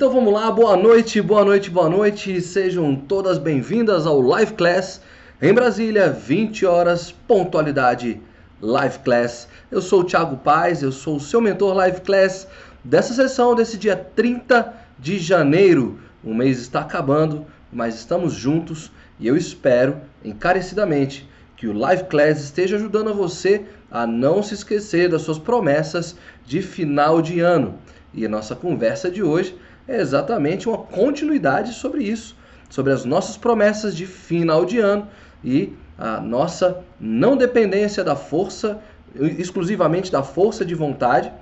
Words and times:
Então 0.00 0.10
vamos 0.10 0.32
lá, 0.32 0.50
boa 0.50 0.78
noite, 0.78 1.20
boa 1.20 1.44
noite, 1.44 1.68
boa 1.68 1.90
noite. 1.90 2.40
Sejam 2.40 2.96
todas 2.96 3.36
bem-vindas 3.36 4.06
ao 4.06 4.18
Live 4.18 4.54
Class 4.54 5.02
em 5.42 5.52
Brasília, 5.52 6.08
20 6.08 6.64
horas, 6.64 7.12
pontualidade 7.12 8.18
Live 8.62 9.00
Class. 9.00 9.46
Eu 9.70 9.82
sou 9.82 10.00
o 10.00 10.04
Thiago 10.04 10.38
Paz, 10.38 10.82
eu 10.82 10.90
sou 10.90 11.16
o 11.16 11.20
seu 11.20 11.38
mentor 11.38 11.74
Live 11.74 12.00
Class 12.00 12.48
dessa 12.82 13.12
sessão 13.12 13.54
desse 13.54 13.76
dia 13.76 13.94
30 13.94 14.72
de 14.98 15.18
janeiro. 15.18 15.98
O 16.24 16.32
mês 16.32 16.60
está 16.60 16.80
acabando, 16.80 17.44
mas 17.70 17.96
estamos 17.96 18.32
juntos 18.32 18.90
e 19.18 19.26
eu 19.26 19.36
espero 19.36 19.98
encarecidamente 20.24 21.28
que 21.58 21.68
o 21.68 21.74
Live 21.74 22.04
Class 22.04 22.40
esteja 22.40 22.76
ajudando 22.76 23.10
a 23.10 23.12
você 23.12 23.66
a 23.90 24.06
não 24.06 24.42
se 24.42 24.54
esquecer 24.54 25.10
das 25.10 25.20
suas 25.20 25.38
promessas 25.38 26.16
de 26.46 26.62
final 26.62 27.20
de 27.20 27.40
ano. 27.40 27.74
E 28.14 28.24
a 28.24 28.30
nossa 28.30 28.56
conversa 28.56 29.10
de 29.10 29.22
hoje 29.22 29.54
é 29.86 30.00
exatamente 30.00 30.68
uma 30.68 30.78
continuidade 30.78 31.72
sobre 31.74 32.04
isso, 32.04 32.36
sobre 32.68 32.92
as 32.92 33.04
nossas 33.04 33.36
promessas 33.36 33.96
de 33.96 34.06
final 34.06 34.64
de 34.64 34.78
ano 34.78 35.08
e 35.44 35.72
a 35.98 36.20
nossa 36.20 36.82
não 36.98 37.36
dependência 37.36 38.02
da 38.02 38.16
força, 38.16 38.80
exclusivamente 39.14 40.10
da 40.10 40.22
força 40.22 40.64
de 40.64 40.74
vontade. 40.74 41.32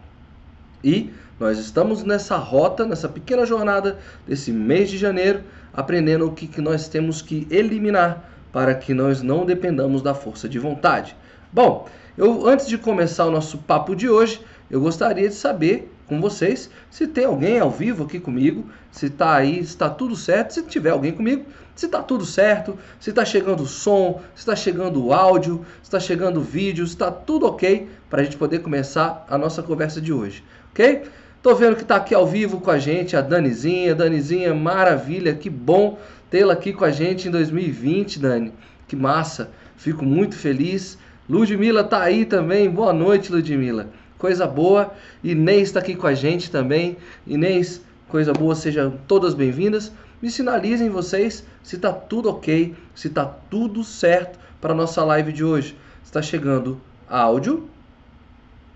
E 0.83 1.11
nós 1.38 1.59
estamos 1.59 2.02
nessa 2.02 2.37
rota, 2.37 2.84
nessa 2.84 3.09
pequena 3.09 3.47
jornada 3.47 3.98
desse 4.27 4.50
mês 4.50 4.91
de 4.91 4.98
janeiro, 4.98 5.42
aprendendo 5.73 6.27
o 6.27 6.33
que, 6.33 6.47
que 6.47 6.61
nós 6.61 6.89
temos 6.89 7.23
que 7.23 7.47
eliminar 7.50 8.28
para 8.52 8.75
que 8.75 8.95
nós 8.95 9.23
não 9.23 9.45
dependamos 9.45 10.02
da 10.02 10.14
força 10.14 10.48
de 10.48 10.58
vontade. 10.58 11.14
Bom, 11.52 11.86
eu 12.17 12.48
antes 12.48 12.67
de 12.67 12.77
começar 12.77 13.27
o 13.27 13.30
nosso 13.30 13.58
papo 13.58 13.95
de 13.95 14.08
hoje, 14.08 14.41
eu 14.70 14.80
gostaria 14.80 15.28
de 15.28 15.34
saber 15.34 15.92
com 16.09 16.20
vocês. 16.20 16.70
Se 16.91 17.06
tem 17.06 17.27
alguém 17.27 17.59
ao 17.61 17.70
vivo 17.70 18.05
aqui 18.05 18.19
comigo, 18.19 18.64
se 18.91 19.06
está 19.06 19.34
aí, 19.34 19.56
se 19.56 19.70
está 19.70 19.91
tudo 19.91 20.17
certo, 20.17 20.55
se 20.55 20.62
tiver 20.62 20.91
alguém 20.91 21.12
comigo, 21.12 21.45
se 21.77 21.87
está 21.87 22.03
tudo 22.03 22.25
certo, 22.25 22.77
se 22.98 23.11
está 23.11 23.25
chegando 23.25 23.62
o 23.62 23.67
som, 23.67 24.20
se 24.34 24.41
está 24.41 24.56
chegando 24.56 25.05
o 25.05 25.12
áudio, 25.12 25.64
se 25.83 25.84
está 25.84 26.01
chegando 26.01 26.41
o 26.41 26.42
vídeo, 26.42 26.86
se 26.86 26.95
está 26.95 27.11
tudo 27.11 27.47
ok 27.47 27.89
para 28.11 28.23
a 28.23 28.25
gente 28.25 28.36
poder 28.36 28.61
começar 28.61 29.25
a 29.29 29.39
nossa 29.39 29.62
conversa 29.62 30.01
de 30.01 30.12
hoje, 30.12 30.42
ok? 30.73 31.03
Tô 31.41 31.55
vendo 31.55 31.77
que 31.77 31.83
está 31.83 31.97
aqui 31.97 32.14
ao 32.14 32.27
vivo 32.27 32.61
com 32.61 32.70
a 32.70 32.79
gente 32.79 33.17
a 33.17 33.20
Danizinha, 33.20 33.95
Danizinha, 33.95 34.53
maravilha, 34.53 35.34
que 35.34 35.48
bom 35.48 35.98
tê-la 36.29 36.55
aqui 36.55 36.73
com 36.73 36.84
a 36.84 36.91
gente 36.91 37.29
em 37.29 37.31
2020, 37.31 38.19
Dani, 38.19 38.53
que 38.89 38.97
massa, 38.97 39.51
fico 39.77 40.05
muito 40.05 40.34
feliz. 40.34 40.98
Ludmila 41.29 41.84
tá 41.84 42.03
aí 42.03 42.25
também, 42.25 42.69
boa 42.69 42.92
noite, 42.92 43.31
Ludmila 43.31 43.89
coisa 44.19 44.47
boa. 44.47 44.92
Inês 45.22 45.69
está 45.69 45.80
aqui 45.80 45.94
com 45.94 46.06
a 46.06 46.14
gente 46.14 46.50
também. 46.50 46.97
Inês, 47.27 47.80
coisa 48.08 48.33
boa, 48.33 48.55
sejam 48.55 48.98
todas 49.06 49.33
bem-vindas. 49.33 49.92
Me 50.20 50.30
sinalizem 50.30 50.91
vocês 50.91 51.44
se 51.62 51.77
está 51.77 51.92
tudo 51.92 52.28
ok, 52.28 52.74
se 52.94 53.06
está 53.06 53.24
tudo 53.24 53.84
certo 53.84 54.39
para 54.61 54.72
a 54.72 54.77
nossa 54.77 55.05
live 55.05 55.33
de 55.33 55.44
hoje. 55.44 55.77
Está 56.05 56.20
chegando 56.20 56.80
áudio 57.08 57.69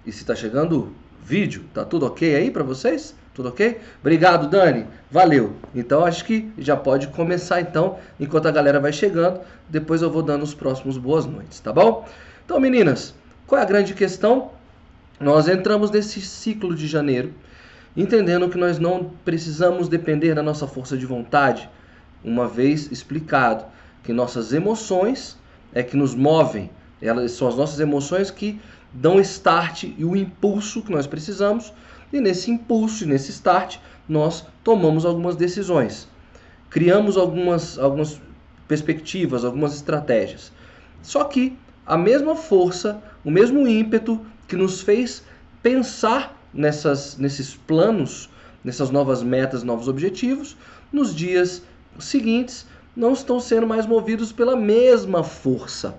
e 0.06 0.12
se 0.12 0.20
está 0.20 0.34
chegando 0.34 0.92
vídeo. 1.22 1.64
Tá 1.74 1.84
tudo 1.84 2.06
ok 2.06 2.34
aí 2.36 2.50
para 2.50 2.62
vocês? 2.62 3.14
Tudo 3.34 3.48
ok? 3.48 3.80
Obrigado, 4.00 4.48
Dani. 4.48 4.86
Valeu. 5.10 5.56
Então 5.74 6.04
acho 6.04 6.24
que 6.24 6.52
já 6.58 6.76
pode 6.76 7.08
começar 7.08 7.60
então, 7.60 7.98
enquanto 8.20 8.46
a 8.46 8.50
galera 8.50 8.78
vai 8.78 8.92
chegando. 8.92 9.40
Depois 9.68 10.02
eu 10.02 10.10
vou 10.10 10.22
dando 10.22 10.42
os 10.42 10.54
próximos 10.54 10.98
boas 10.98 11.26
noites, 11.26 11.58
tá 11.58 11.72
bom? 11.72 12.06
Então, 12.44 12.60
meninas, 12.60 13.14
qual 13.46 13.58
é 13.58 13.62
a 13.62 13.66
grande 13.66 13.94
questão? 13.94 14.50
Nós 15.20 15.48
entramos 15.48 15.90
nesse 15.90 16.20
ciclo 16.20 16.74
de 16.74 16.86
janeiro 16.86 17.32
entendendo 17.96 18.48
que 18.48 18.58
nós 18.58 18.78
não 18.78 19.10
precisamos 19.24 19.88
depender 19.88 20.34
da 20.34 20.42
nossa 20.42 20.66
força 20.66 20.96
de 20.96 21.06
vontade, 21.06 21.68
uma 22.24 22.48
vez 22.48 22.90
explicado 22.90 23.64
que 24.02 24.12
nossas 24.12 24.52
emoções 24.52 25.38
é 25.74 25.82
que 25.82 25.96
nos 25.96 26.14
movem, 26.14 26.70
elas 27.00 27.32
são 27.32 27.48
as 27.48 27.56
nossas 27.56 27.80
emoções 27.80 28.30
que 28.30 28.60
dão 28.92 29.20
start 29.20 29.84
e 29.84 30.04
o 30.04 30.16
impulso 30.16 30.82
que 30.82 30.92
nós 30.92 31.06
precisamos, 31.06 31.72
e 32.12 32.20
nesse 32.20 32.50
impulso, 32.50 33.06
nesse 33.06 33.30
start, 33.30 33.78
nós 34.08 34.44
tomamos 34.62 35.04
algumas 35.04 35.36
decisões, 35.36 36.08
criamos 36.68 37.16
algumas, 37.16 37.78
algumas 37.78 38.20
perspectivas, 38.68 39.44
algumas 39.44 39.74
estratégias. 39.74 40.52
Só 41.02 41.24
que 41.24 41.56
a 41.86 41.96
mesma 41.96 42.36
força, 42.36 43.02
o 43.24 43.30
mesmo 43.30 43.66
ímpeto 43.66 44.20
que 44.52 44.56
nos 44.56 44.82
fez 44.82 45.22
pensar 45.62 46.38
nessas, 46.52 47.16
nesses 47.16 47.54
planos, 47.54 48.28
nessas 48.62 48.90
novas 48.90 49.22
metas, 49.22 49.62
novos 49.62 49.88
objetivos, 49.88 50.58
nos 50.92 51.14
dias 51.14 51.62
seguintes 51.98 52.66
não 52.94 53.14
estão 53.14 53.40
sendo 53.40 53.66
mais 53.66 53.86
movidos 53.86 54.30
pela 54.30 54.54
mesma 54.54 55.24
força. 55.24 55.96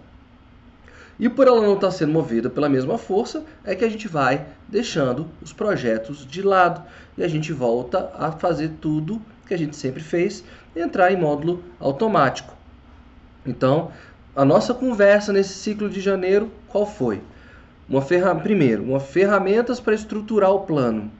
E 1.19 1.27
por 1.27 1.47
ela 1.47 1.63
não 1.63 1.73
estar 1.73 1.89
sendo 1.89 2.13
movida 2.13 2.47
pela 2.47 2.69
mesma 2.69 2.95
força, 2.99 3.43
é 3.63 3.73
que 3.73 3.83
a 3.83 3.89
gente 3.89 4.07
vai 4.07 4.45
deixando 4.67 5.27
os 5.41 5.51
projetos 5.51 6.23
de 6.23 6.43
lado 6.43 6.83
e 7.17 7.23
a 7.23 7.27
gente 7.27 7.51
volta 7.51 8.11
a 8.13 8.33
fazer 8.33 8.73
tudo 8.79 9.19
que 9.47 9.55
a 9.55 9.57
gente 9.57 9.75
sempre 9.75 10.03
fez, 10.03 10.43
entrar 10.75 11.11
em 11.11 11.19
módulo 11.19 11.63
automático. 11.79 12.55
Então, 13.47 13.91
a 14.35 14.45
nossa 14.45 14.75
conversa 14.75 15.33
nesse 15.33 15.55
ciclo 15.55 15.89
de 15.89 15.99
janeiro, 15.99 16.51
qual 16.67 16.85
foi? 16.85 17.19
Uma 17.87 18.01
ferra... 18.01 18.33
Primeiro, 18.35 18.83
uma 18.83 18.99
ferramentas 18.99 19.79
para 19.79 19.93
estruturar 19.93 20.51
o 20.51 20.61
plano. 20.61 21.11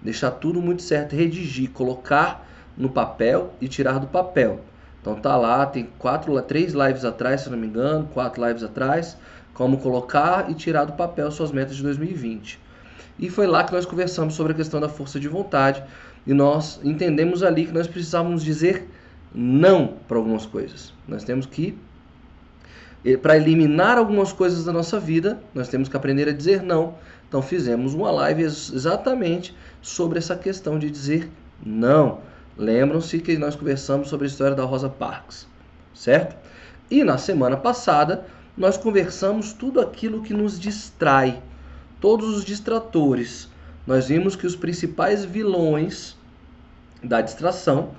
Deixar 0.00 0.30
tudo 0.32 0.60
muito 0.60 0.82
certo, 0.82 1.14
redigir, 1.14 1.70
colocar 1.70 2.46
no 2.76 2.88
papel 2.88 3.52
e 3.60 3.68
tirar 3.68 3.98
do 3.98 4.06
papel. 4.06 4.60
Então 5.00 5.14
tá 5.16 5.36
lá, 5.36 5.66
tem 5.66 5.88
quatro, 5.98 6.40
três 6.42 6.72
lives 6.72 7.04
atrás, 7.04 7.42
se 7.42 7.50
não 7.50 7.58
me 7.58 7.66
engano, 7.66 8.08
quatro 8.12 8.46
lives 8.46 8.62
atrás, 8.62 9.16
como 9.54 9.78
colocar 9.78 10.50
e 10.50 10.54
tirar 10.54 10.84
do 10.84 10.92
papel 10.92 11.30
suas 11.30 11.50
metas 11.50 11.76
de 11.76 11.82
2020. 11.82 12.58
E 13.18 13.28
foi 13.28 13.46
lá 13.46 13.64
que 13.64 13.72
nós 13.72 13.84
conversamos 13.84 14.34
sobre 14.34 14.52
a 14.52 14.56
questão 14.56 14.80
da 14.80 14.88
força 14.88 15.18
de 15.20 15.28
vontade 15.28 15.82
e 16.26 16.32
nós 16.32 16.80
entendemos 16.82 17.42
ali 17.42 17.66
que 17.66 17.72
nós 17.72 17.86
precisávamos 17.86 18.42
dizer 18.42 18.88
não 19.34 19.94
para 20.08 20.16
algumas 20.16 20.46
coisas. 20.46 20.92
Nós 21.06 21.24
temos 21.24 21.46
que 21.46 21.76
para 23.20 23.36
eliminar 23.36 23.98
algumas 23.98 24.32
coisas 24.32 24.64
da 24.64 24.72
nossa 24.72 24.98
vida, 25.00 25.42
nós 25.54 25.68
temos 25.68 25.88
que 25.88 25.96
aprender 25.96 26.28
a 26.28 26.32
dizer 26.32 26.62
não. 26.62 26.94
Então 27.28 27.42
fizemos 27.42 27.94
uma 27.94 28.10
live 28.10 28.42
exatamente 28.42 29.56
sobre 29.80 30.18
essa 30.18 30.36
questão 30.36 30.78
de 30.78 30.90
dizer 30.90 31.30
não. 31.64 32.20
Lembram-se 32.56 33.18
que 33.18 33.36
nós 33.36 33.56
conversamos 33.56 34.08
sobre 34.08 34.26
a 34.26 34.28
história 34.28 34.54
da 34.54 34.64
Rosa 34.64 34.88
Parks, 34.88 35.48
certo? 35.94 36.36
E 36.90 37.02
na 37.02 37.18
semana 37.18 37.56
passada 37.56 38.26
nós 38.56 38.76
conversamos 38.76 39.52
tudo 39.52 39.80
aquilo 39.80 40.22
que 40.22 40.34
nos 40.34 40.60
distrai, 40.60 41.42
todos 42.00 42.36
os 42.36 42.44
distratores. 42.44 43.48
Nós 43.86 44.08
vimos 44.08 44.36
que 44.36 44.46
os 44.46 44.54
principais 44.54 45.24
vilões 45.24 46.16
da 47.02 47.20
distração 47.20 47.90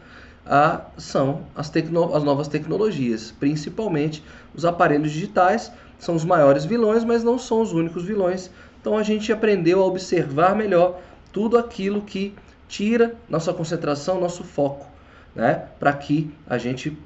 ah, 0.45 0.81
são 0.97 1.43
as, 1.55 1.71
as 2.13 2.23
novas 2.23 2.47
tecnologias, 2.47 3.31
principalmente 3.31 4.23
os 4.53 4.65
aparelhos 4.65 5.11
digitais, 5.11 5.71
são 5.97 6.15
os 6.15 6.25
maiores 6.25 6.65
vilões, 6.65 7.03
mas 7.03 7.23
não 7.23 7.39
são 7.39 7.61
os 7.61 7.71
únicos 7.71 8.03
vilões. 8.03 8.51
Então 8.81 8.97
a 8.97 9.03
gente 9.03 9.31
aprendeu 9.31 9.81
a 9.81 9.85
observar 9.85 10.55
melhor 10.55 10.99
tudo 11.31 11.57
aquilo 11.57 12.01
que 12.01 12.35
tira 12.67 13.15
nossa 13.29 13.53
concentração, 13.53 14.19
nosso 14.19 14.43
foco, 14.43 14.85
né? 15.33 15.67
Para 15.79 15.93
que 15.93 16.29
a 16.47 16.57
gente 16.57 16.97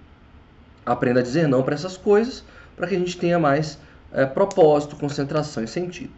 aprenda 0.86 1.20
a 1.20 1.24
dizer 1.24 1.48
não 1.48 1.62
para 1.62 1.76
essas 1.76 1.96
coisas, 1.96 2.44
para 2.76 2.88
que 2.88 2.96
a 2.96 3.00
gente 3.00 3.18
tenha 3.18 3.38
mais 3.38 3.78
é, 4.12 4.26
propósito, 4.26 4.96
concentração 4.96 5.64
e 5.64 5.68
sentido. 5.68 6.12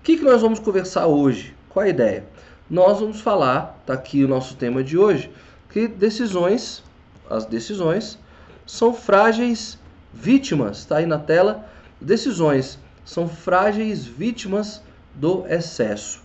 O 0.00 0.02
que, 0.02 0.16
que 0.16 0.24
nós 0.24 0.40
vamos 0.40 0.58
conversar 0.58 1.06
hoje? 1.06 1.54
Qual 1.68 1.84
a 1.84 1.88
ideia? 1.88 2.24
Nós 2.70 3.00
vamos 3.00 3.20
falar, 3.20 3.80
tá 3.84 3.92
aqui 3.92 4.24
o 4.24 4.28
nosso 4.28 4.56
tema 4.56 4.82
de 4.82 4.96
hoje, 4.96 5.30
que 5.76 5.86
decisões, 5.86 6.82
as 7.28 7.44
decisões, 7.44 8.18
são 8.64 8.94
frágeis 8.94 9.78
vítimas, 10.10 10.78
está 10.78 10.96
aí 10.96 11.04
na 11.04 11.18
tela. 11.18 11.68
Decisões 12.00 12.78
são 13.04 13.28
frágeis 13.28 14.06
vítimas 14.06 14.80
do 15.14 15.46
excesso. 15.46 16.22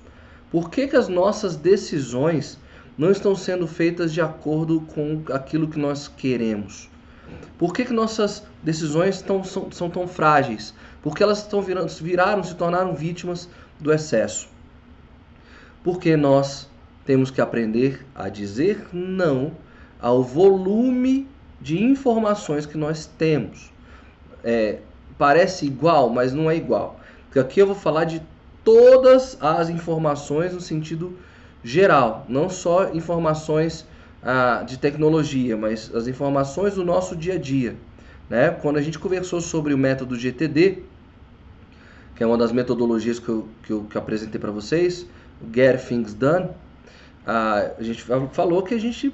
Por 0.50 0.69
que, 0.69 0.88
que 0.88 0.95
as 0.95 1.09
nossas 1.09 1.57
decisões 1.57 2.57
não 2.98 3.12
estão 3.12 3.36
sendo 3.36 3.68
feitas 3.68 4.13
de 4.13 4.21
acordo 4.21 4.80
com 4.95 5.21
aquilo 5.33 5.68
que 5.68 5.77
nós 5.77 6.07
queremos? 6.07 6.89
Por 7.57 7.74
que, 7.74 7.83
que 7.83 7.92
nossas 7.92 8.44
decisões 8.63 9.21
tão, 9.21 9.44
são, 9.44 9.69
são 9.69 9.89
tão 9.89 10.07
frágeis? 10.07 10.74
Porque 11.03 11.21
elas 11.21 11.39
estão 11.39 11.62
virando, 11.62 11.89
viraram, 11.95 12.42
se 12.42 12.56
tornaram 12.56 12.95
vítimas 12.95 13.50
do 13.77 13.92
excesso. 13.92 14.48
Porque 15.83 16.15
nós 16.15 16.71
temos 17.12 17.30
que 17.30 17.42
aprender 17.42 18.06
a 18.16 18.30
dizer 18.30 18.88
não 18.94 19.52
ao 20.00 20.24
volume 20.24 21.28
de 21.60 21.84
informações 21.84 22.66
que 22.66 22.78
nós 22.78 23.06
temos. 23.06 23.69
É, 24.42 24.80
parece 25.18 25.66
igual, 25.66 26.10
mas 26.10 26.31
não 26.31 26.50
é 26.50 26.56
igual. 26.56 27.02
Porque 27.25 27.38
aqui 27.38 27.60
eu 27.60 27.68
vou 27.68 27.75
falar 27.75 28.06
de 28.06 28.22
todas 28.63 29.38
as 29.42 29.69
informações 29.69 30.54
no 30.54 30.62
sentido 30.62 31.18
geral, 31.62 32.25
não 32.30 32.50
só 32.50 32.94
informações 32.94 33.86
ah, 34.24 34.63
de 34.66 34.80
tecnologia, 34.80 35.58
mas 35.58 35.94
as 35.94 36.08
informações 36.08 36.75
do 36.75 36.86
nosso 36.86 37.13
dia 37.13 37.34
a 37.34 37.38
dia. 37.38 37.75
Né? 38.30 38.52
Quando 38.52 38.78
a 38.78 38.81
gente 38.81 38.98
conversou 38.98 39.42
sobre 39.42 39.74
o 39.74 39.78
método 39.78 40.16
GTD, 40.16 40.81
que 42.16 42.24
é 42.24 42.25
uma 42.25 42.38
das 42.38 42.54
metodologias 42.54 43.19
que 43.19 43.28
eu, 43.28 43.50
que 43.63 43.74
eu, 43.74 43.84
que 43.84 43.98
apresentei 43.98 44.40
para 44.40 44.52
vocês, 44.52 45.06
Get 45.54 45.86
Things 45.86 46.13
Done, 46.13 46.52
a 47.26 47.74
gente 47.80 48.04
falou 48.32 48.64
que 48.64 48.74
a 48.74 48.80
gente 48.80 49.14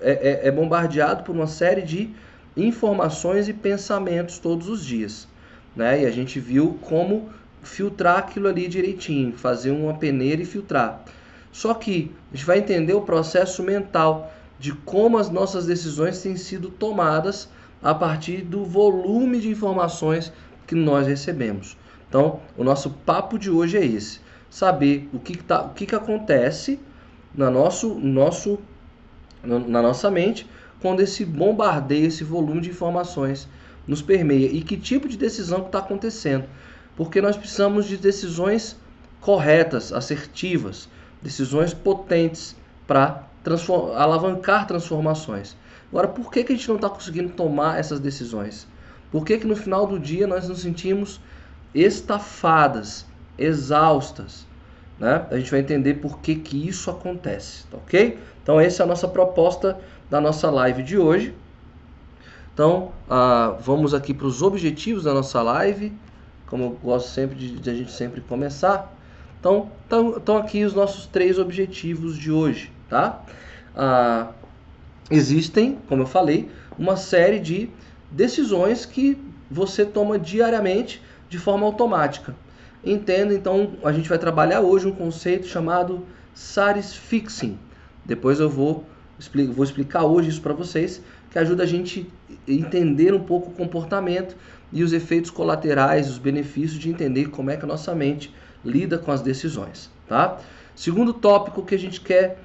é, 0.00 0.44
é, 0.44 0.48
é 0.48 0.50
bombardeado 0.50 1.22
por 1.22 1.34
uma 1.34 1.46
série 1.46 1.82
de 1.82 2.10
informações 2.56 3.48
e 3.48 3.52
pensamentos 3.52 4.38
todos 4.38 4.68
os 4.68 4.84
dias. 4.84 5.28
Né? 5.74 6.02
E 6.02 6.06
a 6.06 6.10
gente 6.10 6.40
viu 6.40 6.78
como 6.82 7.28
filtrar 7.62 8.18
aquilo 8.18 8.48
ali 8.48 8.68
direitinho, 8.68 9.36
fazer 9.36 9.70
uma 9.70 9.94
peneira 9.94 10.42
e 10.42 10.44
filtrar. 10.44 11.02
Só 11.50 11.74
que 11.74 12.12
a 12.32 12.36
gente 12.36 12.46
vai 12.46 12.58
entender 12.58 12.94
o 12.94 13.00
processo 13.00 13.62
mental 13.62 14.32
de 14.58 14.72
como 14.72 15.18
as 15.18 15.28
nossas 15.28 15.66
decisões 15.66 16.22
têm 16.22 16.36
sido 16.36 16.70
tomadas 16.70 17.48
a 17.82 17.94
partir 17.94 18.42
do 18.42 18.64
volume 18.64 19.40
de 19.40 19.48
informações 19.50 20.32
que 20.66 20.74
nós 20.74 21.06
recebemos. 21.06 21.76
Então, 22.08 22.40
o 22.56 22.64
nosso 22.64 22.90
papo 22.90 23.38
de 23.38 23.50
hoje 23.50 23.76
é 23.76 23.84
esse: 23.84 24.20
saber 24.48 25.08
o 25.12 25.18
que, 25.18 25.36
tá, 25.36 25.62
o 25.62 25.70
que, 25.70 25.86
que 25.86 25.94
acontece 25.94 26.80
na, 27.36 27.50
nosso, 27.50 27.94
nosso, 27.94 28.58
na 29.44 29.82
nossa 29.82 30.10
mente 30.10 30.48
quando 30.80 31.00
esse 31.00 31.24
bombardeio, 31.24 32.06
esse 32.06 32.24
volume 32.24 32.60
de 32.60 32.70
informações 32.70 33.48
nos 33.86 34.02
permeia 34.02 34.46
e 34.46 34.62
que 34.62 34.76
tipo 34.76 35.08
de 35.08 35.16
decisão 35.16 35.66
está 35.66 35.78
acontecendo. 35.78 36.44
Porque 36.96 37.20
nós 37.20 37.36
precisamos 37.36 37.86
de 37.86 37.96
decisões 37.96 38.76
corretas, 39.20 39.92
assertivas, 39.92 40.88
decisões 41.22 41.74
potentes 41.74 42.56
para 42.86 43.24
transform 43.42 43.92
alavancar 43.92 44.66
transformações. 44.66 45.56
Agora, 45.90 46.08
por 46.08 46.30
que, 46.30 46.42
que 46.42 46.52
a 46.52 46.56
gente 46.56 46.68
não 46.68 46.76
está 46.76 46.90
conseguindo 46.90 47.30
tomar 47.30 47.78
essas 47.78 48.00
decisões? 48.00 48.66
Por 49.10 49.24
que, 49.24 49.38
que 49.38 49.46
no 49.46 49.56
final 49.56 49.86
do 49.86 49.98
dia 49.98 50.26
nós 50.26 50.48
nos 50.48 50.60
sentimos 50.60 51.20
estafadas, 51.74 53.06
exaustas? 53.38 54.46
Né? 54.98 55.26
A 55.30 55.36
gente 55.36 55.50
vai 55.50 55.60
entender 55.60 55.94
por 55.94 56.20
que, 56.20 56.36
que 56.36 56.68
isso 56.68 56.90
acontece, 56.90 57.66
tá 57.70 57.76
ok? 57.76 58.18
Então, 58.42 58.58
essa 58.58 58.82
é 58.82 58.84
a 58.84 58.86
nossa 58.86 59.06
proposta 59.06 59.78
da 60.08 60.20
nossa 60.20 60.50
live 60.50 60.82
de 60.82 60.96
hoje. 60.96 61.34
Então, 62.54 62.92
ah, 63.10 63.54
vamos 63.60 63.92
aqui 63.92 64.14
para 64.14 64.26
os 64.26 64.40
objetivos 64.40 65.04
da 65.04 65.12
nossa 65.12 65.42
live, 65.42 65.92
como 66.46 66.64
eu 66.64 66.70
gosto 66.82 67.08
sempre 67.10 67.36
de, 67.36 67.58
de 67.58 67.68
a 67.68 67.74
gente 67.74 67.92
sempre 67.92 68.20
começar. 68.22 68.94
Então, 69.38 69.70
estão 70.16 70.38
aqui 70.38 70.64
os 70.64 70.72
nossos 70.72 71.06
três 71.06 71.38
objetivos 71.38 72.16
de 72.16 72.32
hoje, 72.32 72.72
tá? 72.88 73.22
Ah, 73.76 74.28
existem, 75.10 75.78
como 75.88 76.02
eu 76.02 76.06
falei, 76.06 76.50
uma 76.78 76.96
série 76.96 77.38
de 77.38 77.68
decisões 78.10 78.86
que 78.86 79.18
você 79.50 79.84
toma 79.84 80.18
diariamente 80.18 81.02
de 81.28 81.38
forma 81.38 81.66
automática. 81.66 82.34
Entenda, 82.86 83.34
então, 83.34 83.72
a 83.82 83.90
gente 83.90 84.08
vai 84.08 84.16
trabalhar 84.16 84.60
hoje 84.60 84.86
um 84.86 84.92
conceito 84.92 85.48
chamado 85.48 86.06
satisfixing. 86.32 87.58
Depois 88.04 88.38
eu 88.38 88.48
vou, 88.48 88.84
vou 89.52 89.64
explicar 89.64 90.04
hoje 90.04 90.28
isso 90.28 90.40
para 90.40 90.52
vocês, 90.52 91.02
que 91.32 91.36
ajuda 91.36 91.64
a 91.64 91.66
gente 91.66 92.08
entender 92.46 93.12
um 93.12 93.18
pouco 93.18 93.50
o 93.50 93.54
comportamento 93.54 94.36
e 94.72 94.84
os 94.84 94.92
efeitos 94.92 95.32
colaterais, 95.32 96.08
os 96.08 96.18
benefícios 96.18 96.78
de 96.78 96.88
entender 96.88 97.28
como 97.30 97.50
é 97.50 97.56
que 97.56 97.64
a 97.64 97.68
nossa 97.68 97.92
mente 97.92 98.32
lida 98.64 98.98
com 98.98 99.10
as 99.10 99.20
decisões, 99.20 99.90
tá? 100.06 100.38
Segundo 100.76 101.12
tópico 101.12 101.64
que 101.64 101.74
a 101.74 101.78
gente 101.78 102.00
quer 102.00 102.38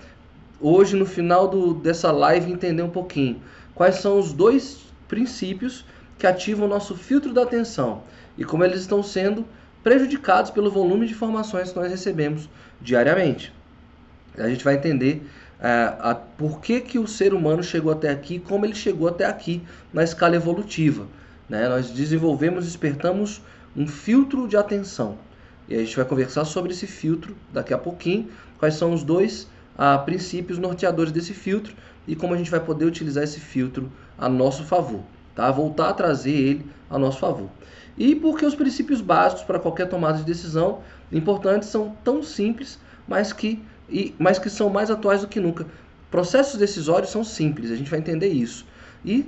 hoje 0.59 0.95
no 0.95 1.05
final 1.05 1.47
do, 1.47 1.75
dessa 1.75 2.11
live 2.11 2.51
entender 2.51 2.81
um 2.81 2.89
pouquinho 2.89 3.41
quais 3.75 3.95
são 3.95 4.17
os 4.17 4.33
dois 4.33 4.87
princípios 5.07 5.85
que 6.17 6.25
ativam 6.25 6.65
o 6.65 6.69
nosso 6.69 6.95
filtro 6.95 7.31
da 7.31 7.43
atenção 7.43 8.01
e 8.37 8.43
como 8.43 8.63
eles 8.63 8.81
estão 8.81 9.03
sendo 9.03 9.45
prejudicados 9.83 10.51
pelo 10.51 10.69
volume 10.69 11.07
de 11.07 11.13
informações 11.13 11.71
que 11.71 11.79
nós 11.79 11.89
recebemos 11.89 12.49
diariamente. 12.79 13.53
A 14.37 14.47
gente 14.47 14.63
vai 14.63 14.75
entender 14.75 15.25
é, 15.59 15.93
a, 15.99 16.15
por 16.15 16.61
que, 16.61 16.81
que 16.81 16.97
o 16.97 17.07
ser 17.07 17.33
humano 17.33 17.63
chegou 17.63 17.91
até 17.91 18.09
aqui, 18.09 18.39
como 18.39 18.65
ele 18.65 18.75
chegou 18.75 19.07
até 19.07 19.25
aqui 19.25 19.61
na 19.93 20.03
escala 20.03 20.35
evolutiva. 20.35 21.07
Né? 21.49 21.67
Nós 21.67 21.91
desenvolvemos, 21.91 22.65
despertamos 22.65 23.41
um 23.75 23.87
filtro 23.87 24.47
de 24.47 24.57
atenção. 24.57 25.17
E 25.67 25.75
a 25.75 25.79
gente 25.79 25.95
vai 25.95 26.05
conversar 26.05 26.45
sobre 26.45 26.71
esse 26.71 26.87
filtro 26.87 27.35
daqui 27.53 27.73
a 27.73 27.77
pouquinho, 27.77 28.29
quais 28.57 28.75
são 28.75 28.93
os 28.93 29.03
dois 29.03 29.47
ah, 29.77 29.97
princípios 29.97 30.57
norteadores 30.57 31.11
desse 31.11 31.33
filtro 31.33 31.73
e 32.07 32.15
como 32.15 32.33
a 32.33 32.37
gente 32.37 32.51
vai 32.51 32.59
poder 32.59 32.85
utilizar 32.85 33.23
esse 33.23 33.39
filtro 33.39 33.91
a 34.17 34.27
nosso 34.27 34.63
favor, 34.63 35.01
tá? 35.35 35.49
Voltar 35.51 35.89
a 35.89 35.93
trazer 35.93 36.31
ele 36.31 36.65
a 36.89 36.97
nosso 36.97 37.19
favor. 37.19 37.49
E 37.97 38.15
porque 38.15 38.45
os 38.45 38.55
princípios 38.55 39.01
básicos 39.01 39.43
para 39.43 39.59
qualquer 39.59 39.87
tomada 39.87 40.17
de 40.17 40.23
decisão 40.23 40.79
importantes 41.11 41.69
são 41.69 41.95
tão 42.03 42.23
simples, 42.23 42.79
mas 43.07 43.33
que, 43.33 43.61
e, 43.89 44.15
mas 44.17 44.39
que 44.39 44.49
são 44.49 44.69
mais 44.69 44.89
atuais 44.89 45.21
do 45.21 45.27
que 45.27 45.39
nunca. 45.39 45.65
Processos 46.09 46.59
decisórios 46.59 47.11
são 47.11 47.23
simples, 47.23 47.71
a 47.71 47.75
gente 47.75 47.89
vai 47.89 47.99
entender 47.99 48.29
isso. 48.29 48.65
E 49.03 49.25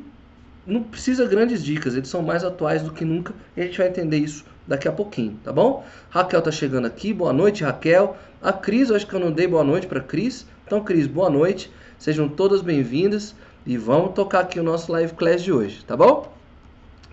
não 0.66 0.82
precisa 0.84 1.26
grandes 1.26 1.64
dicas, 1.64 1.96
eles 1.96 2.08
são 2.08 2.22
mais 2.22 2.44
atuais 2.44 2.82
do 2.82 2.92
que 2.92 3.04
nunca 3.04 3.34
e 3.56 3.62
a 3.62 3.66
gente 3.66 3.78
vai 3.78 3.88
entender 3.88 4.18
isso 4.18 4.46
daqui 4.66 4.88
a 4.88 4.92
pouquinho, 4.92 5.38
tá 5.44 5.52
bom? 5.52 5.86
Raquel 6.10 6.42
tá 6.42 6.52
chegando 6.52 6.86
aqui, 6.86 7.14
boa 7.14 7.34
noite, 7.34 7.64
Raquel. 7.64 8.16
A 8.42 8.54
Cris, 8.54 8.90
eu 8.90 8.96
acho 8.96 9.08
que 9.08 9.14
eu 9.14 9.20
não 9.20 9.32
dei 9.32 9.48
boa 9.48 9.64
noite 9.64 9.88
para 9.88 10.00
Cris. 10.00 10.46
Então, 10.66 10.84
Cris, 10.84 11.08
boa 11.08 11.30
noite. 11.30 11.70
Sejam 11.98 12.28
todas 12.28 12.62
bem-vindas 12.62 13.36
e 13.66 13.78
vamos 13.78 14.14
tocar 14.14 14.42
aqui 14.42 14.60
o 14.60 14.64
nosso 14.64 14.92
live 14.92 15.14
class 15.14 15.42
de 15.42 15.52
hoje, 15.52 15.84
tá 15.86 15.96
bom? 15.96 16.34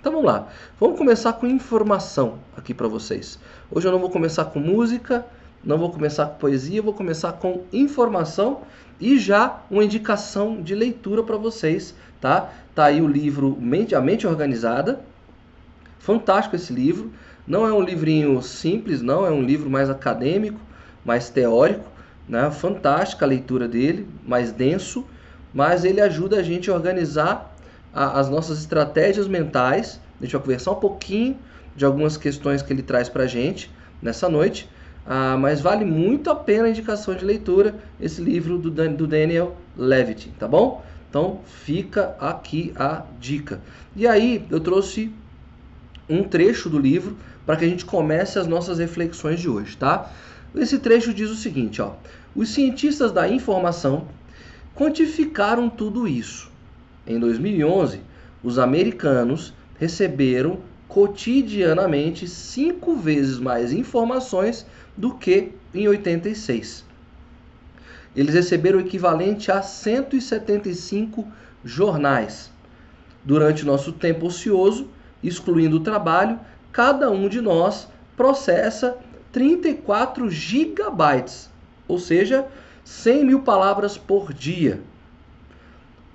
Então 0.00 0.12
vamos 0.12 0.26
lá. 0.26 0.48
Vamos 0.80 0.96
começar 0.96 1.34
com 1.34 1.46
informação 1.46 2.38
aqui 2.56 2.72
para 2.72 2.88
vocês. 2.88 3.38
Hoje 3.70 3.86
eu 3.86 3.92
não 3.92 3.98
vou 3.98 4.08
começar 4.08 4.46
com 4.46 4.58
música, 4.58 5.26
não 5.62 5.76
vou 5.76 5.90
começar 5.90 6.24
com 6.24 6.38
poesia, 6.38 6.80
vou 6.80 6.94
começar 6.94 7.32
com 7.32 7.64
informação 7.70 8.62
e 8.98 9.18
já 9.18 9.60
uma 9.70 9.84
indicação 9.84 10.62
de 10.62 10.74
leitura 10.74 11.22
para 11.22 11.36
vocês, 11.36 11.94
tá? 12.18 12.50
Tá 12.74 12.86
aí 12.86 13.02
o 13.02 13.06
livro 13.06 13.54
Mente, 13.60 13.94
a 13.94 14.00
Mente 14.00 14.26
Organizada. 14.26 15.00
Fantástico 15.98 16.56
esse 16.56 16.72
livro. 16.72 17.12
Não 17.46 17.66
é 17.66 17.72
um 17.72 17.82
livrinho 17.82 18.40
simples, 18.40 19.02
não, 19.02 19.26
é 19.26 19.30
um 19.30 19.42
livro 19.42 19.68
mais 19.68 19.90
acadêmico, 19.90 20.58
mais 21.04 21.28
teórico, 21.28 21.84
né? 22.26 22.50
Fantástica 22.50 23.26
a 23.26 23.28
leitura 23.28 23.68
dele, 23.68 24.08
mais 24.26 24.50
denso, 24.50 25.04
mas 25.52 25.84
ele 25.84 26.00
ajuda 26.00 26.38
a 26.38 26.42
gente 26.42 26.70
a 26.70 26.74
organizar 26.74 27.49
a, 27.92 28.18
as 28.18 28.28
nossas 28.28 28.58
estratégias 28.60 29.28
mentais. 29.28 30.00
A 30.20 30.24
gente 30.24 30.32
vai 30.32 30.40
conversar 30.42 30.72
um 30.72 30.76
pouquinho 30.76 31.36
de 31.74 31.84
algumas 31.84 32.16
questões 32.16 32.62
que 32.62 32.72
ele 32.72 32.82
traz 32.82 33.08
para 33.08 33.24
a 33.24 33.26
gente 33.26 33.70
nessa 34.02 34.28
noite, 34.28 34.68
ah, 35.06 35.36
mas 35.36 35.60
vale 35.60 35.84
muito 35.84 36.30
a 36.30 36.34
pena 36.34 36.64
a 36.64 36.70
indicação 36.70 37.14
de 37.14 37.24
leitura 37.24 37.74
esse 38.00 38.20
livro 38.20 38.58
do, 38.58 38.70
Dan, 38.70 38.92
do 38.92 39.06
Daniel 39.06 39.56
Levitt, 39.76 40.30
tá 40.38 40.46
bom? 40.46 40.84
Então 41.08 41.40
fica 41.44 42.14
aqui 42.20 42.72
a 42.76 43.04
dica. 43.18 43.60
E 43.96 44.06
aí 44.06 44.46
eu 44.50 44.60
trouxe 44.60 45.12
um 46.08 46.22
trecho 46.22 46.68
do 46.68 46.78
livro 46.78 47.16
para 47.46 47.56
que 47.56 47.64
a 47.64 47.68
gente 47.68 47.84
comece 47.84 48.38
as 48.38 48.46
nossas 48.46 48.78
reflexões 48.78 49.40
de 49.40 49.48
hoje, 49.48 49.76
tá? 49.76 50.10
Esse 50.54 50.78
trecho 50.78 51.14
diz 51.14 51.30
o 51.30 51.36
seguinte, 51.36 51.80
ó: 51.80 51.94
Os 52.34 52.50
cientistas 52.50 53.12
da 53.12 53.28
informação 53.28 54.06
quantificaram 54.76 55.68
tudo 55.68 56.06
isso. 56.06 56.49
Em 57.10 57.18
2011, 57.18 58.02
os 58.40 58.56
americanos 58.56 59.52
receberam 59.80 60.60
cotidianamente 60.86 62.28
cinco 62.28 62.94
vezes 62.94 63.40
mais 63.40 63.72
informações 63.72 64.64
do 64.96 65.16
que 65.16 65.50
em 65.74 65.88
86. 65.88 66.84
Eles 68.14 68.32
receberam 68.32 68.78
o 68.78 68.82
equivalente 68.82 69.50
a 69.50 69.60
175 69.60 71.26
jornais. 71.64 72.48
Durante 73.24 73.66
nosso 73.66 73.90
tempo 73.90 74.26
ocioso, 74.26 74.86
excluindo 75.20 75.78
o 75.78 75.82
trabalho, 75.82 76.38
cada 76.70 77.10
um 77.10 77.28
de 77.28 77.40
nós 77.40 77.88
processa 78.16 78.96
34 79.32 80.30
gigabytes, 80.30 81.50
ou 81.88 81.98
seja, 81.98 82.46
100 82.84 83.24
mil 83.24 83.42
palavras 83.42 83.98
por 83.98 84.32
dia. 84.32 84.80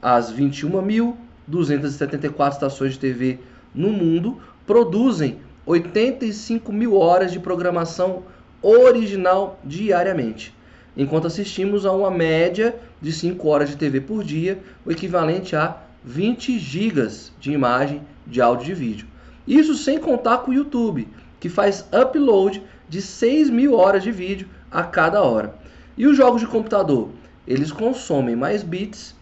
As 0.08 0.32
21.274 0.32 2.52
estações 2.52 2.94
de 2.94 3.00
TV 3.00 3.40
no 3.74 3.90
mundo 3.90 4.38
produzem 4.68 5.40
85 5.66 6.72
mil 6.72 6.96
horas 6.96 7.32
de 7.32 7.40
programação 7.40 8.22
original 8.62 9.60
diariamente, 9.64 10.54
enquanto 10.96 11.26
assistimos 11.26 11.88
a 11.88 11.92
uma 11.92 12.12
média 12.12 12.76
de 13.02 13.12
5 13.12 13.48
horas 13.48 13.70
de 13.70 13.78
TV 13.78 14.00
por 14.00 14.24
dia, 14.24 14.60
o 14.86 14.92
equivalente 14.92 15.56
a 15.56 15.76
20 16.04 16.60
gigas 16.60 17.34
de 17.40 17.52
imagem, 17.52 18.04
de 18.28 18.40
áudio 18.40 18.66
e 18.66 18.68
de 18.68 18.76
vídeo. 18.76 19.08
Isso 19.48 19.74
sem 19.74 19.98
contar 19.98 20.38
com 20.38 20.52
o 20.52 20.54
YouTube, 20.54 21.08
que 21.40 21.50
faz 21.50 21.84
upload 21.92 22.62
de 22.88 23.02
6 23.02 23.50
mil 23.50 23.74
horas 23.74 24.04
de 24.04 24.12
vídeo 24.12 24.48
a 24.70 24.84
cada 24.84 25.24
hora. 25.24 25.56
E 25.98 26.06
os 26.06 26.16
jogos 26.16 26.42
de 26.42 26.48
computador? 26.48 27.10
Eles 27.48 27.72
consomem 27.72 28.36
mais 28.36 28.62
bits 28.62 29.16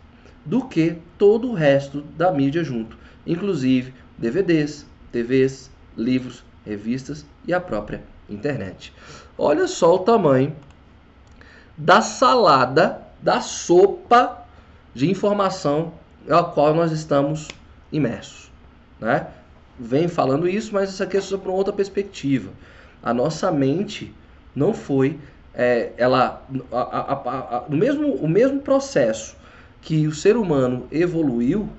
do 0.46 0.66
que 0.66 0.98
todo 1.18 1.50
o 1.50 1.54
resto 1.54 2.02
da 2.18 2.32
mídia 2.32 2.64
junto, 2.64 2.98
inclusive 3.26 3.94
DVDs, 4.18 4.86
TVs, 5.12 5.70
livros, 5.98 6.44
revistas 6.66 7.26
e 7.46 7.54
a 7.54 7.60
própria 7.60 8.04
internet. 8.30 8.94
Olha 9.38 9.68
só 9.68 9.96
o 9.96 10.00
tamanho 10.00 10.56
da 11.78 12.02
salada, 12.02 13.02
da 13.22 13.42
sopa 13.42 14.46
de 14.94 15.10
informação 15.10 15.94
a 16.30 16.44
qual 16.44 16.74
nós 16.74 16.92
estamos 16.92 17.48
imersos, 17.92 18.52
né? 19.00 19.28
Vem 19.80 20.08
falando 20.08 20.48
isso, 20.48 20.72
mas 20.74 20.92
isso 20.92 21.02
aqui 21.02 21.18
é 21.18 21.22
sobre 21.22 21.50
uma 21.50 21.58
outra 21.58 21.74
perspectiva. 21.74 22.52
A 23.02 23.14
nossa 23.14 23.52
mente 23.52 24.14
não 24.56 24.74
foi 24.74 25.20
é, 25.54 25.92
ela 25.98 26.44
a, 26.72 26.78
a, 26.78 27.58
a, 27.58 27.60
o 27.68 27.76
mesmo 27.76 28.14
o 28.16 28.28
mesmo 28.28 28.60
processo 28.60 29.36
que 29.84 30.08
o 30.08 30.14
ser 30.14 30.38
humano 30.38 30.88
evoluiu, 30.92 31.70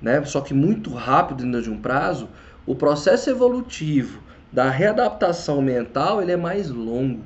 né? 0.00 0.24
Só 0.24 0.40
que 0.40 0.54
muito 0.54 0.92
rápido 0.92 1.44
dentro 1.44 1.62
de 1.62 1.70
um 1.70 1.80
prazo, 1.80 2.28
o 2.64 2.74
processo 2.74 3.28
evolutivo 3.28 4.20
da 4.52 4.70
readaptação 4.70 5.60
mental 5.60 6.22
ele 6.22 6.32
é 6.32 6.36
mais 6.36 6.70
longo. 6.70 7.20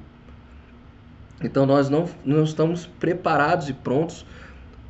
Então 1.42 1.66
nós 1.66 1.90
não, 1.90 2.08
não 2.25 2.44
estamos 2.44 2.87
preparados 2.87 3.68
e 3.68 3.75
prontos 3.75 4.25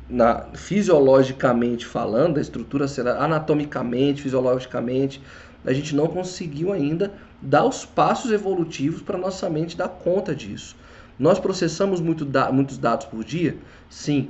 na, 0.09 0.45
fisiologicamente 0.53 1.85
falando, 1.85 2.37
a 2.37 2.41
estrutura 2.41 2.87
cerebral, 2.87 3.23
anatomicamente, 3.23 4.21
fisiologicamente, 4.21 5.21
a 5.65 5.73
gente 5.73 5.93
não 5.93 6.07
conseguiu 6.07 6.71
ainda 6.71 7.11
dar 7.41 7.65
os 7.65 7.85
passos 7.85 8.31
evolutivos 8.31 9.01
para 9.01 9.17
nossa 9.17 9.49
mente 9.49 9.75
dar 9.75 9.89
conta 9.89 10.33
disso. 10.33 10.77
Nós 11.19 11.39
processamos 11.39 11.99
muito 11.99 12.23
da, 12.23 12.49
muitos 12.51 12.77
dados 12.77 13.05
por 13.07 13.23
dia? 13.23 13.57
Sim. 13.89 14.29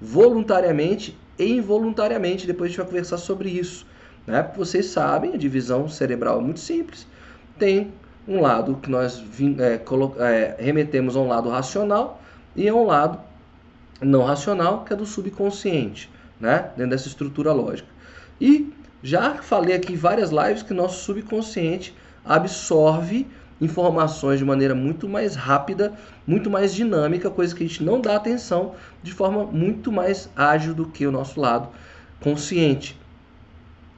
Voluntariamente 0.00 1.16
e 1.38 1.52
involuntariamente. 1.52 2.46
Depois 2.46 2.68
a 2.68 2.68
gente 2.68 2.78
vai 2.78 2.86
conversar 2.86 3.18
sobre 3.18 3.48
isso. 3.50 3.86
Né? 4.26 4.50
Vocês 4.56 4.86
sabem, 4.86 5.34
a 5.34 5.36
divisão 5.36 5.88
cerebral 5.88 6.38
é 6.38 6.42
muito 6.42 6.60
simples. 6.60 7.06
Tem 7.58 7.92
um 8.26 8.40
lado 8.40 8.76
que 8.76 8.90
nós 8.90 9.24
é, 9.58 9.80
é, 10.22 10.56
remetemos 10.58 11.16
a 11.16 11.20
um 11.20 11.28
lado 11.28 11.48
racional 11.48 12.20
e 12.54 12.68
a 12.68 12.74
um 12.74 12.84
lado 12.84 13.18
não 14.00 14.22
racional, 14.24 14.84
que 14.84 14.92
é 14.92 14.96
do 14.96 15.06
subconsciente, 15.06 16.10
né? 16.38 16.70
dentro 16.76 16.90
dessa 16.90 17.08
estrutura 17.08 17.52
lógica. 17.52 17.88
E 18.40 18.72
já 19.02 19.34
falei 19.36 19.74
aqui 19.74 19.94
em 19.94 19.96
várias 19.96 20.30
lives 20.30 20.62
que 20.62 20.74
nosso 20.74 21.04
subconsciente 21.04 21.94
absorve 22.24 23.26
informações 23.60 24.38
de 24.38 24.44
maneira 24.44 24.74
muito 24.74 25.08
mais 25.08 25.34
rápida, 25.34 25.92
muito 26.26 26.48
mais 26.48 26.74
dinâmica, 26.74 27.30
coisa 27.30 27.54
que 27.54 27.64
a 27.64 27.66
gente 27.66 27.82
não 27.82 28.00
dá 28.00 28.16
atenção 28.16 28.74
de 29.02 29.12
forma 29.12 29.44
muito 29.44 29.90
mais 29.90 30.30
ágil 30.36 30.74
do 30.74 30.86
que 30.86 31.06
o 31.06 31.12
nosso 31.12 31.40
lado 31.40 31.68
consciente. 32.20 32.98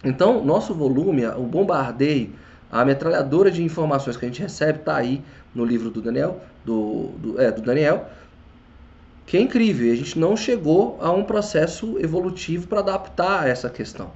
Então, 0.03 0.45
nosso 0.45 0.75
volume, 0.75 1.27
o 1.27 1.43
bombardeio, 1.43 2.31
a 2.71 2.85
metralhadora 2.85 3.51
de 3.51 3.63
informações 3.63 4.17
que 4.17 4.25
a 4.25 4.29
gente 4.29 4.41
recebe 4.41 4.79
está 4.79 4.97
aí 4.97 5.23
no 5.55 5.65
livro 5.65 5.91
do 5.91 6.01
Daniel, 6.01 6.41
do, 6.65 7.09
do, 7.19 7.41
é, 7.41 7.51
do 7.51 7.61
Daniel, 7.61 8.09
que 9.27 9.37
é 9.37 9.41
incrível. 9.41 9.93
A 9.93 9.97
gente 9.97 10.19
não 10.19 10.37
chegou 10.37 10.99
a 11.01 11.11
um 11.11 11.23
processo 11.23 11.99
evolutivo 11.99 12.67
para 12.67 12.81
adaptar 12.81 13.43
a 13.43 13.49
essa 13.49 13.69
questão. 13.69 14.11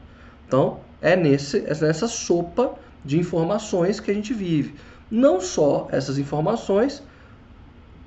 Então, 0.47 0.81
é 1.03 1.17
nesse, 1.17 1.59
é 1.59 1.75
nessa 1.75 2.09
sopa 2.09 2.75
de 3.05 3.19
informações 3.19 4.01
que 4.01 4.11
a 4.11 4.15
gente 4.15 4.33
vive. 4.33 4.75
Não 5.15 5.41
só 5.41 5.87
essas 5.93 6.19
informações, 6.19 7.01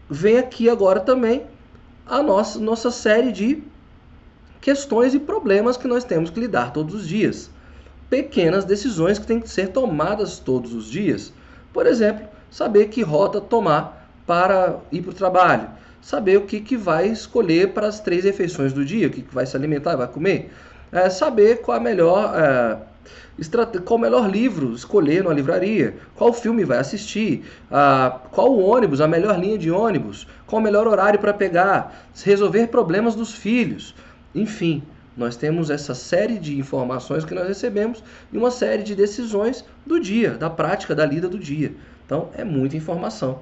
vem 0.10 0.38
aqui 0.38 0.70
agora 0.70 1.00
também 1.00 1.46
a 2.06 2.22
nossa, 2.22 2.60
nossa 2.60 2.92
série 2.92 3.32
de 3.32 3.64
questões 4.60 5.14
e 5.14 5.20
problemas 5.20 5.78
que 5.78 5.88
nós 5.88 6.04
temos 6.04 6.30
que 6.30 6.38
lidar 6.38 6.74
todos 6.74 6.94
os 6.94 7.08
dias. 7.08 7.50
Pequenas 8.10 8.66
decisões 8.66 9.18
que 9.18 9.26
têm 9.26 9.40
que 9.40 9.50
ser 9.50 9.70
tomadas 9.70 10.38
todos 10.38 10.74
os 10.74 10.92
dias. 10.92 11.32
Por 11.72 11.88
exemplo, 11.88 12.28
saber 12.52 12.90
que 12.90 13.02
rota 13.04 13.40
tomar 13.40 14.12
para 14.26 14.76
ir 14.92 15.02
para 15.02 15.12
o 15.12 15.16
trabalho. 15.16 15.70
Saber 16.02 16.36
o 16.36 16.42
que, 16.42 16.60
que 16.60 16.76
vai 16.76 17.08
escolher 17.08 17.70
para 17.70 17.88
as 17.88 18.02
três 18.02 18.26
refeições 18.26 18.74
do 18.74 18.84
dia, 18.84 19.08
o 19.08 19.10
que, 19.10 19.22
que 19.22 19.34
vai 19.34 19.46
se 19.46 19.56
alimentar, 19.56 19.96
vai 19.96 20.10
comer. 20.10 20.52
É, 20.92 21.10
saber 21.10 21.62
qual 21.62 21.78
a 21.78 21.80
melhor 21.80 22.38
é, 22.38 22.78
qual 23.86 23.98
o 23.98 24.02
melhor 24.02 24.30
livro 24.30 24.74
escolher 24.74 25.24
numa 25.24 25.34
livraria, 25.34 25.96
qual 26.16 26.34
filme 26.34 26.64
vai 26.64 26.78
assistir, 26.78 27.44
ah, 27.72 28.20
qual 28.32 28.52
o 28.52 28.60
ônibus, 28.60 29.02
a 29.02 29.08
melhor 29.08 29.40
linha 29.40 29.58
de 29.58 29.72
ônibus, 29.72 30.28
qual 30.46 30.62
o 30.62 30.64
melhor 30.64 30.88
horário 30.88 31.20
para 31.20 31.34
pegar, 31.34 32.08
resolver 32.24 32.68
problemas 32.68 33.16
dos 33.16 33.34
filhos. 33.34 33.96
Enfim, 34.34 34.84
nós 35.18 35.36
temos 35.36 35.70
essa 35.72 35.96
série 35.96 36.38
de 36.38 36.58
informações 36.60 37.26
que 37.26 37.34
nós 37.34 37.48
recebemos 37.48 38.04
e 38.32 38.38
uma 38.38 38.52
série 38.52 38.84
de 38.84 38.96
decisões 38.96 39.66
do 39.86 40.00
dia, 40.00 40.32
da 40.32 40.50
prática, 40.50 40.94
da 40.94 41.06
lida 41.06 41.28
do 41.28 41.40
dia. 41.40 41.74
Então 42.06 42.30
é 42.36 42.44
muita 42.44 42.78
informação. 42.78 43.40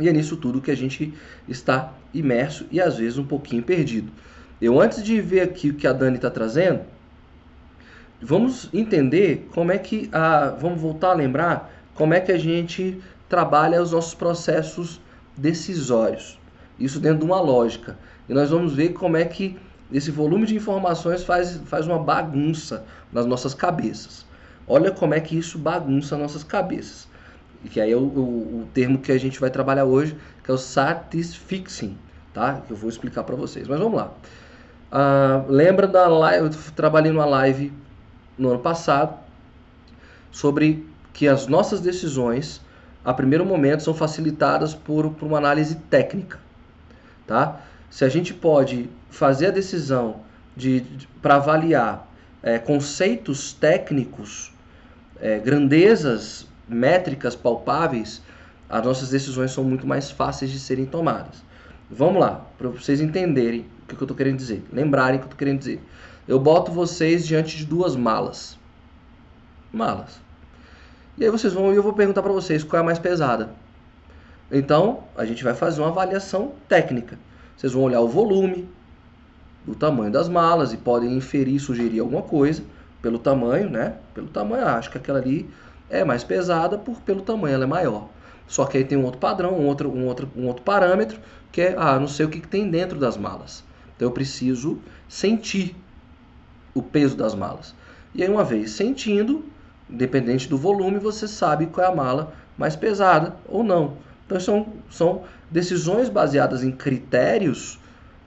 E 0.00 0.08
é 0.08 0.12
nisso 0.12 0.36
tudo 0.36 0.60
que 0.60 0.70
a 0.70 0.76
gente 0.76 1.12
está 1.46 1.92
imerso 2.12 2.66
e 2.70 2.80
às 2.80 2.96
vezes 2.96 3.18
um 3.18 3.24
pouquinho 3.24 3.62
perdido. 3.62 4.10
Eu 4.60 4.80
antes 4.80 5.02
de 5.02 5.20
ver 5.20 5.40
aqui 5.42 5.70
o 5.70 5.74
que 5.74 5.86
a 5.86 5.92
Dani 5.92 6.16
está 6.16 6.30
trazendo, 6.30 6.80
Vamos 8.26 8.70
entender 8.72 9.46
como 9.52 9.70
é 9.70 9.76
que 9.76 10.08
a, 10.10 10.48
vamos 10.58 10.80
voltar 10.80 11.10
a 11.10 11.12
lembrar 11.12 11.70
como 11.94 12.14
é 12.14 12.20
que 12.20 12.32
a 12.32 12.38
gente 12.38 12.98
trabalha 13.28 13.82
os 13.82 13.92
nossos 13.92 14.14
processos 14.14 14.98
decisórios. 15.36 16.40
Isso 16.80 16.98
dentro 16.98 17.18
de 17.18 17.24
uma 17.26 17.38
lógica. 17.38 17.98
E 18.26 18.32
nós 18.32 18.48
vamos 18.48 18.72
ver 18.72 18.94
como 18.94 19.18
é 19.18 19.26
que 19.26 19.58
esse 19.92 20.10
volume 20.10 20.46
de 20.46 20.56
informações 20.56 21.22
faz, 21.22 21.60
faz 21.66 21.86
uma 21.86 21.98
bagunça 21.98 22.86
nas 23.12 23.26
nossas 23.26 23.52
cabeças. 23.52 24.24
Olha 24.66 24.90
como 24.90 25.12
é 25.12 25.20
que 25.20 25.36
isso 25.36 25.58
bagunça 25.58 26.16
nossas 26.16 26.42
cabeças. 26.42 27.06
E 27.62 27.68
que 27.68 27.78
aí 27.78 27.92
é 27.92 27.96
o, 27.96 28.00
o, 28.00 28.60
o, 28.62 28.68
termo 28.72 29.00
que 29.00 29.12
a 29.12 29.18
gente 29.18 29.38
vai 29.38 29.50
trabalhar 29.50 29.84
hoje, 29.84 30.16
que 30.42 30.50
é 30.50 30.54
o 30.54 30.56
satisfixing, 30.56 31.98
tá? 32.32 32.62
Que 32.66 32.72
eu 32.72 32.76
vou 32.76 32.88
explicar 32.88 33.22
para 33.24 33.36
vocês. 33.36 33.68
Mas 33.68 33.78
vamos 33.78 33.98
lá. 33.98 34.10
Uh, 34.90 35.52
lembra 35.52 35.86
da 35.86 36.08
live? 36.08 36.46
Eu 36.46 36.50
trabalhei 36.74 37.12
numa 37.12 37.26
live 37.26 37.83
no 38.38 38.50
ano 38.50 38.58
passado 38.58 39.18
sobre 40.30 40.86
que 41.12 41.28
as 41.28 41.46
nossas 41.46 41.80
decisões, 41.80 42.60
a 43.04 43.14
primeiro 43.14 43.46
momento, 43.46 43.82
são 43.82 43.94
facilitadas 43.94 44.74
por, 44.74 45.10
por 45.10 45.26
uma 45.26 45.38
análise 45.38 45.76
técnica. 45.88 46.38
Tá? 47.26 47.60
Se 47.88 48.04
a 48.04 48.08
gente 48.08 48.34
pode 48.34 48.90
fazer 49.10 49.46
a 49.46 49.50
decisão 49.50 50.20
de, 50.56 50.80
de 50.80 51.06
para 51.22 51.36
avaliar 51.36 52.08
é, 52.42 52.58
conceitos 52.58 53.52
técnicos, 53.52 54.52
é, 55.20 55.38
grandezas 55.38 56.46
métricas 56.68 57.36
palpáveis, 57.36 58.20
as 58.68 58.84
nossas 58.84 59.10
decisões 59.10 59.52
são 59.52 59.62
muito 59.62 59.86
mais 59.86 60.10
fáceis 60.10 60.50
de 60.50 60.58
serem 60.58 60.84
tomadas. 60.84 61.44
Vamos 61.88 62.20
lá, 62.20 62.44
para 62.58 62.68
vocês 62.70 63.00
entenderem 63.00 63.66
o 63.84 63.86
que 63.86 63.94
eu 63.94 64.04
estou 64.04 64.16
querendo 64.16 64.38
dizer, 64.38 64.64
lembrarem 64.72 65.16
o 65.16 65.18
que 65.20 65.24
eu 65.24 65.28
estou 65.28 65.38
querendo 65.38 65.58
dizer 65.58 65.80
eu 66.26 66.38
boto 66.38 66.72
vocês 66.72 67.26
diante 67.26 67.56
de 67.56 67.64
duas 67.64 67.94
malas. 67.94 68.58
Malas. 69.72 70.20
E 71.18 71.24
aí 71.24 71.30
vocês 71.30 71.52
vão 71.52 71.72
e 71.72 71.76
eu 71.76 71.82
vou 71.82 71.92
perguntar 71.92 72.22
para 72.22 72.32
vocês 72.32 72.64
qual 72.64 72.78
é 72.78 72.82
a 72.82 72.84
mais 72.84 72.98
pesada. 72.98 73.50
Então, 74.50 75.04
a 75.16 75.24
gente 75.24 75.44
vai 75.44 75.54
fazer 75.54 75.80
uma 75.80 75.90
avaliação 75.90 76.52
técnica. 76.68 77.18
Vocês 77.56 77.72
vão 77.72 77.82
olhar 77.82 78.00
o 78.00 78.08
volume, 78.08 78.68
o 79.66 79.74
tamanho 79.74 80.12
das 80.12 80.28
malas 80.28 80.72
e 80.72 80.76
podem 80.76 81.16
inferir, 81.16 81.60
sugerir 81.60 82.00
alguma 82.00 82.22
coisa 82.22 82.62
pelo 83.00 83.18
tamanho, 83.18 83.70
né? 83.70 83.96
Pelo 84.14 84.28
tamanho, 84.28 84.66
ah, 84.66 84.76
acho 84.76 84.90
que 84.90 84.98
aquela 84.98 85.18
ali 85.18 85.48
é 85.90 86.04
mais 86.04 86.24
pesada 86.24 86.78
por 86.78 87.00
pelo 87.00 87.22
tamanho, 87.22 87.54
ela 87.54 87.64
é 87.64 87.66
maior. 87.66 88.08
Só 88.46 88.64
que 88.64 88.78
aí 88.78 88.84
tem 88.84 88.98
um 88.98 89.04
outro 89.04 89.20
padrão, 89.20 89.54
um 89.54 89.66
outro, 89.66 89.90
um 89.90 90.06
outro, 90.06 90.28
um 90.36 90.46
outro 90.46 90.62
parâmetro, 90.62 91.18
que 91.50 91.60
é, 91.60 91.74
ah, 91.78 91.98
não 91.98 92.08
sei 92.08 92.26
o 92.26 92.28
que, 92.28 92.40
que 92.40 92.48
tem 92.48 92.70
dentro 92.70 92.98
das 92.98 93.16
malas. 93.16 93.64
Então 93.96 94.08
eu 94.08 94.12
preciso 94.12 94.78
sentir 95.08 95.76
o 96.74 96.82
peso 96.82 97.16
das 97.16 97.34
malas. 97.34 97.74
E 98.14 98.22
aí, 98.22 98.28
uma 98.28 98.44
vez 98.44 98.72
sentindo, 98.72 99.44
independente 99.88 100.48
do 100.48 100.58
volume, 100.58 100.98
você 100.98 101.26
sabe 101.26 101.66
qual 101.66 101.86
é 101.86 101.90
a 101.90 101.94
mala 101.94 102.32
mais 102.56 102.76
pesada 102.76 103.34
ou 103.48 103.62
não. 103.62 103.96
Então, 104.26 104.40
são, 104.40 104.66
são 104.90 105.22
decisões 105.50 106.08
baseadas 106.08 106.62
em 106.64 106.70
critérios 106.70 107.78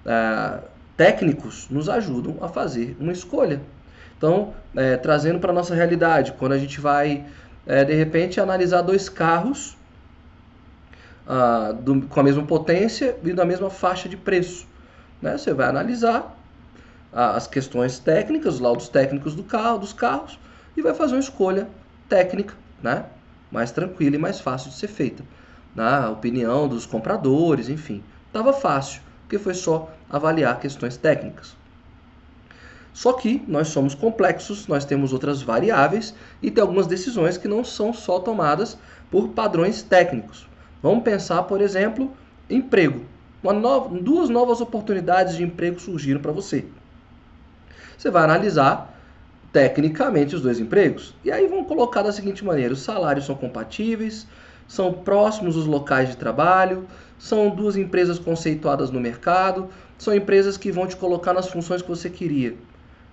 é, 0.05 0.59
técnicos, 0.95 1.67
nos 1.69 1.89
ajudam 1.89 2.37
a 2.41 2.47
fazer 2.47 2.95
uma 2.99 3.11
escolha. 3.11 3.61
Então, 4.17 4.53
é, 4.75 4.97
trazendo 4.97 5.39
para 5.39 5.51
a 5.51 5.53
nossa 5.53 5.75
realidade, 5.75 6.33
quando 6.33 6.53
a 6.53 6.57
gente 6.57 6.79
vai, 6.79 7.25
é, 7.65 7.83
de 7.83 7.93
repente, 7.93 8.39
analisar 8.39 8.81
dois 8.81 9.09
carros 9.09 9.77
ah, 11.27 11.75
do, 11.77 12.03
com 12.03 12.19
a 12.21 12.23
mesma 12.23 12.43
potência 12.43 13.17
e 13.21 13.33
da 13.33 13.43
mesma 13.43 13.69
faixa 13.69 14.07
de 14.07 14.15
preço. 14.15 14.65
Né? 15.21 15.37
Você 15.37 15.53
vai 15.53 15.67
analisar 15.67 16.36
as 17.11 17.47
questões 17.47 17.99
técnicas, 17.99 18.55
os 18.55 18.59
laudos 18.59 18.89
técnicos 18.89 19.33
do 19.35 19.43
carro, 19.43 19.79
dos 19.79 19.93
carros, 19.93 20.39
e 20.75 20.81
vai 20.81 20.93
fazer 20.93 21.15
uma 21.15 21.19
escolha 21.19 21.67
técnica, 22.07 22.53
né? 22.81 23.05
mais 23.51 23.71
tranquila 23.71 24.15
e 24.15 24.19
mais 24.19 24.39
fácil 24.39 24.69
de 24.69 24.75
ser 24.75 24.87
feita. 24.87 25.23
Na 25.75 26.09
opinião 26.09 26.67
dos 26.67 26.85
compradores, 26.85 27.69
enfim, 27.69 28.03
estava 28.27 28.51
fácil, 28.53 29.01
porque 29.21 29.37
foi 29.37 29.53
só 29.53 29.89
avaliar 30.09 30.59
questões 30.59 30.97
técnicas. 30.97 31.55
Só 32.93 33.13
que 33.13 33.43
nós 33.47 33.67
somos 33.67 33.93
complexos, 33.93 34.67
nós 34.67 34.83
temos 34.83 35.13
outras 35.13 35.41
variáveis 35.41 36.15
e 36.41 36.49
tem 36.49 36.61
algumas 36.61 36.87
decisões 36.87 37.37
que 37.37 37.47
não 37.47 37.63
são 37.63 37.93
só 37.93 38.19
tomadas 38.19 38.77
por 39.11 39.29
padrões 39.29 39.83
técnicos. 39.83 40.47
Vamos 40.81 41.03
pensar, 41.03 41.43
por 41.43 41.61
exemplo, 41.61 42.11
emprego. 42.49 43.05
Nova, 43.43 43.95
duas 43.99 44.29
novas 44.29 44.61
oportunidades 44.61 45.35
de 45.35 45.43
emprego 45.43 45.79
surgiram 45.79 46.19
para 46.19 46.31
você. 46.31 46.65
Você 47.97 48.11
vai 48.11 48.23
analisar 48.23 48.95
tecnicamente 49.51 50.35
os 50.35 50.41
dois 50.41 50.59
empregos. 50.59 51.15
E 51.23 51.31
aí 51.31 51.47
vão 51.47 51.63
colocar 51.63 52.03
da 52.03 52.11
seguinte 52.11 52.45
maneira: 52.45 52.73
os 52.73 52.81
salários 52.81 53.25
são 53.25 53.35
compatíveis, 53.35 54.27
são 54.67 54.93
próximos 54.93 55.55
os 55.55 55.65
locais 55.65 56.09
de 56.09 56.17
trabalho, 56.17 56.85
são 57.17 57.49
duas 57.49 57.75
empresas 57.75 58.19
conceituadas 58.19 58.91
no 58.91 58.99
mercado, 58.99 59.69
são 59.97 60.13
empresas 60.13 60.57
que 60.57 60.71
vão 60.71 60.85
te 60.85 60.95
colocar 60.95 61.33
nas 61.33 61.47
funções 61.47 61.81
que 61.81 61.89
você 61.89 62.09
queria. 62.09 62.55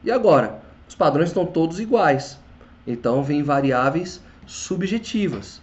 E 0.02 0.10
agora? 0.10 0.62
Os 0.86 0.94
padrões 0.94 1.30
estão 1.30 1.46
todos 1.46 1.80
iguais. 1.80 2.38
Então 2.86 3.22
vem 3.22 3.42
variáveis 3.42 4.20
subjetivas. 4.46 5.62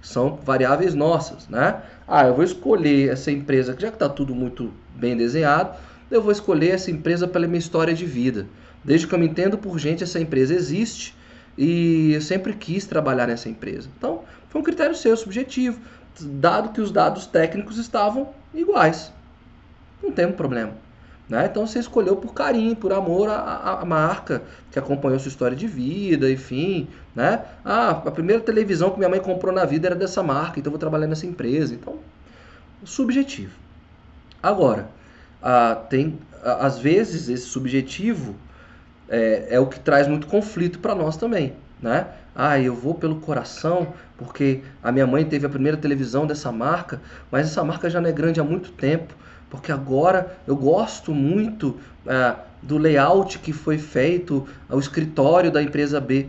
São 0.00 0.36
variáveis 0.36 0.94
nossas, 0.94 1.48
né? 1.48 1.82
Ah, 2.06 2.26
eu 2.26 2.34
vou 2.34 2.44
escolher 2.44 3.10
essa 3.10 3.30
empresa, 3.30 3.76
já 3.78 3.88
que 3.88 3.96
está 3.96 4.08
tudo 4.08 4.34
muito 4.34 4.72
bem 4.94 5.16
desenhado, 5.16 5.76
eu 6.10 6.22
vou 6.22 6.32
escolher 6.32 6.70
essa 6.70 6.90
empresa 6.90 7.26
pela 7.26 7.46
minha 7.46 7.58
história 7.58 7.94
de 7.94 8.04
vida. 8.04 8.46
Desde 8.82 9.06
que 9.06 9.14
eu 9.14 9.18
me 9.18 9.26
entendo 9.26 9.56
por 9.56 9.78
gente, 9.78 10.04
essa 10.04 10.20
empresa 10.20 10.54
existe 10.54 11.16
e 11.56 12.12
eu 12.12 12.20
sempre 12.20 12.52
quis 12.52 12.84
trabalhar 12.84 13.26
nessa 13.26 13.48
empresa. 13.48 13.88
Então, 13.96 14.22
foi 14.48 14.60
um 14.60 14.64
critério 14.64 14.94
seu, 14.94 15.16
subjetivo, 15.16 15.78
dado 16.20 16.70
que 16.70 16.80
os 16.80 16.90
dados 16.90 17.26
técnicos 17.26 17.78
estavam 17.78 18.28
iguais. 18.52 19.12
Não 20.02 20.12
tem 20.12 20.26
um 20.26 20.32
problema. 20.32 20.72
Né? 21.28 21.46
Então 21.46 21.66
você 21.66 21.78
escolheu 21.78 22.16
por 22.16 22.34
carinho, 22.34 22.76
por 22.76 22.92
amor 22.92 23.30
à, 23.30 23.78
à, 23.80 23.84
marca 23.84 24.42
que 24.70 24.78
acompanhou 24.78 25.18
sua 25.18 25.30
história 25.30 25.56
de 25.56 25.66
vida, 25.66 26.30
enfim. 26.30 26.86
Né? 27.14 27.42
Ah, 27.64 27.90
a 27.90 28.10
primeira 28.10 28.42
televisão 28.42 28.90
que 28.90 28.98
minha 28.98 29.08
mãe 29.08 29.20
comprou 29.20 29.52
na 29.52 29.64
vida 29.64 29.88
era 29.88 29.94
dessa 29.94 30.22
marca, 30.22 30.60
então 30.60 30.68
eu 30.68 30.72
vou 30.72 30.78
trabalhar 30.78 31.06
nessa 31.06 31.26
empresa. 31.26 31.74
Então, 31.74 31.98
subjetivo. 32.84 33.52
Agora, 34.42 34.90
tem 35.88 36.18
às 36.42 36.78
vezes 36.78 37.28
esse 37.28 37.46
subjetivo 37.46 38.34
é, 39.08 39.48
é 39.50 39.60
o 39.60 39.66
que 39.66 39.80
traz 39.80 40.06
muito 40.06 40.26
conflito 40.26 40.78
para 40.78 40.94
nós 40.94 41.16
também. 41.16 41.54
Né? 41.80 42.06
Ah, 42.34 42.58
eu 42.58 42.74
vou 42.74 42.94
pelo 42.94 43.16
coração 43.16 43.94
porque 44.16 44.62
a 44.82 44.90
minha 44.90 45.06
mãe 45.06 45.24
teve 45.24 45.46
a 45.46 45.48
primeira 45.48 45.76
televisão 45.76 46.26
dessa 46.26 46.50
marca, 46.50 47.00
mas 47.30 47.46
essa 47.46 47.62
marca 47.64 47.90
já 47.90 48.00
não 48.00 48.08
é 48.08 48.12
grande 48.12 48.40
há 48.40 48.44
muito 48.44 48.72
tempo 48.72 49.14
porque 49.54 49.70
agora 49.70 50.36
eu 50.48 50.56
gosto 50.56 51.14
muito 51.14 51.78
é, 52.06 52.34
do 52.60 52.76
layout 52.76 53.38
que 53.38 53.52
foi 53.52 53.78
feito, 53.78 54.48
o 54.68 54.78
escritório 54.80 55.50
da 55.50 55.62
empresa 55.62 56.00
B. 56.00 56.26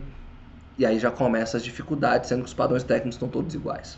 E 0.78 0.86
aí 0.86 1.00
já 1.00 1.10
começa 1.10 1.58
as 1.58 1.64
dificuldades, 1.64 2.30
sendo 2.30 2.42
que 2.42 2.48
os 2.48 2.54
padrões 2.54 2.84
técnicos 2.84 3.16
estão 3.16 3.28
todos 3.28 3.56
iguais. 3.56 3.98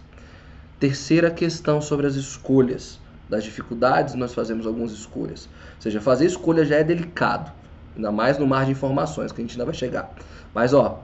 Terceira 0.80 1.30
questão 1.30 1.82
sobre 1.82 2.08
as 2.08 2.16
escolhas. 2.16 3.02
Das 3.30 3.44
dificuldades, 3.44 4.16
nós 4.16 4.34
fazemos 4.34 4.66
algumas 4.66 4.92
escolhas. 4.92 5.50
Ou 5.76 5.82
seja, 5.82 6.00
fazer 6.00 6.26
escolha 6.26 6.64
já 6.64 6.78
é 6.78 6.84
delicado, 6.84 7.52
ainda 7.96 8.12
mais 8.12 8.38
no 8.38 8.48
mar 8.48 8.66
de 8.66 8.72
informações, 8.72 9.32
que 9.32 9.42
a 9.42 9.44
gente 9.44 9.54
ainda 9.54 9.66
vai 9.66 9.74
chegar. 9.74 10.14
Mas, 10.54 10.74
ó, 10.74 11.02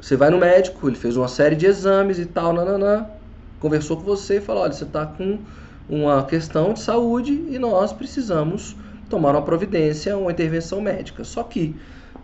você 0.00 0.16
vai 0.16 0.30
no 0.30 0.38
médico, 0.38 0.88
ele 0.88 0.96
fez 0.96 1.16
uma 1.16 1.26
série 1.26 1.56
de 1.56 1.66
exames 1.66 2.18
e 2.18 2.26
tal, 2.26 2.52
nananã, 2.52 3.06
conversou 3.58 3.96
com 3.96 4.04
você 4.04 4.36
e 4.36 4.40
falou: 4.40 4.62
olha, 4.62 4.72
você 4.72 4.84
está 4.84 5.04
com 5.04 5.38
uma 5.88 6.24
questão 6.24 6.72
de 6.72 6.80
saúde 6.80 7.32
e 7.48 7.58
nós 7.58 7.92
precisamos 7.92 8.76
tomar 9.08 9.30
uma 9.30 9.42
providência, 9.42 10.16
uma 10.16 10.30
intervenção 10.30 10.80
médica. 10.80 11.24
Só 11.24 11.42
que 11.42 11.74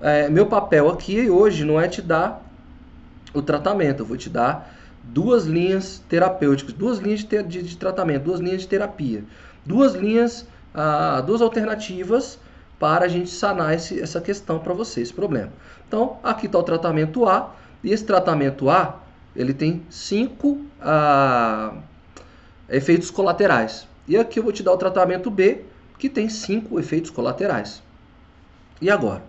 é, 0.01 0.29
meu 0.29 0.47
papel 0.47 0.89
aqui 0.89 1.29
hoje 1.31 1.65
não 1.65 1.81
é 1.81 1.89
te 1.89 2.03
dar 2.03 2.43
o 3.33 3.43
tratamento, 3.43 4.01
eu 4.01 4.07
vou 4.07 4.17
te 4.17 4.29
dar 4.29 4.74
duas 5.05 5.45
linhas 5.45 6.03
terapêuticas, 6.09 6.73
duas 6.73 6.99
linhas 6.99 7.25
de, 7.25 7.43
de, 7.43 7.63
de 7.63 7.77
tratamento, 7.77 8.25
duas 8.25 8.41
linhas 8.41 8.63
de 8.63 8.69
terapia, 8.69 9.25
duas 9.65 9.95
linhas, 9.95 10.47
ah, 10.75 11.21
duas 11.21 11.43
alternativas 11.43 12.39
para 12.79 13.05
a 13.05 13.09
gente 13.09 13.31
sanar 13.31 13.75
esse, 13.75 14.01
essa 14.01 14.21
questão 14.21 14.59
para 14.59 14.73
você, 14.73 15.01
esse 15.01 15.13
problema. 15.13 15.53
Então, 15.87 16.19
aqui 16.23 16.47
está 16.47 16.59
o 16.59 16.63
tratamento 16.63 17.27
A, 17.27 17.55
e 17.83 17.93
esse 17.93 18.05
tratamento 18.05 18.71
A, 18.71 19.01
ele 19.37 19.53
tem 19.53 19.83
cinco 19.91 20.61
ah, 20.81 21.75
efeitos 22.69 23.11
colaterais. 23.11 23.87
E 24.09 24.17
aqui 24.17 24.39
eu 24.39 24.43
vou 24.43 24.53
te 24.53 24.63
dar 24.63 24.73
o 24.73 24.77
tratamento 24.77 25.31
B, 25.31 25.65
que 25.99 26.09
tem 26.09 26.29
cinco 26.29 26.79
efeitos 26.79 27.11
colaterais. 27.11 27.83
E 28.81 28.91
agora? 28.91 29.23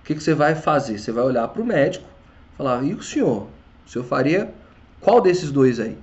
O 0.00 0.06
que, 0.06 0.14
que 0.14 0.22
você 0.22 0.34
vai 0.34 0.54
fazer? 0.54 0.98
Você 0.98 1.12
vai 1.12 1.24
olhar 1.24 1.46
para 1.48 1.62
o 1.62 1.64
médico 1.64 2.06
falar, 2.56 2.82
e 2.84 2.94
o 2.94 3.02
senhor? 3.02 3.48
O 3.86 3.90
senhor 3.90 4.04
faria 4.04 4.52
qual 5.04 5.20
desses 5.20 5.52
dois 5.52 5.78
aí? 5.78 5.98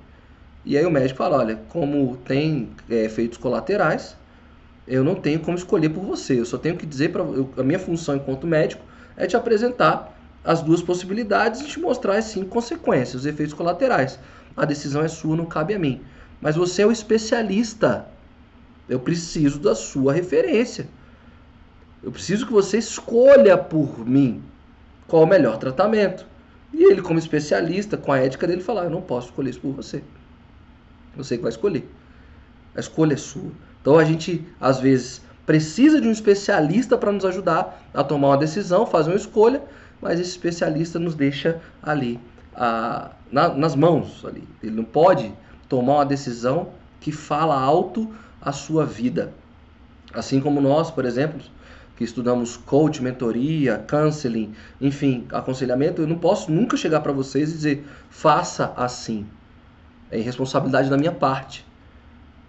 E 0.63 0.77
aí 0.77 0.85
o 0.85 0.91
médico 0.91 1.17
fala, 1.17 1.39
olha, 1.39 1.59
como 1.69 2.17
tem 2.17 2.69
é, 2.87 3.05
efeitos 3.05 3.39
colaterais, 3.39 4.15
eu 4.87 5.03
não 5.03 5.15
tenho 5.15 5.39
como 5.39 5.57
escolher 5.57 5.89
por 5.89 6.03
você. 6.03 6.39
Eu 6.39 6.45
só 6.45 6.57
tenho 6.57 6.77
que 6.77 6.85
dizer 6.85 7.11
para 7.11 7.23
a 7.23 7.63
minha 7.63 7.79
função 7.79 8.15
enquanto 8.15 8.45
médico 8.45 8.83
é 9.17 9.25
te 9.25 9.35
apresentar 9.35 10.15
as 10.43 10.61
duas 10.61 10.83
possibilidades 10.83 11.61
e 11.61 11.65
te 11.65 11.79
mostrar 11.79 12.17
as 12.17 12.25
cinco 12.25 12.49
consequências, 12.49 13.15
os 13.15 13.25
efeitos 13.25 13.55
colaterais. 13.55 14.19
A 14.55 14.65
decisão 14.65 15.01
é 15.01 15.07
sua, 15.07 15.35
não 15.35 15.45
cabe 15.45 15.73
a 15.73 15.79
mim. 15.79 16.01
Mas 16.39 16.55
você 16.55 16.83
é 16.83 16.85
o 16.85 16.91
especialista. 16.91 18.05
Eu 18.87 18.99
preciso 18.99 19.59
da 19.59 19.73
sua 19.73 20.13
referência. 20.13 20.87
Eu 22.03 22.11
preciso 22.11 22.45
que 22.45 22.53
você 22.53 22.77
escolha 22.77 23.57
por 23.57 24.07
mim 24.07 24.43
qual 25.07 25.23
o 25.23 25.27
melhor 25.27 25.57
tratamento. 25.57 26.25
E 26.73 26.83
ele, 26.83 27.01
como 27.01 27.19
especialista, 27.19 27.97
com 27.97 28.11
a 28.11 28.17
ética 28.19 28.47
dele, 28.47 28.61
falar: 28.61 28.85
Eu 28.85 28.89
não 28.89 29.01
posso 29.01 29.27
escolher 29.27 29.49
isso 29.49 29.59
por 29.59 29.73
você. 29.73 30.03
Você 31.15 31.37
que 31.37 31.43
vai 31.43 31.51
escolher. 31.51 31.89
A 32.75 32.79
escolha 32.79 33.13
é 33.13 33.17
sua. 33.17 33.51
Então 33.81 33.97
a 33.97 34.05
gente, 34.05 34.45
às 34.59 34.79
vezes, 34.79 35.21
precisa 35.45 35.99
de 35.99 36.07
um 36.07 36.11
especialista 36.11 36.97
para 36.97 37.11
nos 37.11 37.25
ajudar 37.25 37.83
a 37.93 38.03
tomar 38.03 38.29
uma 38.29 38.37
decisão, 38.37 38.85
fazer 38.85 39.11
uma 39.11 39.17
escolha, 39.17 39.61
mas 40.01 40.19
esse 40.19 40.29
especialista 40.31 40.97
nos 40.97 41.15
deixa 41.15 41.59
ali, 41.81 42.19
a, 42.55 43.11
na, 43.31 43.49
nas 43.49 43.75
mãos. 43.75 44.23
Ali. 44.25 44.47
Ele 44.63 44.75
não 44.75 44.85
pode 44.85 45.33
tomar 45.67 45.95
uma 45.95 46.05
decisão 46.05 46.69
que 46.99 47.11
fala 47.11 47.59
alto 47.59 48.13
a 48.41 48.51
sua 48.51 48.85
vida. 48.85 49.33
Assim 50.13 50.39
como 50.39 50.61
nós, 50.61 50.91
por 50.91 51.05
exemplo, 51.05 51.41
que 51.95 52.03
estudamos 52.03 52.57
coach, 52.57 53.01
mentoria, 53.01 53.77
counseling, 53.87 54.53
enfim, 54.79 55.27
aconselhamento, 55.31 56.01
eu 56.01 56.07
não 56.07 56.17
posso 56.17 56.51
nunca 56.51 56.75
chegar 56.75 57.01
para 57.01 57.11
vocês 57.11 57.49
e 57.49 57.53
dizer 57.53 57.87
faça 58.09 58.73
assim. 58.75 59.25
É 60.09 60.19
irresponsabilidade 60.19 60.89
da 60.89 60.97
minha 60.97 61.11
parte. 61.11 61.65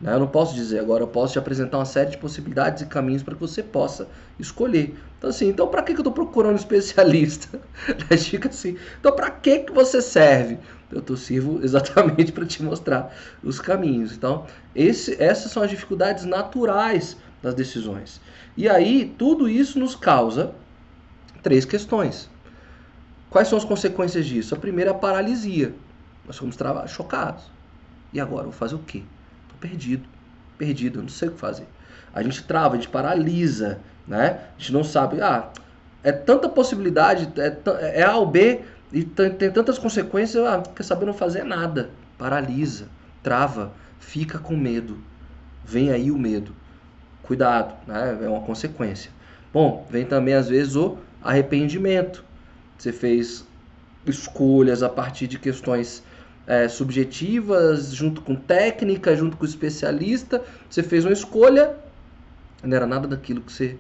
Né? 0.01 0.13
Eu 0.13 0.19
não 0.19 0.27
posso 0.27 0.55
dizer 0.55 0.81
agora, 0.81 1.05
eu 1.05 1.09
posso 1.09 1.35
te 1.35 1.39
apresentar 1.39 1.79
uma 1.79 1.85
série 1.85 2.11
de 2.11 2.19
possibilidades 2.19 2.83
e 2.83 2.87
caminhos 2.87 3.23
para 3.23 3.35
que 3.35 3.41
você 3.41 3.63
possa 3.63 4.09
escolher. 4.39 4.97
Então 5.17 5.31
assim, 5.31 5.49
então 5.49 5.69
para 5.69 5.83
que 5.83 5.93
eu 5.93 5.99
estou 5.99 6.13
procurando 6.13 6.55
um 6.55 6.57
especialista? 6.57 7.61
Fica 8.19 8.49
assim. 8.49 8.77
Então 8.99 9.15
para 9.15 9.31
que 9.31 9.61
que 9.61 9.73
você 9.73 10.03
serve? 10.03 10.59
Eu 10.91 11.01
tô 11.01 11.17
sirvo 11.17 11.61
exatamente 11.65 12.33
para 12.33 12.45
te 12.45 12.63
mostrar 12.63 13.15
os 13.43 13.61
caminhos. 13.61 14.13
Então, 14.13 14.47
esse, 14.75 15.21
essas 15.23 15.51
são 15.51 15.63
as 15.63 15.71
dificuldades 15.71 16.25
naturais 16.25 17.17
das 17.41 17.55
decisões. 17.55 18.21
E 18.57 18.69
aí, 18.69 19.15
tudo 19.19 19.49
isso 19.49 19.79
nos 19.79 19.95
causa 19.95 20.55
três 21.43 21.65
questões. 21.65 22.31
Quais 23.31 23.49
são 23.49 23.57
as 23.57 23.65
consequências 23.65 24.27
disso? 24.27 24.55
A 24.55 24.59
primeira 24.59 24.91
é 24.91 24.95
a 24.95 24.97
paralisia. 24.97 25.75
Nós 26.27 26.37
fomos 26.37 26.57
chocados. 26.89 27.45
E 28.13 28.21
agora, 28.21 28.45
vou 28.45 28.53
fazer 28.53 28.75
o 28.75 28.79
quê? 28.79 29.03
Estou 29.45 29.59
perdido. 29.59 30.07
Perdido, 30.59 31.01
não 31.01 31.09
sei 31.09 31.29
o 31.29 31.33
que 31.33 31.39
fazer. 31.39 31.67
A 32.15 32.23
gente 32.23 32.45
trava, 32.45 32.75
a 32.75 32.77
gente 32.77 32.89
paralisa, 32.89 33.81
né? 34.07 34.41
A 34.57 34.59
gente 34.59 34.73
não 34.73 34.85
sabe, 34.85 35.21
ah, 35.21 35.51
é 36.05 36.13
tanta 36.13 36.49
possibilidade, 36.49 37.29
é, 37.41 38.01
é 38.01 38.03
A 38.03 38.17
ou 38.17 38.27
B, 38.27 38.61
e 38.93 39.03
tem 39.03 39.51
tantas 39.51 39.79
consequências, 39.79 40.45
ah, 40.45 40.63
quer 40.77 40.83
saber 40.83 41.07
não 41.07 41.15
fazer 41.15 41.43
nada. 41.45 41.91
Paralisa, 42.19 42.89
trava, 43.23 43.73
fica 43.99 44.39
com 44.39 44.55
medo. 44.55 44.99
Vem 45.65 45.91
aí 45.91 46.11
o 46.11 46.19
medo. 46.19 46.55
Cuidado, 47.23 47.75
né? 47.87 48.19
é 48.23 48.29
uma 48.29 48.41
consequência. 48.41 49.11
Bom, 49.53 49.87
vem 49.91 50.05
também 50.05 50.35
às 50.35 50.49
vezes 50.49 50.77
o 50.77 50.99
arrependimento. 51.23 52.25
Você 52.77 52.93
fez 52.93 53.47
escolhas 54.07 54.83
a 54.83 54.89
partir 54.89 55.27
de 55.29 55.39
questões 55.39 56.03
é, 56.47 56.69
subjetivas, 56.69 57.95
junto 57.95 58.21
com 58.23 58.35
técnica, 58.35 59.15
junto 59.15 59.37
com 59.37 59.45
especialista. 59.45 60.43
Você 60.69 60.83
fez 60.83 61.05
uma 61.05 61.13
escolha, 61.13 61.77
não 62.63 62.77
era 62.77 62.87
nada 62.87 63.07
daquilo 63.07 63.41
que 63.41 63.53
você 63.53 63.77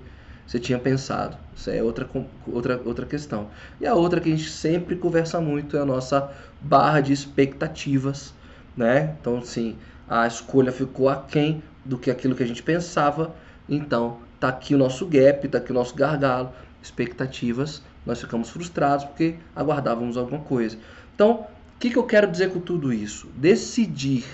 você 0.46 0.58
tinha 0.58 0.78
pensado. 0.78 1.36
Isso 1.56 1.70
é 1.70 1.82
outra, 1.82 2.08
outra, 2.46 2.80
outra 2.84 3.06
questão. 3.06 3.48
E 3.80 3.86
a 3.86 3.94
outra 3.94 4.20
que 4.20 4.30
a 4.30 4.36
gente 4.36 4.50
sempre 4.50 4.96
conversa 4.96 5.40
muito 5.40 5.76
é 5.76 5.80
a 5.80 5.84
nossa 5.84 6.30
barra 6.60 7.00
de 7.00 7.12
expectativas, 7.12 8.34
né? 8.76 9.16
Então, 9.18 9.38
assim, 9.38 9.76
a 10.08 10.26
escolha 10.26 10.70
ficou 10.70 11.08
aquém 11.08 11.62
do 11.84 11.98
que 11.98 12.10
aquilo 12.10 12.34
que 12.34 12.42
a 12.42 12.46
gente 12.46 12.62
pensava. 12.62 13.34
Então, 13.68 14.18
tá 14.38 14.48
aqui 14.48 14.74
o 14.74 14.78
nosso 14.78 15.06
gap, 15.06 15.46
tá 15.48 15.58
aqui 15.58 15.70
o 15.70 15.74
nosso 15.74 15.94
gargalo, 15.94 16.52
expectativas. 16.82 17.82
Nós 18.04 18.20
ficamos 18.20 18.50
frustrados 18.50 19.04
porque 19.04 19.36
aguardávamos 19.54 20.16
alguma 20.16 20.40
coisa. 20.40 20.76
Então, 21.14 21.46
o 21.76 21.78
que, 21.78 21.90
que 21.90 21.96
eu 21.96 22.04
quero 22.04 22.30
dizer 22.30 22.50
com 22.50 22.60
tudo 22.60 22.92
isso? 22.92 23.28
Decidir 23.36 24.24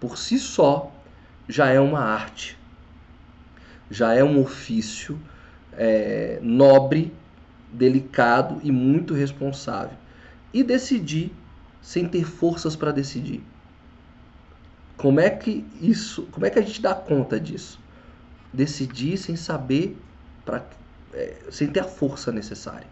por 0.00 0.18
si 0.18 0.38
só 0.38 0.92
já 1.48 1.68
é 1.68 1.78
uma 1.78 2.00
arte, 2.00 2.58
já 3.90 4.14
é 4.14 4.24
um 4.24 4.40
ofício 4.40 5.20
é, 5.72 6.38
nobre, 6.42 7.12
delicado 7.72 8.60
e 8.62 8.70
muito 8.70 9.14
responsável. 9.14 9.96
E 10.52 10.62
decidir 10.62 11.32
sem 11.82 12.08
ter 12.08 12.24
forças 12.24 12.74
para 12.74 12.92
decidir. 12.92 13.42
Como 14.96 15.20
é 15.20 15.28
que 15.28 15.66
isso, 15.80 16.28
como 16.30 16.46
é 16.46 16.50
que 16.50 16.58
a 16.58 16.62
gente 16.62 16.80
dá 16.80 16.94
conta 16.94 17.38
disso? 17.38 17.80
Decidir 18.52 19.16
sem 19.16 19.36
saber, 19.36 19.96
pra, 20.44 20.62
é, 21.12 21.36
sem 21.50 21.68
ter 21.68 21.80
a 21.80 21.84
força 21.84 22.30
necessária. 22.30 22.86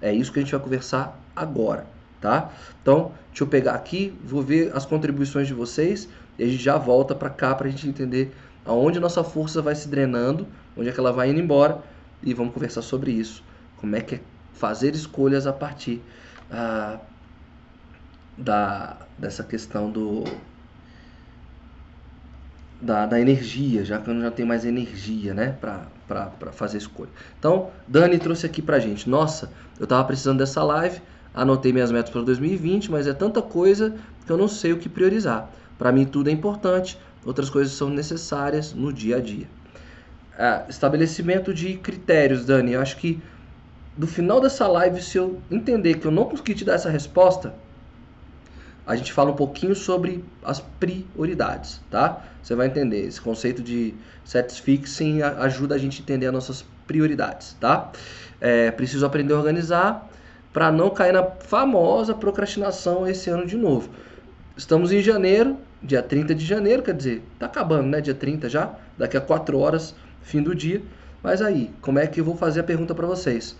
É 0.00 0.12
isso 0.12 0.32
que 0.32 0.38
a 0.38 0.42
gente 0.42 0.52
vai 0.52 0.60
conversar 0.60 1.18
agora, 1.34 1.86
tá? 2.20 2.52
Então, 2.80 3.12
deixa 3.28 3.42
eu 3.42 3.48
pegar 3.48 3.72
aqui, 3.72 4.16
vou 4.24 4.42
ver 4.42 4.74
as 4.74 4.86
contribuições 4.86 5.46
de 5.48 5.54
vocês 5.54 6.08
e 6.38 6.44
a 6.44 6.46
gente 6.46 6.62
já 6.62 6.76
volta 6.76 7.14
para 7.14 7.30
cá 7.30 7.54
para 7.54 7.66
a 7.66 7.70
gente 7.70 7.88
entender 7.88 8.34
aonde 8.64 9.00
nossa 9.00 9.24
força 9.24 9.62
vai 9.62 9.74
se 9.74 9.88
drenando, 9.88 10.46
onde 10.76 10.88
é 10.88 10.92
que 10.92 11.00
ela 11.00 11.12
vai 11.12 11.30
indo 11.30 11.40
embora 11.40 11.82
e 12.22 12.34
vamos 12.34 12.52
conversar 12.52 12.82
sobre 12.82 13.10
isso. 13.12 13.42
Como 13.78 13.96
é 13.96 14.00
que 14.00 14.16
é 14.16 14.20
fazer 14.52 14.94
escolhas 14.94 15.46
a 15.46 15.52
partir 15.52 16.02
ah, 16.50 16.98
da, 18.36 18.96
dessa 19.18 19.42
questão 19.44 19.90
do 19.90 20.24
da, 22.80 23.06
da 23.06 23.20
energia, 23.20 23.84
já 23.84 23.98
que 23.98 24.08
eu 24.08 24.14
não 24.14 24.22
já 24.22 24.30
tenho 24.30 24.46
mais 24.46 24.64
energia, 24.64 25.32
né, 25.32 25.56
para 25.60 26.52
fazer 26.52 26.78
escolha. 26.78 27.10
Então, 27.38 27.70
Dani 27.88 28.18
trouxe 28.18 28.46
aqui 28.46 28.60
pra 28.60 28.78
gente. 28.78 29.08
Nossa, 29.08 29.50
eu 29.78 29.86
tava 29.86 30.04
precisando 30.04 30.38
dessa 30.38 30.62
live, 30.62 31.00
anotei 31.34 31.72
minhas 31.72 31.90
metas 31.90 32.10
para 32.10 32.22
2020, 32.22 32.90
mas 32.90 33.06
é 33.06 33.14
tanta 33.14 33.40
coisa 33.40 33.94
que 34.24 34.32
eu 34.32 34.36
não 34.36 34.48
sei 34.48 34.72
o 34.72 34.78
que 34.78 34.88
priorizar. 34.88 35.50
Para 35.78 35.92
mim 35.92 36.04
tudo 36.04 36.28
é 36.28 36.32
importante, 36.32 36.98
outras 37.24 37.50
coisas 37.50 37.72
são 37.72 37.90
necessárias 37.90 38.72
no 38.72 38.92
dia 38.92 39.16
a 39.16 39.20
dia. 39.20 39.48
Ah, 40.38 40.64
estabelecimento 40.68 41.52
de 41.52 41.76
critérios, 41.78 42.44
Dani. 42.44 42.72
Eu 42.72 42.80
acho 42.80 42.96
que 42.98 43.22
no 43.96 44.06
final 44.06 44.40
dessa 44.40 44.66
live, 44.68 45.00
se 45.02 45.16
eu 45.16 45.40
entender 45.50 45.94
que 45.94 46.06
eu 46.06 46.10
não 46.10 46.26
consegui 46.26 46.54
te 46.54 46.64
dar 46.64 46.74
essa 46.74 46.90
resposta, 46.90 47.54
a 48.86 48.94
gente 48.94 49.12
fala 49.12 49.32
um 49.32 49.34
pouquinho 49.34 49.74
sobre 49.74 50.24
as 50.44 50.60
prioridades, 50.60 51.80
tá? 51.90 52.22
Você 52.42 52.54
vai 52.54 52.68
entender. 52.68 53.00
Esse 53.06 53.20
conceito 53.20 53.60
de 53.60 53.92
set 54.24 54.62
fixing 54.62 55.22
ajuda 55.22 55.74
a 55.74 55.78
gente 55.78 56.00
a 56.00 56.02
entender 56.02 56.26
as 56.26 56.32
nossas 56.32 56.64
prioridades, 56.86 57.56
tá? 57.58 57.90
É, 58.40 58.70
preciso 58.70 59.04
aprender 59.04 59.34
a 59.34 59.38
organizar 59.38 60.08
para 60.52 60.70
não 60.70 60.88
cair 60.88 61.12
na 61.12 61.24
famosa 61.24 62.14
procrastinação 62.14 63.06
esse 63.06 63.28
ano 63.28 63.44
de 63.44 63.56
novo. 63.56 63.90
Estamos 64.56 64.92
em 64.92 65.02
janeiro, 65.02 65.58
dia 65.82 66.02
30 66.02 66.34
de 66.34 66.46
janeiro, 66.46 66.82
quer 66.82 66.94
dizer, 66.94 67.22
tá 67.38 67.46
acabando, 67.46 67.88
né? 67.88 68.00
Dia 68.00 68.14
30 68.14 68.48
já, 68.48 68.72
daqui 68.96 69.16
a 69.16 69.20
4 69.20 69.58
horas, 69.58 69.94
fim 70.22 70.42
do 70.42 70.54
dia. 70.54 70.80
Mas 71.22 71.42
aí, 71.42 71.72
como 71.80 71.98
é 71.98 72.06
que 72.06 72.20
eu 72.20 72.24
vou 72.24 72.36
fazer 72.36 72.60
a 72.60 72.64
pergunta 72.64 72.94
para 72.94 73.06
vocês? 73.06 73.56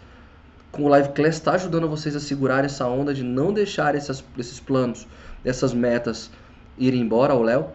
Com 0.76 0.84
o 0.84 0.88
Live 0.88 1.08
Class 1.10 1.36
está 1.36 1.52
ajudando 1.52 1.88
vocês 1.88 2.14
a 2.14 2.20
segurar 2.20 2.62
essa 2.62 2.86
onda 2.86 3.14
de 3.14 3.22
não 3.22 3.50
deixar 3.50 3.94
esses 3.94 4.60
planos, 4.60 5.08
essas 5.42 5.72
metas 5.72 6.30
irem 6.76 7.00
embora 7.00 7.32
ao 7.32 7.42
Léo? 7.42 7.68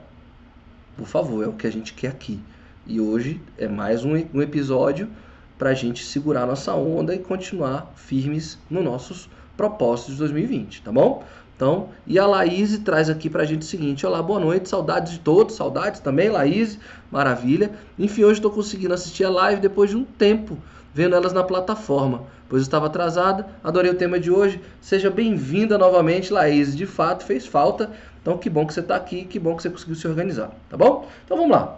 Por 0.96 1.08
favor, 1.08 1.44
é 1.44 1.48
o 1.48 1.54
que 1.54 1.66
a 1.66 1.72
gente 1.72 1.96
quer 1.96 2.10
aqui. 2.10 2.40
E 2.86 3.02
hoje 3.02 3.42
é 3.58 3.68
mais 3.68 4.06
um, 4.06 4.12
um 4.32 4.42
episódio 4.42 5.10
para 5.58 5.72
a 5.72 5.74
gente 5.74 6.06
segurar 6.06 6.46
nossa 6.46 6.76
onda 6.76 7.16
e 7.16 7.18
continuar 7.18 7.92
firmes 7.96 8.60
nos 8.70 8.84
nossos 8.84 9.28
propósitos 9.58 10.14
de 10.14 10.20
2020, 10.20 10.84
tá 10.84 10.92
bom? 10.92 11.24
Então, 11.62 11.90
e 12.08 12.18
a 12.18 12.26
Laís 12.26 12.76
traz 12.80 13.08
aqui 13.08 13.30
para 13.30 13.44
a 13.44 13.46
gente 13.46 13.62
o 13.62 13.66
seguinte: 13.66 14.04
Olá, 14.04 14.20
boa 14.20 14.40
noite, 14.40 14.68
saudades 14.68 15.14
de 15.14 15.20
todos, 15.20 15.56
saudades 15.56 16.00
também, 16.00 16.28
Laís, 16.28 16.80
maravilha. 17.12 17.70
Enfim, 18.00 18.24
hoje 18.24 18.40
estou 18.40 18.50
conseguindo 18.50 18.96
assistir 18.96 19.26
a 19.26 19.30
live 19.30 19.62
depois 19.62 19.92
de 19.92 19.96
um 19.96 20.04
tempo 20.04 20.58
vendo 20.92 21.16
elas 21.16 21.34
na 21.34 21.44
plataforma, 21.44 22.24
pois 22.50 22.64
estava 22.64 22.88
atrasada. 22.88 23.46
Adorei 23.64 23.92
o 23.92 23.96
tema 23.96 24.20
de 24.20 24.32
hoje. 24.32 24.60
Seja 24.82 25.12
bem-vinda 25.12 25.78
novamente, 25.78 26.34
Laís. 26.34 26.76
De 26.76 26.88
fato, 26.88 27.24
fez 27.26 27.46
falta. 27.46 27.92
Então, 28.24 28.40
que 28.40 28.50
bom 28.50 28.66
que 28.66 28.74
você 28.74 28.80
está 28.80 28.96
aqui, 28.96 29.26
que 29.26 29.38
bom 29.38 29.56
que 29.56 29.62
você 29.62 29.70
conseguiu 29.70 29.94
se 29.94 30.08
organizar, 30.08 30.50
tá 30.68 30.76
bom? 30.76 31.08
Então, 31.24 31.38
vamos 31.38 31.52
lá. 31.52 31.78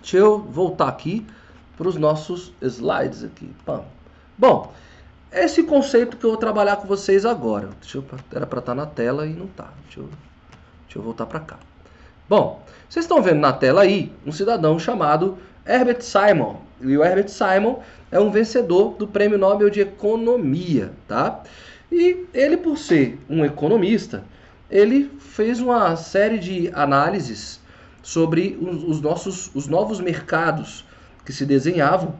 Deixa 0.00 0.16
eu 0.16 0.38
voltar 0.38 0.88
aqui 0.88 1.26
para 1.76 1.86
os 1.86 1.96
nossos 1.96 2.54
slides 2.62 3.22
aqui. 3.22 3.50
Bom, 4.38 4.72
esse 5.34 5.62
conceito 5.64 6.16
que 6.16 6.24
eu 6.24 6.30
vou 6.30 6.38
trabalhar 6.38 6.76
com 6.76 6.86
vocês 6.86 7.26
agora. 7.26 7.70
Eu, 7.94 8.04
era 8.32 8.46
para 8.46 8.60
estar 8.60 8.72
tá 8.72 8.74
na 8.74 8.86
tela 8.86 9.26
e 9.26 9.32
não 9.32 9.46
está. 9.46 9.70
Deixa 9.84 10.00
deixa 10.86 10.98
eu 10.98 11.02
voltar 11.02 11.26
para 11.26 11.40
cá. 11.40 11.58
Bom, 12.28 12.62
vocês 12.88 13.04
estão 13.04 13.20
vendo 13.20 13.40
na 13.40 13.52
tela 13.52 13.82
aí 13.82 14.12
um 14.24 14.32
cidadão 14.32 14.78
chamado 14.78 15.36
Herbert 15.66 16.02
Simon. 16.02 16.56
E 16.80 16.96
o 16.96 17.04
Herbert 17.04 17.28
Simon 17.28 17.80
é 18.10 18.20
um 18.20 18.30
vencedor 18.30 18.94
do 18.94 19.06
Prêmio 19.06 19.38
Nobel 19.38 19.70
de 19.70 19.80
Economia, 19.80 20.92
tá? 21.08 21.42
E 21.90 22.26
ele, 22.32 22.56
por 22.56 22.78
ser 22.78 23.18
um 23.28 23.44
economista, 23.44 24.24
ele 24.70 25.10
fez 25.18 25.60
uma 25.60 25.96
série 25.96 26.38
de 26.38 26.70
análises 26.72 27.60
sobre 28.02 28.58
os 28.60 29.00
nossos 29.00 29.50
os 29.54 29.66
novos 29.66 30.00
mercados 30.00 30.84
que 31.24 31.32
se 31.32 31.46
desenhavam 31.46 32.14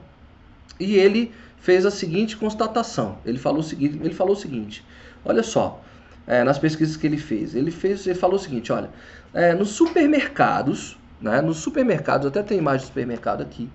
e 0.80 0.96
ele 0.96 1.32
fez 1.64 1.86
a 1.86 1.90
seguinte 1.90 2.36
constatação. 2.36 3.16
Ele 3.24 3.38
falou 3.38 3.60
o 3.60 3.62
seguinte, 3.62 3.98
ele 4.02 4.12
falou 4.12 4.34
o 4.34 4.38
seguinte: 4.38 4.84
olha 5.24 5.42
só, 5.42 5.80
é, 6.26 6.44
nas 6.44 6.58
pesquisas 6.58 6.94
que 6.94 7.06
ele 7.06 7.16
fez, 7.16 7.54
ele 7.54 7.70
fez, 7.70 8.06
ele 8.06 8.18
falou 8.18 8.36
o 8.36 8.38
seguinte, 8.38 8.70
olha, 8.70 8.90
é, 9.32 9.54
nos 9.54 9.70
supermercados, 9.70 10.98
né, 11.18 11.40
nos 11.40 11.56
supermercados, 11.56 12.26
até 12.26 12.42
tem 12.42 12.58
imagem 12.58 12.80
de 12.80 12.86
supermercado 12.88 13.40
aqui, 13.40 13.70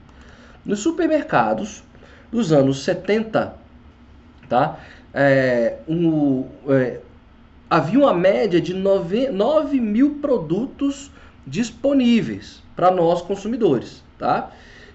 nos 0.63 0.82
supermercados 0.82 1.84
dos 2.32 2.54
anos 2.54 2.84
70, 2.84 3.56
tá? 4.47 4.80
É, 5.12 5.78
um, 5.88 6.45
é, 6.67 6.99
havia 7.67 7.97
uma 7.97 8.13
média 8.13 8.62
de 8.62 8.75
9, 8.75 9.32
9 9.32 9.80
mil 9.80 10.19
produtos 10.21 11.10
disponíveis 11.47 12.62
para 12.75 12.91
nós 12.91 13.23
consumidores, 13.23 14.04
tá? 14.19 14.52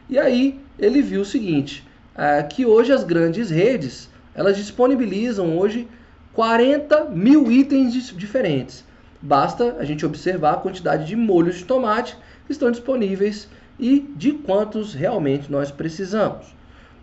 E 0.08 0.16
aí 0.16 0.60
ele 0.78 1.02
viu 1.02 1.22
o 1.22 1.24
seguinte, 1.24 1.84
é, 2.16 2.42
que 2.42 2.64
hoje 2.64 2.92
as 2.92 3.04
grandes 3.04 3.50
redes 3.50 4.08
elas 4.34 4.56
disponibilizam 4.56 5.56
hoje 5.56 5.88
40 6.32 7.06
mil 7.06 7.50
itens 7.50 7.94
diferentes. 8.16 8.84
Basta 9.22 9.76
a 9.78 9.84
gente 9.84 10.04
observar 10.04 10.54
a 10.54 10.58
quantidade 10.58 11.06
de 11.06 11.16
molhos 11.16 11.56
de 11.56 11.64
tomate 11.64 12.16
que 12.46 12.52
estão 12.52 12.70
disponíveis 12.70 13.48
e 13.78 14.00
de 14.16 14.32
quantos 14.32 14.92
realmente 14.92 15.50
nós 15.50 15.70
precisamos. 15.70 16.54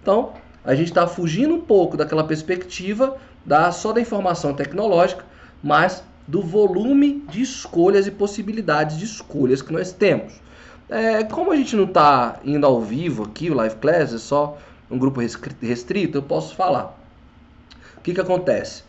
Então, 0.01 0.33
a 0.63 0.75
gente 0.75 0.89
está 0.89 1.07
fugindo 1.07 1.55
um 1.55 1.61
pouco 1.61 1.97
daquela 1.97 2.23
perspectiva 2.23 3.17
da, 3.45 3.71
só 3.71 3.91
da 3.91 4.01
informação 4.01 4.53
tecnológica, 4.53 5.25
mas 5.63 6.03
do 6.27 6.41
volume 6.41 7.23
de 7.29 7.41
escolhas 7.41 8.05
e 8.05 8.11
possibilidades 8.11 8.97
de 8.97 9.05
escolhas 9.05 9.61
que 9.61 9.73
nós 9.73 9.91
temos. 9.91 10.33
É, 10.89 11.23
como 11.23 11.51
a 11.51 11.55
gente 11.55 11.75
não 11.75 11.85
está 11.85 12.39
indo 12.43 12.65
ao 12.65 12.81
vivo 12.81 13.23
aqui, 13.23 13.49
o 13.49 13.53
Live 13.55 13.77
Class 13.77 14.13
é 14.13 14.17
só 14.17 14.57
um 14.91 14.99
grupo 14.99 15.21
restrito, 15.61 16.17
eu 16.17 16.23
posso 16.23 16.55
falar. 16.55 16.97
O 17.97 18.01
que, 18.01 18.13
que 18.13 18.21
acontece? 18.21 18.83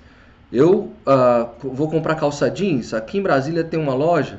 Eu 0.52 0.92
uh, 1.06 1.48
vou 1.60 1.88
comprar 1.88 2.16
calça 2.16 2.50
jeans, 2.50 2.92
aqui 2.92 3.18
em 3.18 3.22
Brasília 3.22 3.64
tem 3.64 3.80
uma 3.80 3.94
loja, 3.94 4.38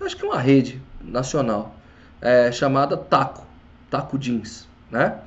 acho 0.00 0.16
que 0.16 0.24
é 0.24 0.28
uma 0.28 0.38
rede 0.38 0.80
nacional, 1.02 1.74
é, 2.20 2.52
chamada 2.52 2.96
Taco, 2.96 3.46
Taco 3.90 4.18
Jeans, 4.18 4.68
né? 4.90 5.18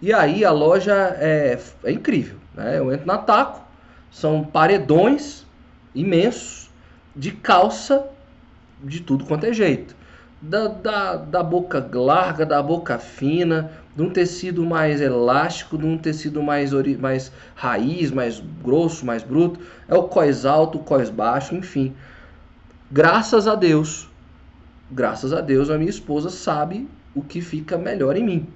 E 0.00 0.12
aí 0.12 0.44
a 0.44 0.50
loja 0.50 1.16
é, 1.18 1.58
é 1.84 1.92
incrível. 1.92 2.38
Né? 2.54 2.78
Eu 2.78 2.92
entro 2.92 3.06
na 3.06 3.18
Taco, 3.18 3.62
são 4.10 4.44
paredões 4.44 5.46
imensos 5.94 6.70
de 7.14 7.30
calça 7.30 8.08
de 8.82 9.00
tudo 9.00 9.24
quanto 9.24 9.46
é 9.46 9.52
jeito. 9.52 9.94
Da, 10.40 10.66
da, 10.66 11.16
da 11.16 11.42
boca 11.42 11.88
larga, 11.94 12.44
da 12.44 12.60
boca 12.60 12.98
fina, 12.98 13.70
de 13.94 14.02
um 14.02 14.10
tecido 14.10 14.64
mais 14.64 15.00
elástico, 15.00 15.76
de 15.76 15.84
um 15.84 15.98
tecido 15.98 16.42
mais, 16.42 16.72
mais 16.98 17.32
raiz, 17.54 18.10
mais 18.10 18.42
grosso, 18.62 19.04
mais 19.04 19.22
bruto. 19.22 19.60
É 19.88 19.94
o 19.94 20.04
cós 20.04 20.46
alto, 20.46 20.78
o 20.78 20.82
cós 20.82 21.10
baixo, 21.10 21.54
enfim. 21.54 21.94
Graças 22.90 23.46
a 23.46 23.54
Deus, 23.54 24.08
graças 24.90 25.32
a 25.32 25.40
Deus, 25.40 25.70
a 25.70 25.78
minha 25.78 25.90
esposa 25.90 26.30
sabe 26.30 26.88
o 27.14 27.22
que 27.22 27.40
fica 27.40 27.76
melhor 27.76 28.16
em 28.16 28.24
mim. 28.24 28.46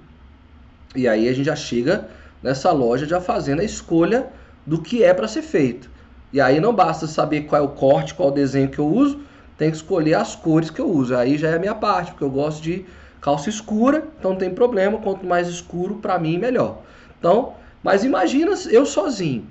E 0.95 1.07
aí 1.07 1.27
a 1.27 1.33
gente 1.33 1.45
já 1.45 1.55
chega 1.55 2.07
nessa 2.41 2.71
loja 2.71 3.05
já 3.05 3.21
fazendo 3.21 3.61
a 3.61 3.63
escolha 3.63 4.27
do 4.65 4.81
que 4.81 5.03
é 5.03 5.13
para 5.13 5.27
ser 5.27 5.41
feito. 5.41 5.89
E 6.33 6.41
aí 6.41 6.59
não 6.59 6.73
basta 6.73 7.07
saber 7.07 7.41
qual 7.41 7.61
é 7.61 7.65
o 7.65 7.69
corte, 7.69 8.13
qual 8.13 8.29
é 8.29 8.31
o 8.31 8.35
desenho 8.35 8.69
que 8.69 8.79
eu 8.79 8.87
uso, 8.87 9.21
tem 9.57 9.71
que 9.71 9.77
escolher 9.77 10.15
as 10.15 10.35
cores 10.35 10.69
que 10.69 10.81
eu 10.81 10.89
uso. 10.89 11.15
Aí 11.15 11.37
já 11.37 11.49
é 11.49 11.55
a 11.55 11.59
minha 11.59 11.75
parte, 11.75 12.11
porque 12.11 12.23
eu 12.23 12.29
gosto 12.29 12.61
de 12.61 12.85
calça 13.27 13.49
escura, 13.49 14.07
então 14.17 14.31
não 14.31 14.37
tem 14.37 14.49
problema, 14.49 14.99
quanto 14.99 15.25
mais 15.25 15.49
escuro 15.49 15.95
para 15.95 16.17
mim 16.17 16.37
melhor. 16.37 16.77
Então, 17.19 17.55
mas 17.83 18.05
imagina 18.05 18.53
eu 18.69 18.85
sozinho. 18.85 19.45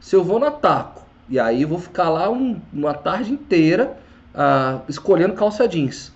Se 0.00 0.16
eu 0.16 0.24
vou 0.24 0.40
na 0.40 0.50
Taco 0.50 1.06
e 1.28 1.38
aí 1.38 1.64
vou 1.64 1.78
ficar 1.78 2.08
lá 2.08 2.28
um, 2.28 2.60
uma 2.72 2.92
tarde 2.92 3.32
inteira 3.32 3.96
uh, 4.34 4.82
escolhendo 4.88 5.34
calça 5.34 5.68
jeans. 5.68 6.12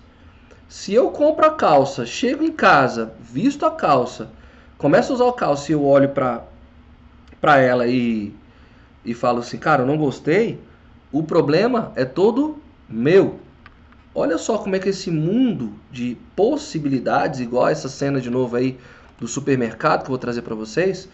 Se 0.67 0.93
eu 0.93 1.09
compro 1.11 1.45
a 1.45 1.51
calça, 1.51 2.05
chego 2.05 2.43
em 2.43 2.51
casa, 2.51 3.13
visto 3.21 3.65
a 3.65 3.71
calça, 3.71 4.29
começo 4.77 5.13
a 5.13 5.15
usar 5.15 5.29
a 5.29 5.33
calça 5.33 5.71
e 5.71 5.75
eu 5.75 5.85
olho 5.85 6.09
para 6.09 6.43
para 7.39 7.59
ela 7.59 7.87
e 7.87 8.35
e 9.05 9.13
falo 9.13 9.39
assim, 9.39 9.57
cara, 9.57 9.83
eu 9.83 9.87
não 9.87 9.97
gostei, 9.97 10.59
o 11.13 11.23
problema 11.23 11.93
é 11.95 12.03
todo 12.03 12.57
meu. 12.89 13.39
Olha 14.15 14.37
só 14.37 14.57
como 14.59 14.75
é 14.75 14.79
que 14.79 14.89
esse 14.89 15.09
mundo 15.09 15.73
de 15.91 16.17
possibilidades, 16.35 17.39
igual 17.39 17.67
essa 17.67 17.89
cena 17.89 18.21
de 18.21 18.29
novo 18.29 18.55
aí 18.55 18.77
do 19.19 19.27
supermercado 19.27 20.01
que 20.01 20.05
eu 20.05 20.09
vou 20.09 20.17
trazer 20.17 20.43
para 20.43 20.53
vocês, 20.53 21.09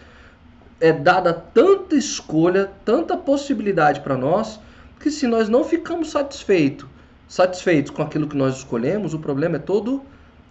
é 0.80 0.92
dada 0.92 1.32
tanta 1.32 1.94
escolha, 1.94 2.70
tanta 2.84 3.16
possibilidade 3.16 4.00
para 4.00 4.16
nós, 4.16 4.60
que 4.98 5.10
se 5.10 5.26
nós 5.26 5.48
não 5.48 5.64
ficamos 5.64 6.10
satisfeitos, 6.10 6.86
satisfeitos 7.28 7.90
com 7.90 8.02
aquilo 8.02 8.26
que 8.28 8.36
nós 8.36 8.58
escolhemos, 8.58 9.14
o 9.14 9.18
problema 9.18 9.56
é 9.56 9.60
todo 9.60 10.02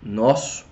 nosso, 0.02 0.66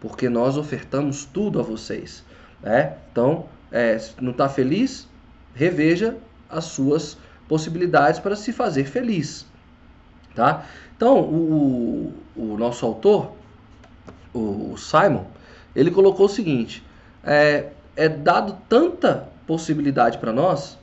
porque 0.00 0.28
nós 0.28 0.58
ofertamos 0.58 1.24
tudo 1.24 1.60
a 1.60 1.62
vocês. 1.62 2.24
Né? 2.62 2.94
Então, 3.10 3.46
é, 3.72 3.98
não 4.20 4.32
está 4.32 4.48
feliz? 4.48 5.08
Reveja 5.54 6.16
as 6.48 6.64
suas 6.64 7.16
possibilidades 7.48 8.20
para 8.20 8.36
se 8.36 8.52
fazer 8.52 8.84
feliz. 8.84 9.46
Tá? 10.34 10.66
Então, 10.96 11.20
o, 11.20 12.12
o 12.34 12.56
nosso 12.56 12.86
autor, 12.86 13.32
o 14.32 14.76
Simon, 14.76 15.24
ele 15.74 15.90
colocou 15.90 16.26
o 16.26 16.28
seguinte: 16.28 16.82
é, 17.22 17.68
é 17.94 18.08
dado 18.08 18.56
tanta 18.68 19.28
possibilidade 19.46 20.18
para 20.18 20.32
nós, 20.32 20.78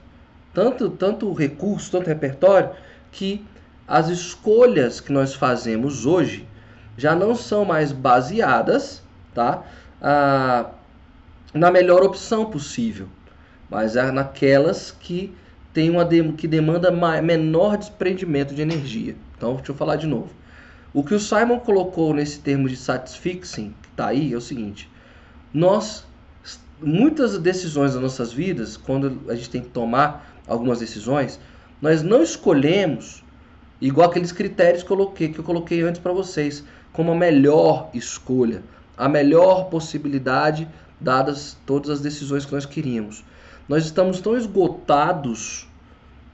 tanto, 0.53 0.89
tanto 0.89 1.33
recurso, 1.33 1.91
tanto 1.91 2.07
repertório, 2.07 2.69
que 3.11 3.43
as 3.87 4.07
escolhas 4.07 5.01
que 5.01 5.11
nós 5.11 5.33
fazemos 5.33 6.05
hoje 6.05 6.47
já 6.97 7.15
não 7.15 7.35
são 7.35 7.65
mais 7.65 7.91
baseadas 7.91 9.03
tá, 9.33 9.63
ah, 10.01 10.69
na 11.53 11.71
melhor 11.71 12.03
opção 12.03 12.45
possível, 12.45 13.07
mas 13.69 13.95
é 13.95 14.11
naquelas 14.11 14.91
que 14.91 15.35
tem 15.73 15.89
uma 15.89 16.07
que 16.37 16.47
demanda 16.47 16.91
menor 16.91 17.77
desprendimento 17.77 18.53
de 18.53 18.61
energia. 18.61 19.15
Então, 19.43 19.55
deixa 19.55 19.73
eu 19.73 19.75
falar 19.75 19.97
de 19.97 20.07
novo. 20.07 20.29
O 20.93 21.03
que 21.03 21.13
o 21.13 21.19
Simon 21.19 21.59
colocou 21.59 22.13
nesse 22.13 22.39
termo 22.39 22.69
de 22.69 22.77
satisfixing, 22.77 23.75
que 23.81 23.89
está 23.89 24.07
aí, 24.07 24.31
é 24.31 24.37
o 24.37 24.41
seguinte: 24.41 24.89
nós 25.53 26.05
muitas 26.81 27.37
decisões 27.37 27.91
das 27.93 28.01
nossas 28.01 28.31
vidas, 28.31 28.77
quando 28.77 29.19
a 29.27 29.35
gente 29.35 29.49
tem 29.49 29.61
que 29.61 29.67
tomar 29.67 30.33
algumas 30.47 30.79
decisões, 30.79 31.41
nós 31.81 32.01
não 32.01 32.23
escolhemos 32.23 33.21
igual 33.81 34.09
aqueles 34.09 34.31
critérios 34.31 34.81
que 34.81 34.89
eu 34.89 34.95
coloquei, 34.95 35.27
que 35.27 35.39
eu 35.39 35.43
coloquei 35.43 35.81
antes 35.81 35.99
para 35.99 36.13
vocês, 36.13 36.63
como 36.93 37.11
a 37.11 37.15
melhor 37.15 37.89
escolha, 37.93 38.63
a 38.95 39.09
melhor 39.09 39.65
possibilidade 39.65 40.69
dadas 41.01 41.57
todas 41.65 41.89
as 41.89 41.99
decisões 41.99 42.45
que 42.45 42.53
nós 42.53 42.65
queríamos. 42.65 43.25
Nós 43.67 43.83
estamos 43.83 44.21
tão 44.21 44.37
esgotados 44.37 45.67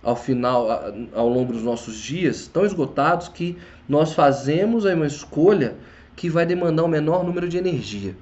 ao 0.04 0.16
final, 0.16 0.68
ao 1.14 1.28
longo 1.28 1.54
dos 1.54 1.64
nossos 1.64 1.98
dias, 1.98 2.48
tão 2.48 2.66
esgotados 2.66 3.28
que 3.28 3.58
nós 3.88 4.14
fazemos 4.14 4.86
uma 4.86 5.08
escolha 5.08 5.76
que 6.16 6.30
vai 6.30 6.46
demandar 6.46 6.84
o 6.84 6.88
menor 6.88 7.24
número 7.24 7.48
de 7.48 7.58
energia. 7.58 8.16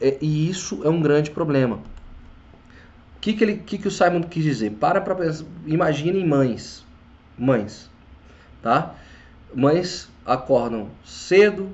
É, 0.00 0.16
e 0.20 0.48
isso 0.48 0.82
é 0.84 0.88
um 0.88 1.00
grande 1.00 1.30
problema. 1.30 1.76
O 1.76 3.20
que, 3.20 3.32
que, 3.32 3.44
ele, 3.44 3.56
que, 3.58 3.78
que 3.78 3.88
o 3.88 3.90
Simon 3.90 4.22
quis 4.22 4.44
dizer? 4.44 4.70
Para 4.72 5.00
para. 5.00 5.16
Imaginem 5.66 6.26
mães. 6.26 6.84
Mães. 7.36 7.90
Tá? 8.62 8.94
Mães 9.54 10.08
acordam 10.24 10.88
cedo, 11.04 11.70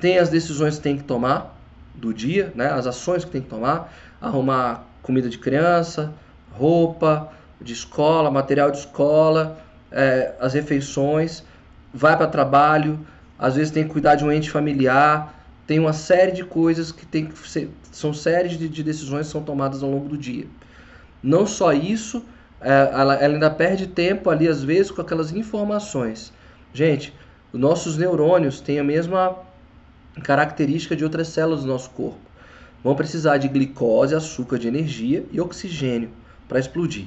tem 0.00 0.18
as 0.18 0.28
decisões 0.28 0.76
que 0.76 0.82
tem 0.82 0.96
que 0.96 1.04
tomar 1.04 1.58
do 1.94 2.12
dia, 2.12 2.52
né? 2.54 2.66
as 2.70 2.86
ações 2.86 3.24
que 3.24 3.30
tem 3.30 3.42
que 3.42 3.48
tomar, 3.48 3.92
arrumar 4.20 4.86
comida 5.02 5.28
de 5.28 5.38
criança, 5.38 6.12
roupa 6.52 7.32
de 7.60 7.72
escola, 7.72 8.30
material 8.30 8.70
de 8.70 8.78
escola, 8.78 9.58
é, 9.90 10.34
as 10.40 10.54
refeições, 10.54 11.44
vai 11.92 12.16
para 12.16 12.26
trabalho, 12.26 12.98
às 13.38 13.56
vezes 13.56 13.72
tem 13.72 13.84
que 13.84 13.90
cuidar 13.90 14.14
de 14.14 14.24
um 14.24 14.32
ente 14.32 14.50
familiar, 14.50 15.34
tem 15.66 15.78
uma 15.78 15.92
série 15.92 16.32
de 16.32 16.44
coisas 16.44 16.90
que 16.90 17.06
tem 17.06 17.26
que 17.26 17.48
ser, 17.48 17.70
são 17.92 18.12
séries 18.12 18.58
de, 18.58 18.68
de 18.68 18.82
decisões 18.82 19.26
que 19.26 19.32
são 19.32 19.42
tomadas 19.42 19.82
ao 19.82 19.90
longo 19.90 20.08
do 20.08 20.18
dia. 20.18 20.46
Não 21.22 21.46
só 21.46 21.72
isso, 21.72 22.24
é, 22.60 22.90
ela, 22.92 23.14
ela 23.14 23.34
ainda 23.34 23.50
perde 23.50 23.86
tempo 23.86 24.30
ali 24.30 24.48
às 24.48 24.62
vezes 24.62 24.90
com 24.90 25.00
aquelas 25.00 25.32
informações. 25.32 26.32
Gente, 26.72 27.14
os 27.52 27.60
nossos 27.60 27.96
neurônios 27.96 28.60
têm 28.60 28.78
a 28.78 28.84
mesma 28.84 29.36
característica 30.22 30.94
de 30.94 31.04
outras 31.04 31.28
células 31.28 31.62
do 31.62 31.66
nosso 31.66 31.90
corpo. 31.90 32.18
Vão 32.82 32.94
precisar 32.94 33.36
de 33.36 33.48
glicose, 33.48 34.14
açúcar 34.14 34.58
de 34.58 34.68
energia 34.68 35.24
e 35.30 35.40
oxigênio 35.40 36.10
para 36.48 36.58
explodir. 36.58 37.06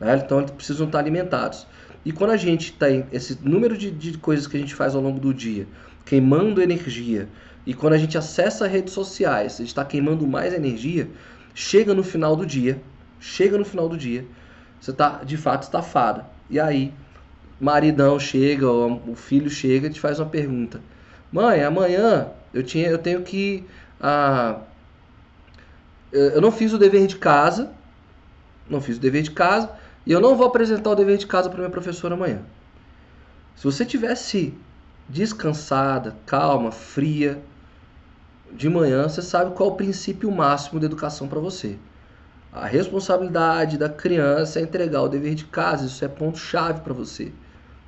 Né? 0.00 0.16
Então 0.16 0.38
eles 0.38 0.50
precisam 0.50 0.86
estar 0.86 0.98
alimentados. 0.98 1.66
E 2.04 2.10
quando 2.12 2.30
a 2.30 2.36
gente 2.36 2.72
tem 2.72 3.06
esse 3.12 3.38
número 3.42 3.76
de, 3.76 3.90
de 3.90 4.16
coisas 4.16 4.46
que 4.46 4.56
a 4.56 4.60
gente 4.60 4.74
faz 4.74 4.94
ao 4.94 5.02
longo 5.02 5.20
do 5.20 5.34
dia, 5.34 5.68
queimando 6.04 6.62
energia, 6.62 7.28
e 7.66 7.74
quando 7.74 7.92
a 7.92 7.98
gente 7.98 8.16
acessa 8.16 8.66
redes 8.66 8.94
sociais, 8.94 9.54
a 9.54 9.56
gente 9.58 9.68
está 9.68 9.84
queimando 9.84 10.26
mais 10.26 10.54
energia, 10.54 11.08
chega 11.54 11.92
no 11.94 12.02
final 12.02 12.34
do 12.34 12.46
dia, 12.46 12.80
chega 13.20 13.58
no 13.58 13.64
final 13.64 13.88
do 13.88 13.98
dia, 13.98 14.24
você 14.80 14.92
está 14.92 15.22
de 15.22 15.36
fato 15.36 15.64
estafada. 15.64 16.24
E 16.48 16.58
aí, 16.58 16.92
maridão 17.60 18.18
chega, 18.18 18.66
o 18.66 19.14
filho 19.14 19.50
chega 19.50 19.88
e 19.88 19.90
te 19.90 20.00
faz 20.00 20.18
uma 20.18 20.28
pergunta: 20.28 20.80
Mãe, 21.30 21.62
amanhã 21.62 22.28
eu, 22.54 22.62
tinha, 22.62 22.88
eu 22.88 22.98
tenho 22.98 23.22
que. 23.22 23.64
Ah, 24.00 24.60
eu 26.10 26.40
não 26.40 26.50
fiz 26.50 26.72
o 26.72 26.78
dever 26.78 27.06
de 27.06 27.16
casa, 27.16 27.70
não 28.68 28.80
fiz 28.80 28.96
o 28.96 29.00
dever 29.00 29.22
de 29.22 29.30
casa, 29.30 29.70
e 30.10 30.12
eu 30.12 30.20
não 30.20 30.34
vou 30.34 30.48
apresentar 30.48 30.90
o 30.90 30.94
dever 30.96 31.18
de 31.18 31.26
casa 31.28 31.48
para 31.48 31.60
minha 31.60 31.70
professora 31.70 32.16
amanhã. 32.16 32.40
Se 33.54 33.62
você 33.62 33.86
tivesse 33.86 34.52
descansada, 35.08 36.16
calma, 36.26 36.72
fria, 36.72 37.40
de 38.52 38.68
manhã, 38.68 39.08
você 39.08 39.22
sabe 39.22 39.54
qual 39.54 39.68
é 39.68 39.72
o 39.72 39.76
princípio 39.76 40.28
máximo 40.32 40.80
da 40.80 40.86
educação 40.86 41.28
para 41.28 41.38
você. 41.38 41.78
A 42.52 42.66
responsabilidade 42.66 43.78
da 43.78 43.88
criança 43.88 44.58
é 44.58 44.62
entregar 44.62 45.02
o 45.02 45.08
dever 45.08 45.36
de 45.36 45.44
casa, 45.44 45.86
isso 45.86 46.04
é 46.04 46.08
ponto-chave 46.08 46.80
para 46.80 46.92
você. 46.92 47.32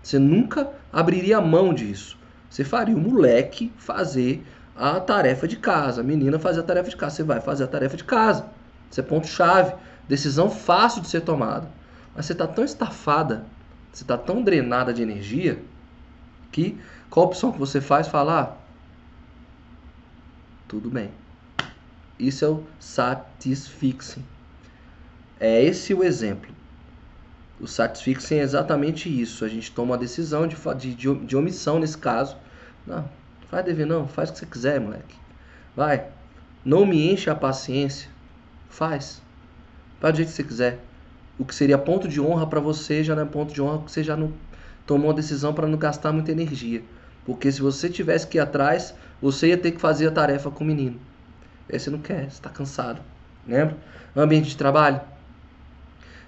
Você 0.01 0.17
nunca 0.17 0.71
abriria 0.93 1.41
mão 1.41 1.75
disso. 1.75 2.17
Você 2.49 2.63
faria 2.63 2.95
o 2.95 3.01
moleque 3.01 3.73
fazer 3.77 4.47
a 4.77 5.01
tarefa 5.01 5.49
de 5.49 5.57
casa, 5.57 6.03
a 6.03 6.05
menina 6.05 6.39
fazer 6.39 6.61
a 6.61 6.63
tarefa 6.63 6.89
de 6.89 6.97
casa. 6.97 7.17
Você 7.17 7.25
vai 7.25 7.41
fazer 7.41 7.65
a 7.65 7.67
tarefa 7.67 7.97
de 7.97 8.05
casa. 8.05 8.47
Isso 8.89 9.01
é 9.01 9.03
ponto-chave. 9.03 9.75
Decisão 10.07 10.49
fácil 10.49 11.03
de 11.03 11.09
ser 11.09 11.23
tomada. 11.23 11.82
Mas 12.15 12.27
você 12.27 12.33
está 12.33 12.47
tão 12.47 12.65
estafada, 12.65 13.45
você 13.93 14.05
está 14.05 14.17
tão 14.19 14.43
drenada 14.43 14.93
de 14.93 15.03
energia, 15.03 15.63
que 16.51 16.79
qual 17.09 17.27
a 17.27 17.29
opção 17.29 17.53
que 17.53 17.59
você 17.59 17.81
faz? 17.81 18.09
Falar, 18.09 18.43
ah, 18.43 18.57
tudo 20.69 20.91
bem. 20.91 21.11
Isso 22.19 22.45
é 22.45 22.49
o 22.49 22.65
satisfixing. 22.79 24.25
É 25.41 25.63
esse 25.63 25.93
o 25.93 26.05
exemplo. 26.05 26.51
O 27.61 27.67
satisfixing 27.67 28.37
é 28.37 28.43
exatamente 28.43 29.09
isso. 29.09 29.45
A 29.45 29.49
gente 29.49 29.71
toma 29.73 29.95
a 29.95 29.99
decisão 29.99 30.47
de, 30.47 30.57
de, 30.95 31.15
de 31.15 31.37
omissão 31.37 31.79
nesse 31.79 31.99
caso. 31.99 32.37
Não, 32.87 33.09
faz 33.51 33.65
dever 33.65 33.87
não, 33.87 34.07
faz 34.09 34.31
o 34.31 34.33
que 34.33 34.39
você 34.39 34.47
quiser, 34.47 34.81
moleque. 34.81 35.17
Vai. 35.75 36.09
Não 36.65 36.87
me 36.87 37.11
enche 37.11 37.29
a 37.29 37.35
paciência. 37.35 38.09
Faz. 38.69 39.21
Faz 40.01 40.15
do 40.15 40.17
jeito 40.17 40.29
que 40.29 40.35
você 40.35 40.45
quiser. 40.45 40.81
O 41.39 41.45
que 41.45 41.55
seria 41.55 41.79
ponto 41.79 42.07
de 42.07 42.21
honra 42.21 42.47
para 42.47 42.61
você 42.61 43.03
já 43.03 43.15
não 43.15 43.23
é 43.23 43.27
ponto 43.27 43.53
de 43.53 43.63
honra 43.63 43.79
porque 43.79 43.93
você 43.93 44.05
já 44.05 44.17
não 44.17 44.33
tomou 44.87 45.11
a 45.11 45.15
decisão 45.15 45.55
para 45.55 45.67
não 45.67 45.79
gastar 45.79 46.13
muita 46.13 46.33
energia. 46.33 46.83
Porque 47.25 47.51
se 47.51 47.61
você 47.61 47.89
tivesse 47.89 48.27
que 48.27 48.39
ir 48.39 48.41
atrás, 48.41 48.95
você 49.21 49.49
ia 49.49 49.57
ter 49.57 49.73
que 49.73 49.81
fazer 49.81 50.09
a 50.09 50.11
tarefa 50.11 50.51
com 50.51 50.65
o 50.65 50.67
menino. 50.67 51.01
Aí 51.73 51.79
você 51.79 51.91
não 51.91 51.99
quer, 51.99 52.23
você 52.23 52.37
está 52.37 52.51
cansado. 52.51 53.01
Lembra? 53.47 53.77
Ambiente 54.15 54.51
de 54.51 54.57
trabalho. 54.57 55.01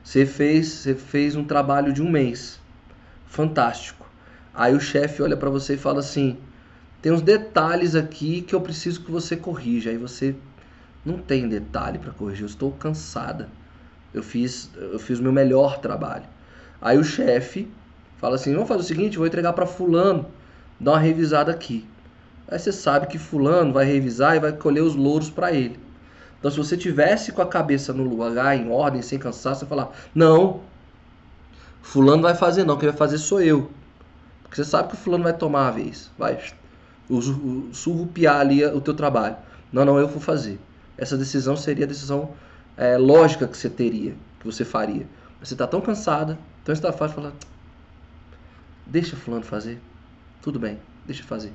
Você 0.02 0.24
fez, 0.24 0.68
você 0.68 0.94
fez 0.94 1.36
um 1.36 1.44
trabalho 1.44 1.92
de 1.92 2.02
um 2.02 2.10
mês. 2.10 2.60
Fantástico. 3.26 4.06
Aí 4.54 4.74
o 4.74 4.80
chefe 4.80 5.22
olha 5.22 5.36
para 5.36 5.50
você 5.50 5.74
e 5.74 5.78
fala 5.78 6.00
assim: 6.00 6.38
tem 7.02 7.12
uns 7.12 7.22
detalhes 7.22 7.94
aqui 7.94 8.42
que 8.42 8.54
eu 8.54 8.60
preciso 8.60 9.02
que 9.02 9.10
você 9.10 9.36
corrija. 9.36 9.90
Aí 9.90 9.98
você 9.98 10.34
não 11.04 11.18
tem 11.18 11.48
detalhe 11.48 11.98
para 11.98 12.12
corrigir. 12.12 12.44
Eu 12.44 12.48
estou 12.48 12.72
cansada. 12.72 13.48
Eu 14.14 14.22
fiz, 14.22 14.70
eu 14.76 14.98
fiz 14.98 15.18
o 15.18 15.22
meu 15.22 15.32
melhor 15.32 15.78
trabalho. 15.78 16.24
Aí 16.80 16.96
o 16.96 17.04
chefe 17.04 17.68
Fala 18.24 18.36
assim, 18.36 18.54
vamos 18.54 18.68
fazer 18.68 18.80
o 18.80 18.84
seguinte, 18.84 19.18
vou 19.18 19.26
entregar 19.26 19.52
para 19.52 19.66
fulano, 19.66 20.24
dar 20.80 20.92
uma 20.92 20.98
revisada 20.98 21.52
aqui. 21.52 21.86
Aí 22.48 22.58
você 22.58 22.72
sabe 22.72 23.06
que 23.06 23.18
fulano 23.18 23.70
vai 23.70 23.84
revisar 23.84 24.34
e 24.34 24.40
vai 24.40 24.50
colher 24.50 24.82
os 24.82 24.94
louros 24.94 25.28
para 25.28 25.52
ele. 25.52 25.78
Então 26.38 26.50
se 26.50 26.56
você 26.56 26.74
tivesse 26.74 27.32
com 27.32 27.42
a 27.42 27.46
cabeça 27.46 27.92
no 27.92 28.02
lugar, 28.02 28.56
em 28.56 28.70
ordem, 28.70 29.02
sem 29.02 29.18
cansaço, 29.18 29.60
você 29.60 29.66
falar, 29.66 29.90
não, 30.14 30.60
fulano 31.82 32.22
vai 32.22 32.34
fazer 32.34 32.64
não, 32.64 32.78
quem 32.78 32.88
vai 32.88 32.96
fazer 32.96 33.18
sou 33.18 33.42
eu. 33.42 33.70
Porque 34.42 34.56
você 34.56 34.64
sabe 34.64 34.88
que 34.88 34.94
o 34.94 34.98
fulano 34.98 35.24
vai 35.24 35.34
tomar 35.34 35.68
a 35.68 35.70
vez, 35.72 36.10
vai 36.18 36.38
surrupiar 37.72 38.40
ali 38.40 38.64
o 38.64 38.80
teu 38.80 38.94
trabalho. 38.94 39.36
Não, 39.70 39.84
não, 39.84 39.98
eu 39.98 40.08
vou 40.08 40.18
fazer. 40.18 40.58
Essa 40.96 41.14
decisão 41.14 41.58
seria 41.58 41.84
a 41.84 41.88
decisão 41.88 42.30
é, 42.76 42.96
lógica 42.96 43.46
que 43.46 43.56
você 43.56 43.70
teria, 43.70 44.14
que 44.40 44.46
você 44.46 44.64
faria. 44.64 45.06
Você 45.42 45.54
está 45.54 45.66
tão 45.66 45.80
cansada, 45.80 46.38
tão 46.64 46.72
estafada, 46.72 47.12
falar, 47.12 47.32
deixa 48.86 49.16
fulano 49.16 49.44
fazer, 49.44 49.80
tudo 50.40 50.58
bem, 50.58 50.78
deixa 51.06 51.22
fazer. 51.22 51.52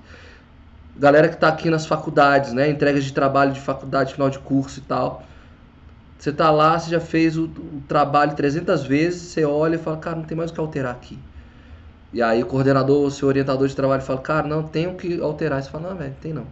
Galera 0.95 1.27
que 1.29 1.35
está 1.35 1.47
aqui 1.47 1.69
nas 1.69 1.85
faculdades, 1.85 2.53
né, 2.53 2.69
entregas 2.69 3.03
de 3.03 3.13
trabalho 3.13 3.53
de 3.53 3.59
faculdade, 3.59 4.13
final 4.13 4.29
de 4.29 4.39
curso 4.39 4.79
e 4.79 4.83
tal. 4.83 5.23
Você 6.17 6.31
está 6.31 6.51
lá, 6.51 6.77
você 6.77 6.91
já 6.91 6.99
fez 6.99 7.37
o, 7.37 7.45
o 7.45 7.81
trabalho 7.87 8.35
300 8.35 8.83
vezes, 8.83 9.21
você 9.31 9.45
olha 9.45 9.75
e 9.75 9.77
fala, 9.77 9.97
cara, 9.97 10.17
não 10.17 10.23
tem 10.23 10.37
mais 10.37 10.51
o 10.51 10.53
que 10.53 10.59
alterar 10.59 10.91
aqui. 10.91 11.17
E 12.11 12.21
aí 12.21 12.43
o 12.43 12.45
coordenador, 12.45 13.05
o 13.05 13.11
seu 13.11 13.27
orientador 13.27 13.67
de 13.67 13.75
trabalho 13.75 14.01
fala, 14.01 14.19
cara, 14.19 14.47
não, 14.47 14.63
tenho 14.63 14.95
que 14.95 15.21
alterar. 15.21 15.61
Você 15.61 15.69
fala, 15.69 15.89
não, 15.89 15.95
velho, 15.95 16.15
tem 16.19 16.33
não. 16.33 16.45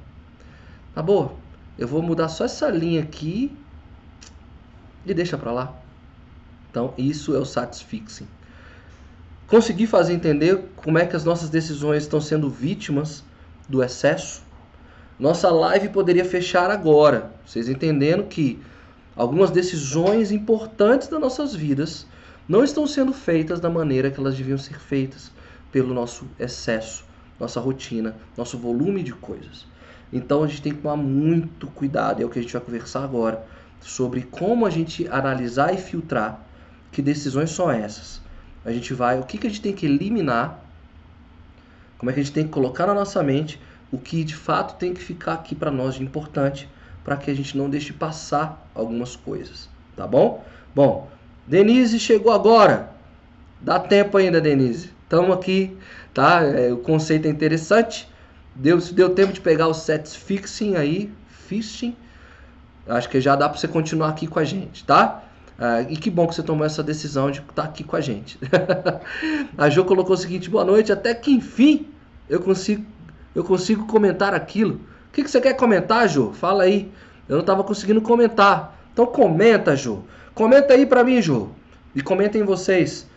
Tá 0.95 1.01
boa, 1.01 1.33
eu 1.77 1.87
vou 1.87 2.01
mudar 2.01 2.29
só 2.29 2.45
essa 2.45 2.69
linha 2.69 3.01
aqui 3.01 3.55
e 5.11 5.15
deixa 5.15 5.37
pra 5.37 5.51
lá. 5.51 5.75
Então, 6.69 6.93
isso 6.97 7.35
é 7.35 7.39
o 7.39 7.45
satisfixing. 7.45 8.27
Conseguir 9.47 9.87
fazer 9.87 10.13
entender 10.13 10.65
como 10.75 10.97
é 10.97 11.05
que 11.05 11.15
as 11.15 11.23
nossas 11.23 11.49
decisões 11.49 12.03
estão 12.03 12.19
sendo 12.19 12.49
vítimas 12.49 13.23
do 13.67 13.81
excesso? 13.81 14.43
Nossa 15.19 15.49
live 15.49 15.89
poderia 15.89 16.25
fechar 16.25 16.69
agora, 16.69 17.31
vocês 17.45 17.69
entendendo 17.69 18.25
que 18.25 18.59
algumas 19.15 19.49
decisões 19.49 20.31
importantes 20.31 21.07
das 21.07 21.19
nossas 21.19 21.55
vidas 21.55 22.05
não 22.47 22.63
estão 22.63 22.85
sendo 22.85 23.11
feitas 23.11 23.59
da 23.59 23.69
maneira 23.69 24.11
que 24.11 24.19
elas 24.19 24.35
deviam 24.35 24.57
ser 24.57 24.79
feitas 24.79 25.31
pelo 25.71 25.93
nosso 25.93 26.27
excesso, 26.39 27.03
nossa 27.39 27.59
rotina, 27.59 28.15
nosso 28.37 28.57
volume 28.57 29.01
de 29.01 29.13
coisas. 29.13 29.65
Então 30.13 30.43
a 30.43 30.47
gente 30.47 30.61
tem 30.61 30.73
que 30.73 30.81
tomar 30.81 30.95
muito 30.95 31.67
cuidado, 31.67 32.21
é 32.21 32.25
o 32.25 32.29
que 32.29 32.39
a 32.39 32.41
gente 32.41 32.53
vai 32.53 32.61
conversar 32.61 33.03
agora, 33.03 33.45
sobre 33.81 34.21
como 34.21 34.65
a 34.65 34.69
gente 34.69 35.07
analisar 35.07 35.73
e 35.73 35.77
filtrar 35.77 36.41
que 36.91 37.01
decisões 37.01 37.51
são 37.51 37.69
essas. 37.69 38.21
A 38.65 38.71
gente 38.71 38.93
vai, 38.93 39.19
o 39.19 39.23
que, 39.23 39.37
que 39.37 39.47
a 39.47 39.49
gente 39.49 39.61
tem 39.61 39.73
que 39.73 39.85
eliminar, 39.85 40.59
como 41.97 42.09
é 42.09 42.13
que 42.13 42.19
a 42.19 42.23
gente 42.23 42.33
tem 42.33 42.45
que 42.45 42.51
colocar 42.51 42.85
na 42.85 42.93
nossa 42.93 43.23
mente 43.23 43.59
o 43.91 43.97
que 43.97 44.23
de 44.23 44.35
fato 44.35 44.77
tem 44.77 44.93
que 44.93 45.01
ficar 45.01 45.33
aqui 45.33 45.55
para 45.55 45.71
nós 45.71 45.95
de 45.95 46.03
importante, 46.03 46.69
para 47.03 47.15
que 47.15 47.31
a 47.31 47.33
gente 47.33 47.57
não 47.57 47.69
deixe 47.69 47.93
passar 47.93 48.69
algumas 48.75 49.15
coisas, 49.15 49.69
tá 49.95 50.05
bom? 50.05 50.43
Bom, 50.75 51.09
Denise 51.47 51.99
chegou 51.99 52.31
agora. 52.33 52.91
Dá 53.61 53.79
tempo 53.79 54.17
ainda, 54.17 54.41
Denise. 54.41 54.91
Estamos 55.03 55.35
aqui, 55.35 55.75
tá? 56.13 56.43
É, 56.43 56.71
o 56.71 56.77
conceito 56.77 57.25
é 57.27 57.29
interessante. 57.29 58.07
Deu, 58.53 58.77
deu 58.77 59.15
tempo 59.15 59.31
de 59.31 59.39
pegar 59.39 59.67
o 59.67 59.73
sets 59.73 60.15
fixing 60.15 60.75
aí, 60.75 61.09
fishing, 61.29 61.95
acho 62.87 63.09
que 63.09 63.19
já 63.19 63.35
dá 63.35 63.49
para 63.49 63.57
você 63.57 63.67
continuar 63.67 64.09
aqui 64.09 64.27
com 64.27 64.39
a 64.39 64.43
gente, 64.43 64.83
tá? 64.83 65.23
Ah, 65.59 65.81
e 65.81 65.97
que 65.97 66.09
bom 66.11 66.27
que 66.27 66.35
você 66.35 66.43
tomou 66.43 66.65
essa 66.65 66.83
decisão 66.83 67.31
de 67.31 67.39
estar 67.39 67.53
tá 67.53 67.63
aqui 67.63 67.83
com 67.83 67.95
a 67.95 68.01
gente. 68.01 68.39
a 69.57 69.69
Jo 69.69 69.85
colocou 69.85 70.13
o 70.13 70.17
seguinte: 70.17 70.49
boa 70.49 70.63
noite, 70.63 70.91
até 70.91 71.13
que 71.15 71.31
enfim 71.31 71.87
eu 72.29 72.39
consigo, 72.39 72.85
eu 73.33 73.43
consigo 73.43 73.87
comentar 73.87 74.33
aquilo. 74.33 74.75
O 75.07 75.11
que, 75.11 75.23
que 75.23 75.31
você 75.31 75.41
quer 75.41 75.53
comentar, 75.53 76.07
Jo? 76.07 76.31
Fala 76.33 76.63
aí. 76.63 76.91
Eu 77.27 77.35
não 77.35 77.41
estava 77.41 77.63
conseguindo 77.63 78.01
comentar. 78.01 78.77
Então 78.93 79.05
comenta, 79.07 79.75
Jo. 79.75 80.03
Comenta 80.35 80.73
aí 80.73 80.85
para 80.85 81.03
mim, 81.03 81.21
Jo. 81.21 81.49
E 81.95 82.01
comentem 82.01 82.43
vocês. 82.43 83.07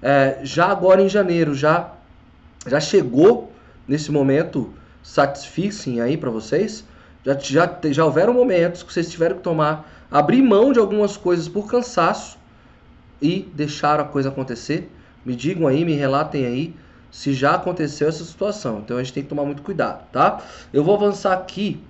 É, 0.00 0.38
já 0.42 0.66
agora 0.66 1.02
em 1.02 1.08
janeiro, 1.08 1.54
já, 1.54 1.92
já 2.66 2.80
chegou 2.80 3.52
nesse 3.86 4.10
momento 4.10 4.72
satisfixing 5.02 6.00
aí 6.00 6.16
para 6.16 6.30
vocês? 6.30 6.84
Já, 7.24 7.38
já, 7.38 7.78
já 7.84 8.04
houveram 8.04 8.34
momentos 8.34 8.82
que 8.82 8.92
vocês 8.92 9.10
tiveram 9.10 9.36
que 9.36 9.42
tomar, 9.42 9.88
abrir 10.10 10.42
mão 10.42 10.72
de 10.72 10.78
algumas 10.78 11.16
coisas 11.16 11.48
por 11.48 11.66
cansaço 11.68 12.38
e 13.20 13.48
deixar 13.54 14.00
a 14.00 14.04
coisa 14.04 14.28
acontecer? 14.28 14.90
Me 15.24 15.36
digam 15.36 15.66
aí, 15.66 15.84
me 15.84 15.94
relatem 15.94 16.44
aí 16.44 16.74
se 17.10 17.32
já 17.32 17.54
aconteceu 17.54 18.08
essa 18.08 18.24
situação. 18.24 18.80
Então 18.80 18.96
a 18.96 19.02
gente 19.02 19.12
tem 19.12 19.22
que 19.22 19.28
tomar 19.28 19.44
muito 19.44 19.62
cuidado, 19.62 20.04
tá? 20.10 20.42
Eu 20.72 20.82
vou 20.82 20.96
avançar 20.96 21.32
aqui, 21.32 21.80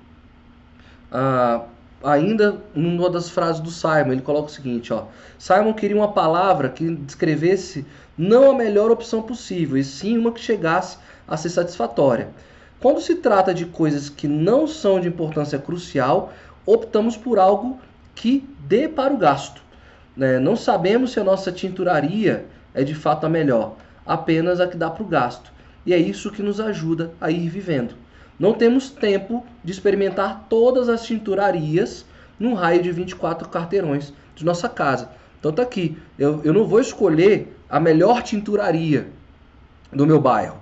ah, 1.11 1.62
ainda 2.03 2.61
numa 2.75 3.09
das 3.09 3.31
frases 3.31 3.61
do 3.61 3.71
Simon. 3.71 4.12
Ele 4.12 4.21
coloca 4.21 4.49
o 4.49 4.53
seguinte, 4.53 4.92
ó. 4.92 5.07
Simon 5.38 5.73
queria 5.73 5.97
uma 5.97 6.12
palavra 6.12 6.68
que 6.68 6.95
descrevesse 6.97 7.87
não 8.18 8.51
a 8.51 8.55
melhor 8.55 8.90
opção 8.90 9.23
possível, 9.23 9.79
e 9.79 9.85
sim 9.85 10.18
uma 10.18 10.33
que 10.33 10.40
chegasse 10.40 10.99
a 11.27 11.37
ser 11.37 11.49
satisfatória. 11.49 12.29
Quando 12.83 13.01
se 13.01 13.14
trata 13.14 13.55
de 13.55 13.64
coisas 13.64 14.09
que 14.09 14.27
não 14.27 14.66
são 14.66 14.99
de 14.99 15.07
importância 15.07 15.57
crucial, 15.57 16.33
optamos 16.66 17.16
por 17.16 17.38
algo 17.38 17.79
que 18.12 18.45
dê 18.66 18.88
para 18.88 19.14
o 19.14 19.16
gasto. 19.16 19.62
Né? 20.16 20.40
Não 20.40 20.57
sabemos 20.57 21.12
se 21.12 21.21
a 21.21 21.25
nossa 21.25 21.53
tinturaria 21.53 22.45
é 22.75 22.83
de 22.83 22.92
fato 22.92 23.25
a 23.25 23.29
melhor, 23.29 23.77
apenas 24.05 24.59
a 24.59 24.66
que 24.66 24.77
dá 24.77 24.90
para 24.90 25.05
o 25.05 25.07
gasto. 25.07 25.53
E 25.87 25.95
é 25.95 25.97
isso 25.97 26.33
que 26.33 26.42
nos 26.42 26.59
ajuda 26.59 27.12
a 27.21 27.31
ir 27.31 27.49
vivendo. 27.49 27.95
Não 28.37 28.53
temos 28.53 28.90
tempo 28.90 29.47
de 29.62 29.71
experimentar 29.71 30.47
todas 30.49 30.88
as 30.88 31.05
tinturarias 31.05 32.05
num 32.37 32.55
raio 32.55 32.83
de 32.83 32.90
24 32.90 33.49
quarteirões 33.49 34.12
de 34.35 34.45
nossa 34.45 34.68
casa. 34.68 35.09
Então 35.38 35.53
tá 35.53 35.62
aqui, 35.62 35.97
eu, 36.18 36.40
eu 36.42 36.53
não 36.53 36.66
vou 36.66 36.81
escolher 36.81 37.57
a 37.71 37.79
melhor 37.79 38.25
tinturaria 38.25 39.07
do 39.92 40.05
meu 40.05 40.21
bairro, 40.21 40.59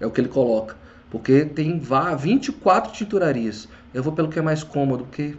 é 0.00 0.06
o 0.06 0.10
que 0.10 0.20
ele 0.20 0.28
coloca. 0.28 0.79
Porque 1.10 1.44
tem 1.44 1.80
24 2.18 2.92
tinturarias. 2.92 3.68
Eu 3.92 4.02
vou 4.02 4.12
pelo 4.12 4.28
que 4.28 4.38
é 4.38 4.42
mais 4.42 4.62
cômodo, 4.62 5.04
porque, 5.04 5.34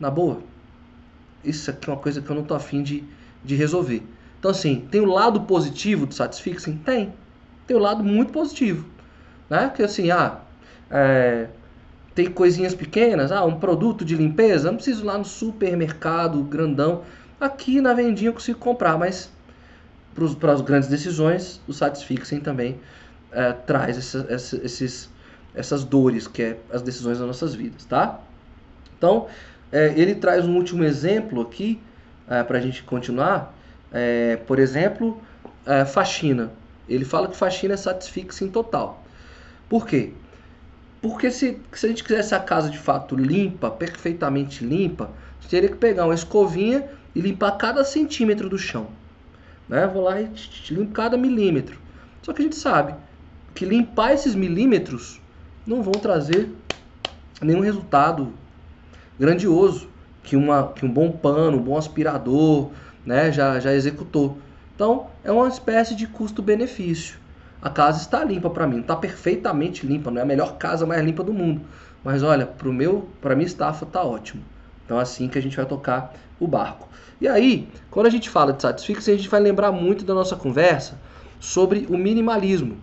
na 0.00 0.10
boa, 0.10 0.40
isso 1.44 1.70
aqui 1.70 1.88
é 1.88 1.92
uma 1.92 2.00
coisa 2.00 2.22
que 2.22 2.30
eu 2.30 2.34
não 2.34 2.42
tô 2.42 2.54
afim 2.54 2.82
de, 2.82 3.04
de 3.44 3.54
resolver. 3.54 4.02
Então, 4.38 4.50
assim, 4.50 4.86
tem 4.90 5.00
o 5.00 5.06
lado 5.06 5.42
positivo 5.42 6.06
do 6.06 6.14
Satisfixing? 6.14 6.78
Tem. 6.78 7.12
Tem 7.66 7.76
o 7.76 7.80
lado 7.80 8.02
muito 8.02 8.32
positivo. 8.32 8.86
Né? 9.50 9.70
Que 9.74 9.82
assim, 9.82 10.10
ah, 10.10 10.40
é, 10.90 11.48
tem 12.14 12.30
coisinhas 12.30 12.74
pequenas, 12.74 13.30
ah, 13.30 13.44
um 13.44 13.58
produto 13.58 14.04
de 14.04 14.14
limpeza, 14.14 14.68
não 14.70 14.76
preciso 14.76 15.02
ir 15.02 15.06
lá 15.06 15.18
no 15.18 15.24
supermercado 15.24 16.42
grandão. 16.42 17.02
Aqui 17.38 17.80
na 17.80 17.92
vendinha 17.92 18.30
eu 18.30 18.34
consigo 18.34 18.58
comprar, 18.58 18.98
mas 18.98 19.30
para 20.40 20.52
as 20.52 20.62
grandes 20.62 20.88
decisões, 20.88 21.60
o 21.68 21.74
Satisfixing 21.74 22.40
também 22.40 22.80
é, 23.36 23.52
traz 23.52 23.98
essa, 23.98 24.26
essa, 24.30 24.56
esses, 24.64 25.10
essas 25.54 25.84
dores 25.84 26.26
que 26.26 26.42
é 26.42 26.56
as 26.72 26.80
decisões 26.80 27.18
das 27.18 27.26
nossas 27.26 27.54
vidas, 27.54 27.84
tá? 27.84 28.18
Então, 28.96 29.26
é, 29.70 29.92
ele 29.94 30.14
traz 30.14 30.46
um 30.46 30.56
último 30.56 30.82
exemplo 30.82 31.42
aqui 31.42 31.78
é, 32.26 32.42
para 32.42 32.56
a 32.56 32.60
gente 32.62 32.82
continuar. 32.82 33.54
É, 33.92 34.36
por 34.36 34.58
exemplo, 34.58 35.20
é, 35.66 35.84
faxina. 35.84 36.50
Ele 36.88 37.04
fala 37.04 37.28
que 37.28 37.36
faxina 37.36 37.74
é 37.74 37.76
satisfixing 37.76 38.48
total. 38.48 39.04
Por 39.68 39.86
quê? 39.86 40.14
Porque 41.02 41.30
se, 41.30 41.60
se 41.72 41.86
a 41.86 41.88
gente 41.90 42.02
quisesse 42.02 42.34
a 42.34 42.40
casa 42.40 42.70
de 42.70 42.78
fato 42.78 43.14
limpa, 43.14 43.70
perfeitamente 43.70 44.64
limpa, 44.64 45.10
teria 45.50 45.68
que 45.68 45.76
pegar 45.76 46.06
uma 46.06 46.14
escovinha 46.14 46.88
e 47.14 47.20
limpar 47.20 47.52
cada 47.52 47.84
centímetro 47.84 48.48
do 48.48 48.56
chão. 48.56 48.86
Né? 49.68 49.86
Vou 49.86 50.04
lá 50.04 50.20
e 50.20 50.30
limpo 50.70 50.92
cada 50.92 51.18
milímetro. 51.18 51.78
Só 52.22 52.32
que 52.32 52.40
a 52.40 52.44
gente 52.44 52.56
sabe 52.56 52.94
que 53.56 53.64
limpar 53.64 54.12
esses 54.12 54.34
milímetros 54.34 55.18
não 55.66 55.82
vão 55.82 55.92
trazer 55.92 56.50
nenhum 57.40 57.60
resultado 57.60 58.32
grandioso 59.18 59.88
que, 60.22 60.36
uma, 60.36 60.72
que 60.74 60.84
um 60.84 60.92
bom 60.92 61.10
pano, 61.10 61.56
um 61.56 61.62
bom 61.62 61.78
aspirador 61.78 62.70
né, 63.04 63.32
já, 63.32 63.58
já 63.58 63.72
executou. 63.72 64.36
Então 64.74 65.06
é 65.24 65.32
uma 65.32 65.48
espécie 65.48 65.94
de 65.94 66.06
custo-benefício. 66.06 67.18
A 67.62 67.70
casa 67.70 68.02
está 68.02 68.22
limpa 68.22 68.50
para 68.50 68.66
mim, 68.66 68.80
está 68.80 68.94
perfeitamente 68.94 69.86
limpa, 69.86 70.10
não 70.10 70.20
é 70.20 70.22
a 70.22 70.26
melhor 70.26 70.58
casa 70.58 70.84
mais 70.84 71.02
limpa 71.02 71.24
do 71.24 71.32
mundo. 71.32 71.62
Mas 72.04 72.22
olha, 72.22 72.46
para 72.46 72.68
meu, 72.68 73.08
para 73.22 73.34
minha 73.34 73.46
estafa 73.46 73.86
está 73.86 74.04
ótimo. 74.04 74.42
Então 74.84 74.98
é 74.98 75.02
assim 75.02 75.28
que 75.28 75.38
a 75.38 75.42
gente 75.42 75.56
vai 75.56 75.64
tocar 75.64 76.14
o 76.38 76.46
barco. 76.46 76.88
E 77.18 77.26
aí, 77.26 77.68
quando 77.90 78.06
a 78.06 78.10
gente 78.10 78.28
fala 78.28 78.52
de 78.52 78.60
satisfação, 78.60 79.14
a 79.14 79.16
gente 79.16 79.30
vai 79.30 79.40
lembrar 79.40 79.72
muito 79.72 80.04
da 80.04 80.12
nossa 80.12 80.36
conversa 80.36 80.98
sobre 81.40 81.86
o 81.88 81.96
minimalismo. 81.96 82.76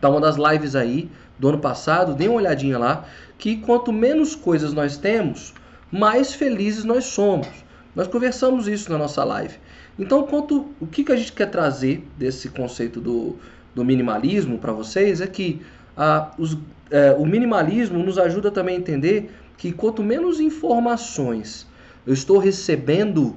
Então, 0.00 0.10
uma 0.10 0.20
das 0.20 0.36
lives 0.36 0.74
aí 0.74 1.08
do 1.38 1.50
ano 1.50 1.58
passado, 1.58 2.14
dê 2.14 2.26
uma 2.26 2.38
olhadinha 2.38 2.76
lá, 2.76 3.04
que 3.38 3.58
quanto 3.58 3.92
menos 3.92 4.34
coisas 4.34 4.72
nós 4.72 4.96
temos, 4.96 5.54
mais 5.92 6.34
felizes 6.34 6.82
nós 6.82 7.04
somos. 7.04 7.48
Nós 7.94 8.08
conversamos 8.08 8.66
isso 8.66 8.90
na 8.90 8.98
nossa 8.98 9.22
live. 9.22 9.54
Então, 9.96 10.26
quanto, 10.26 10.70
o 10.80 10.86
que, 10.88 11.04
que 11.04 11.12
a 11.12 11.16
gente 11.16 11.32
quer 11.32 11.46
trazer 11.46 12.04
desse 12.18 12.48
conceito 12.48 13.00
do 13.00 13.38
do 13.74 13.84
minimalismo 13.84 14.58
para 14.58 14.72
vocês 14.72 15.20
é 15.20 15.26
que 15.26 15.62
ah, 15.96 16.32
os, 16.38 16.56
é, 16.90 17.12
o 17.12 17.24
minimalismo 17.24 17.98
nos 17.98 18.18
ajuda 18.18 18.50
também 18.50 18.76
a 18.76 18.78
entender 18.78 19.32
que 19.56 19.72
quanto 19.72 20.02
menos 20.02 20.40
informações 20.40 21.66
eu 22.06 22.14
estou 22.14 22.38
recebendo, 22.38 23.36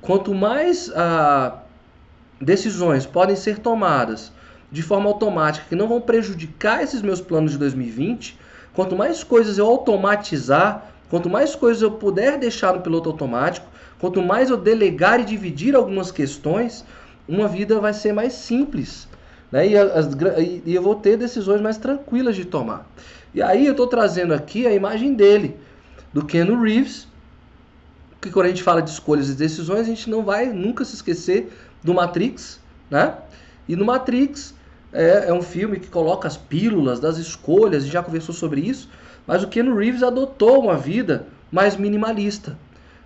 quanto 0.00 0.34
mais 0.34 0.90
ah, 0.94 1.62
decisões 2.40 3.04
podem 3.04 3.36
ser 3.36 3.58
tomadas 3.58 4.32
de 4.70 4.82
forma 4.82 5.08
automática 5.08 5.66
que 5.68 5.76
não 5.76 5.88
vão 5.88 6.00
prejudicar 6.00 6.82
esses 6.82 7.02
meus 7.02 7.20
planos 7.20 7.52
de 7.52 7.58
2020, 7.58 8.38
quanto 8.74 8.96
mais 8.96 9.22
coisas 9.22 9.58
eu 9.58 9.66
automatizar, 9.66 10.90
quanto 11.08 11.30
mais 11.30 11.54
coisas 11.54 11.82
eu 11.82 11.92
puder 11.92 12.38
deixar 12.38 12.74
no 12.74 12.80
piloto 12.80 13.08
automático, 13.08 13.66
quanto 13.98 14.22
mais 14.22 14.50
eu 14.50 14.56
delegar 14.56 15.20
e 15.20 15.24
dividir 15.24 15.74
algumas 15.74 16.10
questões, 16.10 16.84
uma 17.28 17.48
vida 17.48 17.80
vai 17.80 17.92
ser 17.92 18.12
mais 18.12 18.32
simples. 18.34 19.08
Né? 19.50 19.68
E, 19.68 19.76
as, 19.76 20.08
e 20.64 20.74
eu 20.74 20.82
vou 20.82 20.94
ter 20.94 21.16
decisões 21.16 21.60
mais 21.60 21.78
tranquilas 21.78 22.36
de 22.36 22.44
tomar. 22.44 22.86
E 23.34 23.42
aí 23.42 23.66
eu 23.66 23.72
estou 23.72 23.86
trazendo 23.86 24.34
aqui 24.34 24.66
a 24.66 24.72
imagem 24.72 25.14
dele, 25.14 25.56
do 26.12 26.24
Ken 26.24 26.44
Reeves, 26.44 27.06
que 28.20 28.30
quando 28.30 28.46
a 28.46 28.48
gente 28.48 28.62
fala 28.62 28.82
de 28.82 28.90
escolhas 28.90 29.28
e 29.28 29.34
decisões, 29.34 29.80
a 29.80 29.84
gente 29.84 30.10
não 30.10 30.24
vai 30.24 30.46
nunca 30.46 30.84
se 30.84 30.94
esquecer 30.94 31.52
do 31.82 31.94
Matrix, 31.94 32.60
né? 32.90 33.14
E 33.68 33.76
no 33.76 33.84
Matrix 33.84 34.54
é, 34.96 35.28
é 35.28 35.32
um 35.32 35.42
filme 35.42 35.78
que 35.78 35.88
coloca 35.88 36.26
as 36.26 36.36
pílulas 36.36 36.98
das 36.98 37.18
escolhas, 37.18 37.82
gente 37.84 37.92
já 37.92 38.02
conversou 38.02 38.34
sobre 38.34 38.62
isso, 38.62 38.88
mas 39.26 39.42
o 39.42 39.48
Ken 39.48 39.74
Reeves 39.74 40.02
adotou 40.02 40.62
uma 40.62 40.76
vida 40.76 41.26
mais 41.52 41.76
minimalista. 41.76 42.56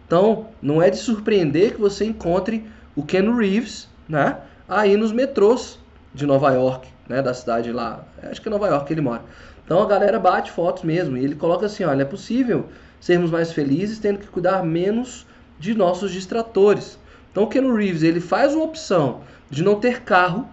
Então, 0.06 0.46
não 0.62 0.80
é 0.80 0.88
de 0.88 0.96
surpreender 0.96 1.74
que 1.74 1.80
você 1.80 2.04
encontre 2.04 2.64
o 2.94 3.02
Ken 3.02 3.34
Reeves, 3.34 3.88
né? 4.08 4.38
Aí 4.68 4.96
nos 4.96 5.12
metrôs 5.12 5.78
de 6.14 6.26
Nova 6.26 6.52
York, 6.52 6.88
né? 7.08 7.22
Da 7.22 7.34
cidade 7.34 7.72
lá, 7.72 8.04
acho 8.22 8.40
que 8.40 8.48
é 8.48 8.50
Nova 8.50 8.68
York 8.68 8.86
que 8.86 8.92
ele 8.92 9.00
mora. 9.00 9.22
Então 9.64 9.82
a 9.82 9.86
galera 9.86 10.18
bate 10.18 10.50
fotos 10.50 10.82
mesmo 10.82 11.16
e 11.16 11.24
ele 11.24 11.34
coloca 11.34 11.66
assim, 11.66 11.84
olha, 11.84 12.02
é 12.02 12.04
possível 12.04 12.66
sermos 13.00 13.30
mais 13.30 13.52
felizes 13.52 13.98
tendo 13.98 14.18
que 14.18 14.26
cuidar 14.26 14.64
menos 14.64 15.26
de 15.58 15.74
nossos 15.74 16.12
distratores. 16.12 16.98
Então 17.30 17.44
o 17.44 17.46
Ken 17.46 17.72
Reeves 17.72 18.02
ele 18.02 18.20
faz 18.20 18.54
uma 18.54 18.64
opção 18.64 19.20
de 19.48 19.62
não 19.62 19.76
ter 19.76 20.02
carro, 20.02 20.48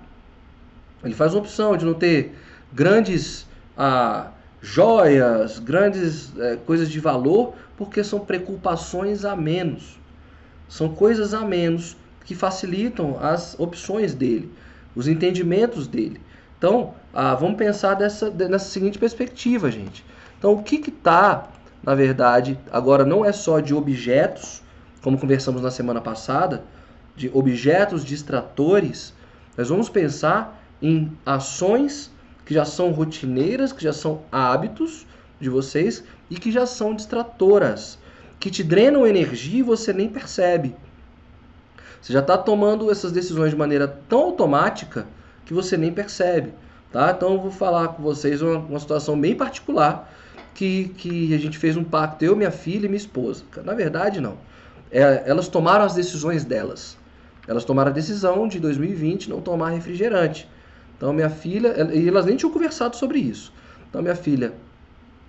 ele 1.03 1.13
faz 1.13 1.33
uma 1.33 1.41
opção 1.41 1.75
de 1.77 1.85
não 1.85 1.93
ter 1.93 2.35
grandes 2.73 3.45
ah, 3.77 4.31
joias, 4.61 5.59
grandes 5.59 6.33
eh, 6.37 6.57
coisas 6.65 6.89
de 6.89 6.99
valor, 6.99 7.53
porque 7.77 8.03
são 8.03 8.19
preocupações 8.19 9.23
a 9.23 9.35
menos. 9.35 9.99
São 10.67 10.89
coisas 10.89 11.33
a 11.33 11.41
menos 11.41 11.95
que 12.25 12.35
facilitam 12.35 13.17
as 13.21 13.57
opções 13.59 14.13
dele, 14.13 14.51
os 14.95 15.07
entendimentos 15.07 15.87
dele. 15.87 16.19
Então, 16.57 16.95
ah, 17.13 17.35
vamos 17.35 17.57
pensar 17.57 17.93
dessa, 17.93 18.29
nessa 18.31 18.65
seguinte 18.65 18.97
perspectiva, 18.97 19.69
gente. 19.69 20.03
Então, 20.37 20.53
o 20.53 20.63
que 20.63 20.75
está, 20.89 21.47
na 21.83 21.93
verdade, 21.93 22.59
agora 22.71 23.05
não 23.05 23.23
é 23.23 23.31
só 23.31 23.59
de 23.59 23.73
objetos, 23.73 24.63
como 25.01 25.17
conversamos 25.17 25.61
na 25.61 25.71
semana 25.71 26.01
passada, 26.01 26.63
de 27.15 27.31
objetos 27.33 28.03
distratores, 28.03 29.13
nós 29.57 29.69
vamos 29.69 29.89
pensar 29.89 30.57
em 30.82 31.11
ações 31.25 32.11
que 32.45 32.53
já 32.53 32.65
são 32.65 32.91
rotineiras, 32.91 33.73
que 33.73 33.84
já 33.84 33.93
são 33.93 34.21
hábitos 34.32 35.05
de 35.39 35.49
vocês 35.49 36.03
e 36.30 36.36
que 36.36 36.51
já 36.51 36.65
são 36.65 36.95
distratoras, 36.95 37.99
que 38.39 38.49
te 38.49 38.63
drenam 38.63 39.05
energia 39.05 39.59
e 39.59 39.63
você 39.63 39.91
nem 39.91 40.09
percebe. 40.09 40.75
Você 42.01 42.13
já 42.13 42.19
está 42.19 42.38
tomando 42.38 42.91
essas 42.91 43.11
decisões 43.11 43.51
de 43.51 43.57
maneira 43.57 43.88
tão 44.07 44.19
automática 44.19 45.07
que 45.45 45.53
você 45.53 45.75
nem 45.75 45.91
percebe. 45.91 46.53
Tá? 46.91 47.11
Então 47.15 47.34
eu 47.34 47.41
vou 47.41 47.51
falar 47.51 47.89
com 47.89 48.03
vocês 48.03 48.41
uma, 48.41 48.59
uma 48.59 48.80
situação 48.80 49.19
bem 49.19 49.36
particular 49.36 50.09
que, 50.53 50.89
que 50.97 51.34
a 51.34 51.38
gente 51.38 51.57
fez 51.57 51.75
um 51.75 51.84
pacto, 51.84 52.23
eu, 52.23 52.36
minha 52.36 52.51
filha 52.51 52.86
e 52.86 52.89
minha 52.89 52.97
esposa. 52.97 53.43
Na 53.63 53.73
verdade, 53.73 54.21
não. 54.21 54.38
É, 54.89 55.23
elas 55.25 55.47
tomaram 55.47 55.86
as 55.86 55.93
decisões 55.93 56.45
delas. 56.45 56.97
Elas 57.47 57.65
tomaram 57.65 57.91
a 57.91 57.93
decisão 57.93 58.47
de 58.47 58.59
2020 58.59 59.30
não 59.30 59.41
tomar 59.41 59.69
refrigerante. 59.69 60.49
Então 60.97 61.13
minha 61.13 61.29
filha, 61.29 61.73
e 61.93 62.07
elas 62.07 62.25
nem 62.25 62.35
tinham 62.35 62.51
conversado 62.51 62.95
sobre 62.95 63.19
isso. 63.19 63.53
Então 63.89 64.01
minha 64.01 64.15
filha 64.15 64.53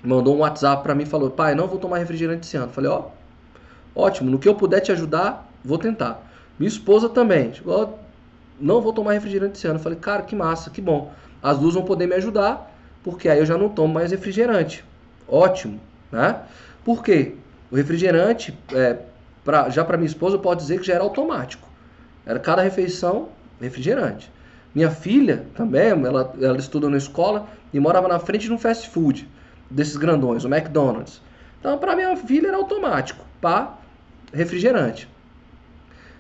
mandou 0.03 0.35
um 0.35 0.41
WhatsApp 0.41 0.83
para 0.83 0.95
mim 0.95 1.05
e 1.05 1.07
falou: 1.07 1.31
"Pai, 1.31 1.55
não 1.55 1.69
vou 1.69 1.79
tomar 1.79 1.99
refrigerante 1.99 2.47
esse 2.47 2.57
ano". 2.57 2.73
Falei: 2.73 2.91
"Ó, 2.91 3.07
ótimo, 3.95 4.31
no 4.31 4.39
que 4.39 4.49
eu 4.49 4.55
puder 4.55 4.81
te 4.81 4.91
ajudar, 4.93 5.49
vou 5.65 5.79
tentar". 5.79 6.23
Minha 6.59 6.69
esposa 6.69 7.09
também, 7.09 7.55
chegou, 7.55 7.99
não 8.61 8.81
vou 8.81 8.93
tomar 8.93 9.13
refrigerante 9.13 9.59
esse 9.59 9.67
ano. 9.67 9.79
Falei, 9.79 9.99
cara, 9.99 10.23
que 10.23 10.35
massa, 10.35 10.71
que 10.71 10.81
bom. 10.81 11.13
As 11.43 11.59
duas 11.59 11.75
vão 11.75 11.85
poder 11.85 12.07
me 12.07 12.15
ajudar, 12.15 12.75
porque 13.05 13.29
aí 13.29 13.39
eu 13.39 13.47
já 13.47 13.57
não 13.57 13.69
tomo 13.69 13.95
mais 13.95 14.11
refrigerante. 14.11 14.85
Ótimo, 15.29 15.81
né? 16.11 16.43
Por 16.85 17.03
quê? 17.03 17.35
O 17.71 17.77
refrigerante, 17.77 18.59
é, 18.73 18.99
pra, 19.45 19.69
já 19.71 19.85
para 19.85 19.97
minha 19.97 20.09
esposa, 20.09 20.37
eu 20.37 20.41
posso 20.41 20.57
dizer 20.57 20.81
que 20.81 20.87
já 20.87 20.95
era 20.95 21.05
automático. 21.05 21.69
Era 22.27 22.39
cada 22.39 22.63
refeição 22.63 23.29
refrigerante. 23.61 24.33
Minha 24.79 24.93
filha 24.93 25.45
também, 25.57 25.89
ela, 25.89 26.33
ela 26.41 26.57
estuda 26.57 26.89
na 26.89 26.97
escola 26.97 27.49
e 27.75 27.81
morava 27.81 28.07
na 28.07 28.21
frente 28.21 28.47
de 28.47 28.53
um 28.53 28.59
fast 28.59 28.89
food, 28.89 29.29
desses 29.69 29.97
grandões, 29.97 30.45
o 30.45 30.49
McDonald's. 30.49 31.21
Então, 31.59 31.77
para 31.79 31.97
minha 31.97 32.17
filha 32.17 32.47
era 32.47 32.57
automático, 32.59 33.25
pá, 33.41 33.77
refrigerante. 34.33 35.07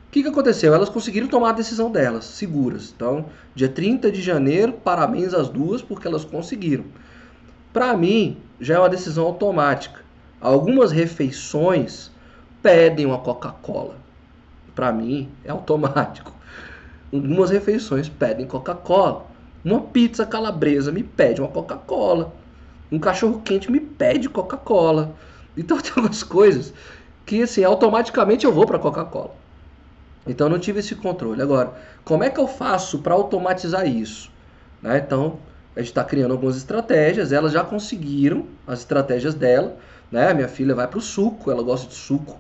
O 0.09 0.11
que, 0.11 0.25
que 0.25 0.29
aconteceu? 0.29 0.75
Elas 0.75 0.89
conseguiram 0.89 1.29
tomar 1.29 1.51
a 1.51 1.53
decisão 1.53 1.89
delas, 1.89 2.25
seguras. 2.25 2.93
Então, 2.97 3.27
dia 3.55 3.69
30 3.69 4.11
de 4.11 4.21
janeiro, 4.21 4.73
parabéns 4.73 5.35
às 5.35 5.49
duas, 5.49 5.81
porque 5.81 6.09
elas 6.09 6.25
conseguiram. 6.25 6.87
Para 7.73 7.97
mim, 7.97 8.39
já 8.61 8.75
é 8.75 8.79
uma 8.81 8.89
decisão 8.89 9.25
automática. 9.25 10.01
Algumas 10.41 10.91
refeições 10.91 12.11
pedem 12.61 13.07
uma 13.07 13.19
Coca-Cola. 13.19 13.99
Para 14.75 14.91
mim, 14.91 15.29
é 15.45 15.53
automático. 15.53 16.38
Algumas 17.13 17.51
refeições 17.51 18.09
pedem 18.09 18.47
Coca-Cola. 18.47 19.27
Uma 19.65 19.81
pizza 19.81 20.27
calabresa 20.27 20.93
me 20.93 21.03
pede 21.03 21.41
uma 21.41 21.49
Coca-Cola. 21.49 22.33
Um 22.93 22.99
cachorro 22.99 23.41
quente 23.43 23.71
me 23.71 23.81
pede 23.81 24.29
Coca-Cola. 24.29 25.15
Então 25.57 25.79
tem 25.81 25.93
algumas 25.97 26.23
coisas 26.23 26.73
que 27.25 27.43
assim, 27.43 27.65
automaticamente 27.65 28.45
eu 28.45 28.53
vou 28.53 28.67
para 28.67 28.79
Coca-Cola. 28.79 29.35
Então 30.27 30.47
eu 30.47 30.51
não 30.51 30.59
tive 30.59 30.81
esse 30.81 30.95
controle. 30.95 31.41
Agora, 31.41 31.73
como 32.05 32.25
é 32.25 32.31
que 32.31 32.39
eu 32.39 32.47
faço 32.47 32.99
para 32.99 33.15
automatizar 33.15 33.87
isso? 33.87 34.31
Né? 34.83 34.99
Então, 34.99 35.39
a 35.75 35.81
gente 35.81 35.89
está 35.89 36.05
criando 36.05 36.33
algumas 36.33 36.57
estratégias, 36.57 37.33
elas 37.33 37.53
já 37.53 37.65
conseguiram 37.65 38.47
as 38.67 38.81
estratégias 38.81 39.35
dela. 39.35 39.77
Né? 40.11 40.33
Minha 40.35 40.49
filha 40.49 40.75
vai 40.75 40.87
para 40.87 40.99
o 40.99 41.03
suco, 41.03 41.51
ela 41.51 41.63
gosta 41.63 41.89
de 41.89 41.95
suco. 41.95 42.39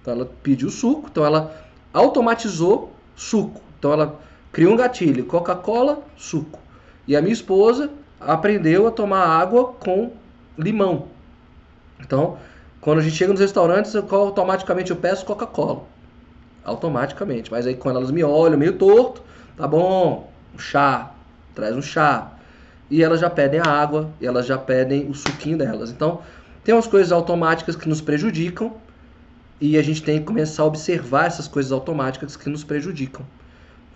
Então 0.00 0.14
ela 0.14 0.30
pediu 0.42 0.70
suco, 0.70 1.08
então 1.10 1.24
ela 1.24 1.54
automatizou 1.92 2.92
suco. 3.14 3.60
Então 3.78 3.92
ela 3.92 4.20
criou 4.52 4.74
um 4.74 4.76
gatilho, 4.76 5.24
Coca-Cola, 5.24 6.02
suco. 6.16 6.58
E 7.06 7.16
a 7.16 7.22
minha 7.22 7.32
esposa 7.32 7.90
aprendeu 8.20 8.86
a 8.86 8.90
tomar 8.90 9.26
água 9.26 9.74
com 9.74 10.12
limão. 10.58 11.08
Então, 12.00 12.38
quando 12.80 12.98
a 12.98 13.02
gente 13.02 13.16
chega 13.16 13.32
nos 13.32 13.40
restaurantes, 13.40 13.94
eu, 13.94 14.06
automaticamente 14.10 14.90
eu 14.90 14.96
peço 14.96 15.24
Coca-Cola 15.24 15.84
automaticamente. 16.64 17.50
Mas 17.50 17.66
aí 17.66 17.76
quando 17.76 17.96
elas 17.96 18.10
me 18.10 18.24
olham 18.24 18.58
meio 18.58 18.74
torto, 18.74 19.22
tá 19.56 19.66
bom, 19.66 20.30
um 20.54 20.58
chá, 20.58 21.12
traz 21.54 21.76
um 21.76 21.82
chá. 21.82 22.32
E 22.90 23.02
elas 23.02 23.20
já 23.20 23.30
pedem 23.30 23.60
a 23.60 23.68
água, 23.68 24.10
e 24.20 24.26
elas 24.26 24.46
já 24.46 24.58
pedem 24.58 25.08
o 25.08 25.14
suquinho 25.14 25.58
delas. 25.58 25.90
Então, 25.90 26.20
tem 26.62 26.74
umas 26.74 26.86
coisas 26.86 27.10
automáticas 27.10 27.74
que 27.74 27.88
nos 27.88 28.00
prejudicam, 28.00 28.74
e 29.60 29.78
a 29.78 29.82
gente 29.82 30.02
tem 30.02 30.18
que 30.18 30.24
começar 30.24 30.62
a 30.62 30.66
observar 30.66 31.26
essas 31.26 31.48
coisas 31.48 31.72
automáticas 31.72 32.36
que 32.36 32.48
nos 32.48 32.62
prejudicam, 32.62 33.24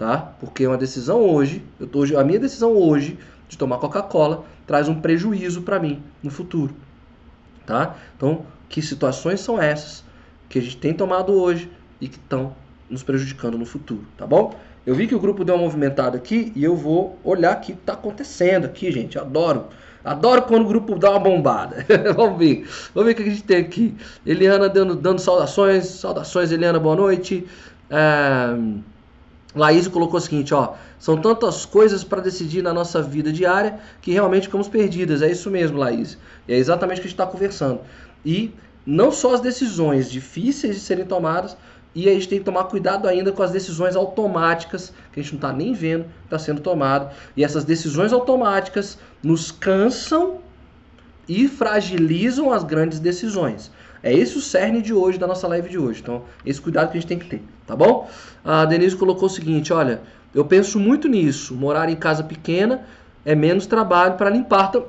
tá? 0.01 0.33
Porque 0.41 0.67
uma 0.67 0.79
decisão 0.79 1.21
hoje, 1.21 1.63
eu 1.79 1.87
tô, 1.87 2.03
a 2.19 2.25
minha 2.25 2.39
decisão 2.39 2.73
hoje 2.73 3.19
de 3.47 3.59
tomar 3.59 3.77
Coca-Cola 3.77 4.47
traz 4.67 4.89
um 4.89 4.99
prejuízo 4.99 5.61
para 5.61 5.79
mim 5.79 6.03
no 6.23 6.31
futuro, 6.31 6.75
tá? 7.67 7.97
Então, 8.17 8.47
que 8.67 8.81
situações 8.81 9.41
são 9.41 9.61
essas 9.61 10.03
que 10.49 10.59
a 10.59 10.63
gente 10.63 10.79
tem 10.79 10.95
tomado 10.95 11.35
hoje 11.35 11.71
e 12.01 12.09
que 12.09 12.17
estão 12.17 12.57
nos 12.89 13.03
prejudicando 13.03 13.59
no 13.59 13.67
futuro, 13.67 14.07
tá 14.17 14.27
bom? 14.27 14.55
Eu 14.87 14.95
vi 14.95 15.07
que 15.07 15.15
o 15.15 15.21
grupo 15.21 15.45
deu 15.45 15.55
uma 15.55 15.65
movimentada 15.65 16.17
aqui 16.17 16.51
e 16.57 16.65
eu 16.65 16.75
vou 16.75 17.19
olhar 17.23 17.55
o 17.55 17.61
que 17.61 17.73
está 17.73 17.93
acontecendo 17.93 18.65
aqui, 18.65 18.91
gente. 18.91 19.19
adoro. 19.19 19.67
Adoro 20.03 20.43
quando 20.45 20.65
o 20.65 20.69
grupo 20.69 20.99
dá 20.99 21.11
uma 21.11 21.21
bombada. 21.21 21.85
Vamos 22.17 22.39
ver. 22.39 22.67
Vamos 22.95 23.07
ver 23.07 23.13
o 23.13 23.15
que 23.15 23.23
a 23.23 23.33
gente 23.33 23.43
tem 23.43 23.59
aqui. 23.59 23.95
Eliana 24.25 24.67
dando, 24.67 24.97
dando 24.97 25.19
saudações. 25.19 25.85
Saudações, 25.85 26.51
Eliana, 26.51 26.81
boa 26.81 26.97
noite. 26.97 27.47
É... 27.91 28.57
Laís 29.55 29.89
colocou 29.89 30.19
o 30.19 30.21
seguinte, 30.21 30.55
ó. 30.55 30.75
São 30.99 31.17
tantas 31.17 31.65
coisas 31.67 32.05
para 32.05 32.21
decidir 32.21 32.63
na 32.63 32.73
nossa 32.73 33.03
vida 33.03 33.33
diária 33.33 33.81
que 34.01 34.13
realmente 34.13 34.45
ficamos 34.45 34.69
perdidas. 34.69 35.23
É 35.23 35.31
isso 35.31 35.51
mesmo, 35.51 35.79
Laís. 35.79 36.17
É 36.47 36.57
exatamente 36.57 36.99
o 36.99 37.01
que 37.03 37.09
a 37.09 37.11
gente 37.11 37.21
está 37.21 37.27
conversando. 37.27 37.81
E 38.25 38.53
não 38.87 39.11
só 39.11 39.35
as 39.35 39.41
decisões 39.41 40.11
difíceis 40.11 40.77
de 40.77 40.81
serem 40.81 41.05
tomadas, 41.05 41.57
E 41.95 42.09
a 42.09 42.13
gente 42.13 42.29
tem 42.29 42.39
que 42.39 42.45
tomar 42.45 42.65
cuidado 42.65 43.09
ainda 43.09 43.33
com 43.33 43.43
as 43.43 43.51
decisões 43.51 43.97
automáticas, 43.97 44.93
que 45.13 45.19
a 45.19 45.23
gente 45.23 45.33
não 45.33 45.39
está 45.39 45.53
nem 45.53 45.73
vendo, 45.73 46.07
está 46.25 46.39
sendo 46.39 46.61
tomado. 46.61 47.13
E 47.37 47.43
essas 47.43 47.65
decisões 47.65 48.13
automáticas 48.13 48.97
nos 49.23 49.51
cansam 49.51 50.39
e 51.29 51.49
fragilizam 51.49 52.53
as 52.53 52.63
grandes 52.63 53.01
decisões. 53.01 53.73
É 54.03 54.15
esse 54.15 54.39
o 54.39 54.41
cerne 54.41 54.81
de 54.81 54.95
hoje, 54.95 55.19
da 55.19 55.27
nossa 55.27 55.47
live 55.49 55.69
de 55.69 55.79
hoje. 55.79 56.01
Então, 56.01 56.25
esse 56.47 56.61
cuidado 56.61 56.93
que 56.93 56.99
a 56.99 57.01
gente 57.01 57.09
tem 57.09 57.19
que 57.19 57.27
ter, 57.27 57.43
tá 57.71 57.77
bom? 57.77 58.11
A 58.45 58.65
Denise 58.65 58.97
colocou 58.97 59.27
o 59.27 59.31
seguinte: 59.31 59.73
olha, 59.73 60.01
eu 60.35 60.45
penso 60.45 60.79
muito 60.79 61.09
nisso. 61.09 61.55
Morar 61.55 61.89
em 61.89 61.95
casa 61.95 62.25
pequena 62.25 62.83
é 63.25 63.35
menos 63.35 63.67
trabalho 63.67 64.15
para 64.15 64.29
limpar. 64.29 64.73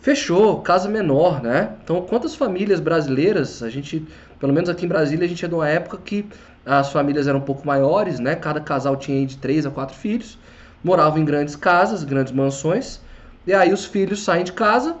Fechou, 0.00 0.60
casa 0.60 0.88
menor, 0.88 1.42
né? 1.42 1.74
Então, 1.82 2.02
quantas 2.02 2.34
famílias 2.34 2.80
brasileiras, 2.80 3.62
a 3.62 3.70
gente, 3.70 4.06
pelo 4.38 4.52
menos 4.52 4.68
aqui 4.68 4.84
em 4.84 4.88
Brasília, 4.88 5.24
a 5.24 5.28
gente 5.28 5.44
é 5.44 5.48
de 5.48 5.54
uma 5.54 5.68
época 5.68 5.98
que 6.04 6.26
as 6.64 6.90
famílias 6.92 7.26
eram 7.26 7.38
um 7.38 7.42
pouco 7.42 7.66
maiores, 7.66 8.20
né? 8.20 8.34
Cada 8.36 8.60
casal 8.60 8.96
tinha 8.96 9.24
de 9.26 9.36
três 9.38 9.66
a 9.66 9.70
quatro 9.70 9.96
filhos, 9.96 10.38
moravam 10.82 11.20
em 11.20 11.24
grandes 11.24 11.56
casas, 11.56 12.04
grandes 12.04 12.32
mansões, 12.32 13.00
e 13.46 13.52
aí 13.52 13.72
os 13.72 13.84
filhos 13.84 14.22
saem 14.22 14.44
de 14.44 14.52
casa 14.52 14.96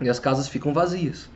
e 0.00 0.08
as 0.08 0.18
casas 0.18 0.48
ficam 0.48 0.72
vazias. 0.72 1.28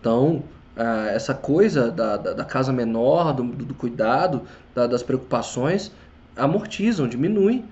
Então, 0.00 0.44
ah, 0.76 1.08
essa 1.10 1.32
coisa 1.32 1.90
da, 1.90 2.16
da, 2.18 2.32
da 2.34 2.44
casa 2.44 2.72
menor, 2.72 3.32
do, 3.32 3.42
do 3.44 3.74
cuidado, 3.74 4.42
da, 4.74 4.86
das 4.86 5.02
preocupações, 5.02 5.90
amortizam, 6.36 7.08
diminuem. 7.08 7.64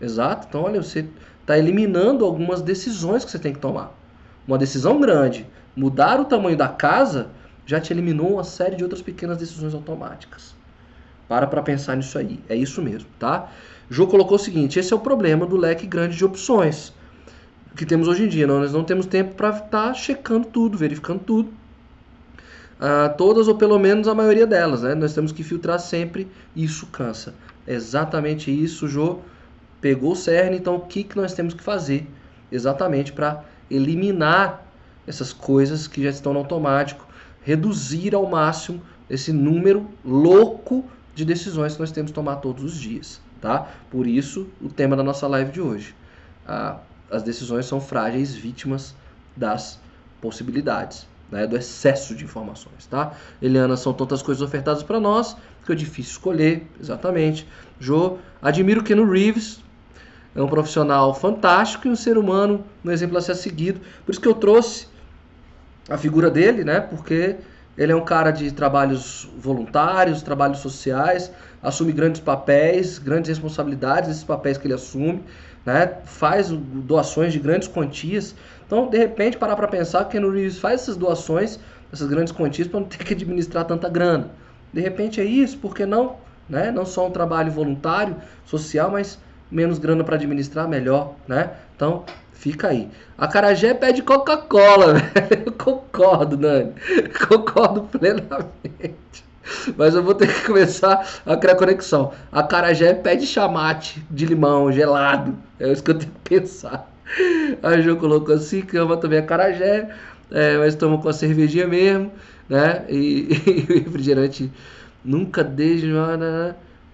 Exato. 0.00 0.46
Então, 0.48 0.62
olha, 0.62 0.82
você 0.82 1.06
está 1.42 1.58
eliminando 1.58 2.24
algumas 2.24 2.62
decisões 2.62 3.24
que 3.24 3.30
você 3.30 3.38
tem 3.38 3.52
que 3.52 3.58
tomar. 3.58 3.92
Uma 4.48 4.56
decisão 4.56 4.98
grande, 5.00 5.46
mudar 5.76 6.18
o 6.18 6.24
tamanho 6.24 6.56
da 6.56 6.68
casa, 6.68 7.28
já 7.66 7.78
te 7.80 7.92
eliminou 7.92 8.34
uma 8.34 8.44
série 8.44 8.76
de 8.76 8.82
outras 8.82 9.02
pequenas 9.02 9.36
decisões 9.36 9.74
automáticas. 9.74 10.54
Para 11.28 11.46
para 11.46 11.60
pensar 11.60 11.96
nisso 11.96 12.16
aí. 12.16 12.40
É 12.48 12.54
isso 12.54 12.80
mesmo, 12.80 13.08
tá? 13.18 13.50
Jô 13.90 14.06
colocou 14.06 14.36
o 14.36 14.38
seguinte: 14.38 14.78
esse 14.78 14.92
é 14.92 14.96
o 14.96 15.00
problema 15.00 15.44
do 15.44 15.56
leque 15.56 15.86
grande 15.86 16.16
de 16.16 16.24
opções 16.24 16.92
que 17.76 17.84
temos 17.84 18.08
hoje 18.08 18.24
em 18.24 18.28
dia. 18.28 18.46
Nós 18.46 18.72
não 18.72 18.84
temos 18.84 19.06
tempo 19.06 19.34
para 19.34 19.50
estar 19.50 19.68
tá 19.68 19.94
checando 19.94 20.46
tudo, 20.46 20.78
verificando 20.78 21.20
tudo 21.20 21.50
uh, 22.80 23.16
todas 23.16 23.48
ou 23.48 23.56
pelo 23.56 23.78
menos 23.78 24.08
a 24.08 24.14
maioria 24.14 24.46
delas, 24.46 24.82
né? 24.82 24.94
Nós 24.94 25.14
temos 25.14 25.32
que 25.32 25.42
filtrar 25.42 25.78
sempre, 25.78 26.28
isso 26.54 26.86
cansa. 26.86 27.34
Exatamente 27.66 28.50
isso, 28.50 28.86
Jô 28.88 29.20
pegou 29.80 30.12
o 30.12 30.16
cerne, 30.16 30.56
então 30.56 30.76
o 30.76 30.80
que, 30.80 31.04
que 31.04 31.16
nós 31.16 31.32
temos 31.34 31.54
que 31.54 31.62
fazer 31.62 32.08
exatamente 32.50 33.12
para 33.12 33.44
eliminar 33.70 34.64
essas 35.06 35.32
coisas 35.32 35.86
que 35.86 36.02
já 36.02 36.10
estão 36.10 36.32
no 36.32 36.40
automático, 36.40 37.06
reduzir 37.42 38.14
ao 38.14 38.26
máximo 38.28 38.82
esse 39.08 39.32
número 39.32 39.86
louco 40.04 40.84
de 41.14 41.24
decisões 41.24 41.74
que 41.74 41.80
nós 41.80 41.92
temos 41.92 42.10
que 42.10 42.14
tomar 42.14 42.36
todos 42.36 42.64
os 42.64 42.74
dias, 42.74 43.20
tá? 43.40 43.68
Por 43.90 44.06
isso, 44.06 44.48
o 44.60 44.68
tema 44.68 44.96
da 44.96 45.02
nossa 45.02 45.26
live 45.28 45.52
de 45.52 45.60
hoje. 45.60 45.94
As 47.08 47.22
decisões 47.22 47.66
são 47.66 47.80
frágeis 47.80 48.34
vítimas 48.34 48.94
das 49.36 49.78
possibilidades 50.20 51.06
né, 51.30 51.46
do 51.46 51.56
excesso 51.56 52.14
de 52.14 52.24
informações, 52.24 52.86
tá? 52.86 53.12
Eliana, 53.42 53.76
são 53.76 53.92
tantas 53.92 54.22
coisas 54.22 54.42
ofertadas 54.42 54.82
para 54.82 55.00
nós 55.00 55.36
que 55.64 55.72
é 55.72 55.74
difícil 55.74 56.12
escolher, 56.12 56.66
exatamente. 56.80 57.46
Jo, 57.80 58.18
admiro 58.40 58.82
no 58.94 59.10
Reeves 59.10 59.60
é 60.34 60.42
um 60.42 60.48
profissional 60.48 61.14
fantástico 61.14 61.88
e 61.88 61.90
um 61.90 61.96
ser 61.96 62.16
humano, 62.16 62.64
um 62.84 62.90
exemplo 62.90 63.18
a 63.18 63.20
ser 63.20 63.34
seguido. 63.34 63.80
Por 64.04 64.12
isso 64.12 64.20
que 64.20 64.28
eu 64.28 64.34
trouxe 64.34 64.86
a 65.88 65.96
figura 65.96 66.30
dele, 66.30 66.62
né? 66.62 66.78
Porque 66.78 67.36
ele 67.76 67.90
é 67.90 67.96
um 67.96 68.04
cara 68.04 68.30
de 68.30 68.52
trabalhos 68.52 69.28
voluntários, 69.38 70.22
trabalhos 70.22 70.58
sociais, 70.58 71.32
assume 71.62 71.92
grandes 71.92 72.20
papéis, 72.20 72.98
grandes 72.98 73.28
responsabilidades, 73.28 74.10
esses 74.10 74.24
papéis 74.24 74.58
que 74.58 74.66
ele 74.66 74.74
assume, 74.74 75.24
né? 75.64 75.98
Faz 76.04 76.50
doações 76.50 77.32
de 77.32 77.38
grandes 77.38 77.66
quantias 77.66 78.34
então, 78.66 78.88
de 78.88 78.98
repente, 78.98 79.36
parar 79.36 79.54
para 79.54 79.68
pensar 79.68 80.04
que 80.06 80.18
o 80.18 80.30
Reeves 80.30 80.58
faz 80.58 80.82
essas 80.82 80.96
doações, 80.96 81.58
essas 81.92 82.08
grandes 82.08 82.32
quantias, 82.32 82.66
para 82.66 82.80
não 82.80 82.86
ter 82.86 82.98
que 82.98 83.14
administrar 83.14 83.64
tanta 83.64 83.88
grana. 83.88 84.30
De 84.72 84.80
repente 84.80 85.20
é 85.20 85.24
isso, 85.24 85.56
por 85.58 85.74
que 85.74 85.86
não? 85.86 86.16
Né? 86.48 86.70
Não 86.72 86.84
só 86.84 87.06
um 87.06 87.10
trabalho 87.10 87.50
voluntário, 87.50 88.16
social, 88.44 88.90
mas 88.90 89.18
menos 89.50 89.78
grana 89.78 90.02
para 90.02 90.16
administrar, 90.16 90.68
melhor, 90.68 91.14
né? 91.28 91.52
Então, 91.76 92.04
fica 92.32 92.68
aí. 92.68 92.88
A 93.16 93.28
Carajé 93.28 93.72
pede 93.72 94.02
Coca-Cola, 94.02 94.94
Eu 95.46 95.52
concordo, 95.52 96.36
Nani. 96.36 96.72
Concordo 97.28 97.82
plenamente. 97.82 99.24
Mas 99.76 99.94
eu 99.94 100.02
vou 100.02 100.14
ter 100.14 100.26
que 100.26 100.46
começar 100.46 101.06
a 101.24 101.36
criar 101.36 101.54
conexão. 101.54 102.12
A 102.32 102.42
Carajé 102.42 102.94
pede 102.94 103.26
chamate 103.26 104.04
de 104.10 104.26
limão 104.26 104.72
gelado. 104.72 105.36
É 105.60 105.70
isso 105.70 105.84
que 105.84 105.92
eu 105.92 105.98
tenho 105.98 106.10
que 106.10 106.40
pensar. 106.40 106.90
A 107.62 107.80
Jo 107.80 107.96
colocou 107.96 108.34
assim, 108.34 108.62
cama 108.62 108.96
também 108.96 109.18
a 109.18 109.22
carajé, 109.22 109.88
é, 110.30 110.58
mas 110.58 110.74
estamos 110.74 111.00
com 111.00 111.08
a 111.08 111.12
cervejinha 111.12 111.66
mesmo, 111.66 112.10
né? 112.48 112.84
E, 112.88 113.28
e, 113.68 113.72
o 113.72 113.84
refrigerante 113.84 114.50
nunca 115.04 115.44
desde. 115.44 115.92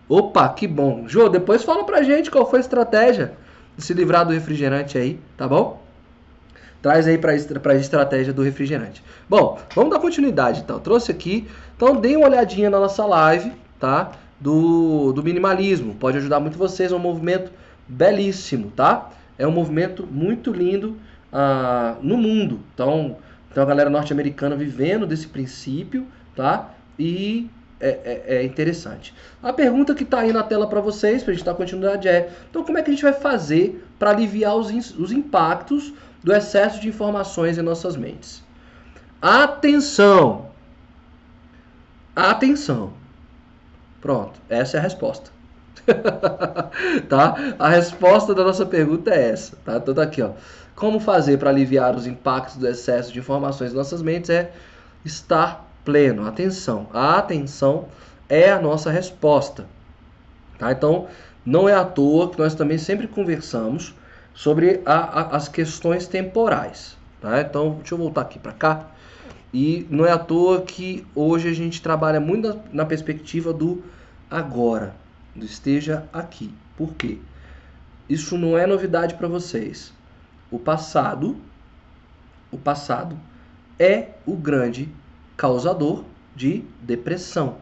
Opa, 0.09 0.49
que 0.51 0.67
bom. 0.67 1.09
Jo, 1.09 1.29
depois 1.29 1.63
fala 1.65 1.85
pra 1.85 2.03
gente 2.03 2.31
qual 2.31 2.49
foi 2.49 2.59
a 2.59 2.63
estratégia 2.63 3.33
de 3.77 3.83
se 3.83 3.95
livrar 3.95 4.27
do 4.27 4.33
refrigerante 4.33 4.99
aí, 4.99 5.19
tá 5.37 5.49
bom? 5.49 5.83
Traz 6.83 7.07
aí 7.07 7.17
pra, 7.17 7.33
pra 7.61 7.77
estratégia 7.77 8.33
do 8.33 8.43
refrigerante. 8.43 9.03
Bom, 9.29 9.59
vamos 9.75 9.93
dar 9.93 10.01
continuidade 10.01 10.61
então. 10.61 10.81
Trouxe 10.81 11.13
aqui. 11.13 11.47
Então, 11.77 11.97
dê 11.97 12.17
uma 12.17 12.27
olhadinha 12.27 12.69
na 12.69 12.81
nossa 12.81 13.07
live, 13.07 13.53
tá? 13.79 14.13
Do, 14.41 15.13
do 15.13 15.23
minimalismo. 15.23 15.95
Pode 15.95 16.19
ajudar 16.19 16.41
muito 16.41 16.59
vocês. 16.59 16.91
É 16.91 16.95
um 16.95 16.99
movimento 16.99 17.53
belíssimo, 17.87 18.73
tá? 18.75 19.11
É 19.39 19.47
um 19.47 19.51
movimento 19.51 20.07
muito 20.07 20.53
lindo 20.53 20.97
uh, 21.33 22.03
no 22.03 22.17
mundo. 22.17 22.61
Então, 22.75 23.17
então 23.51 23.63
a 23.63 23.67
galera 23.67 23.91
norte-americana 23.91 24.57
vivendo 24.57 25.07
desse 25.07 25.29
princípio, 25.29 26.07
tá? 26.35 26.71
E 26.99 27.51
é, 27.81 27.89
é, 28.05 28.37
é 28.37 28.45
interessante. 28.45 29.13
A 29.43 29.53
pergunta 29.53 29.95
que 29.95 30.05
está 30.05 30.21
aí 30.21 30.33
na 30.33 30.43
tela 30.43 30.69
para 30.69 30.81
vocês, 30.81 31.23
para 31.23 31.33
a 31.33 31.35
gente 31.35 31.45
dar 31.45 31.55
continuidade, 31.55 32.09
é: 32.09 32.31
então, 32.49 32.63
como 32.63 32.79
é 32.79 32.83
que 32.83 32.91
a 32.91 32.95
gente 32.95 33.03
vai 33.03 33.13
fazer 33.13 33.85
para 33.99 34.11
aliviar 34.11 34.55
os, 34.57 34.97
os 34.97 35.11
impactos 35.11 35.93
do 36.23 36.33
excesso 36.33 36.81
de 36.81 36.89
informações 36.89 37.59
em 37.59 37.63
nossas 37.63 37.97
mentes? 37.97 38.43
Atenção! 39.21 40.51
Atenção! 42.15 42.93
Pronto, 44.01 44.41
essa 44.49 44.77
é 44.77 44.81
a 44.81 44.83
resposta. 44.83 45.31
tá? 47.09 47.55
A 47.59 47.69
resposta 47.69 48.35
da 48.35 48.45
nossa 48.45 48.65
pergunta 48.65 49.11
é 49.11 49.31
essa, 49.31 49.57
tá? 49.65 49.77
Então 49.77 49.95
tá 49.95 50.03
aqui, 50.03 50.23
ó. 50.23 50.31
Como 50.75 50.99
fazer 51.01 51.39
para 51.39 51.51
aliviar 51.51 51.95
os 51.95 52.07
impactos 52.07 52.57
do 52.57 52.67
excesso 52.67 53.13
de 53.13 53.19
informações 53.19 53.73
em 53.73 53.75
nossas 53.75 54.03
mentes 54.03 54.31
é 54.31 54.53
estar 55.05 55.69
pleno. 55.85 56.27
Atenção, 56.27 56.87
a 56.93 57.19
atenção 57.19 57.87
é 58.29 58.51
a 58.51 58.61
nossa 58.61 58.91
resposta. 58.91 59.67
Tá? 60.59 60.73
Então, 60.73 61.09
não 61.45 61.69
é 61.69 61.75
à 61.75 61.85
toa 61.85 62.31
que 62.31 62.39
nós 62.39 62.55
também 62.55 62.79
sempre 62.79 63.07
conversamos 63.07 63.95
sobre 64.33 64.81
a, 64.87 64.95
a, 64.95 65.37
as 65.37 65.49
questões 65.49 66.07
temporais. 66.07 66.97
Tá? 67.21 67.41
Então, 67.41 67.75
deixa 67.77 67.95
eu 67.95 67.99
voltar 67.99 68.23
aqui 68.23 68.39
para 68.39 68.53
cá. 68.53 68.87
E 69.53 69.87
não 69.91 70.07
é 70.07 70.11
à 70.11 70.19
toa 70.19 70.63
que 70.63 71.07
hoje 71.15 71.49
a 71.49 71.53
gente 71.53 71.83
trabalha 71.83 72.19
muito 72.19 72.49
na, 72.49 72.57
na 72.73 72.85
perspectiva 72.87 73.53
do 73.53 73.85
agora 74.31 75.02
esteja 75.37 76.09
aqui. 76.13 76.53
Por 76.77 76.95
quê? 76.95 77.19
Isso 78.09 78.37
não 78.37 78.57
é 78.59 78.67
novidade 78.67 79.15
para 79.15 79.29
vocês. 79.29 79.93
O 80.51 80.59
passado, 80.59 81.37
o 82.51 82.59
passado 82.59 83.19
é 83.79 84.11
o 84.27 84.37
grande 84.37 84.89
causador 85.37 86.05
de 86.37 86.65
depressão. 86.83 87.57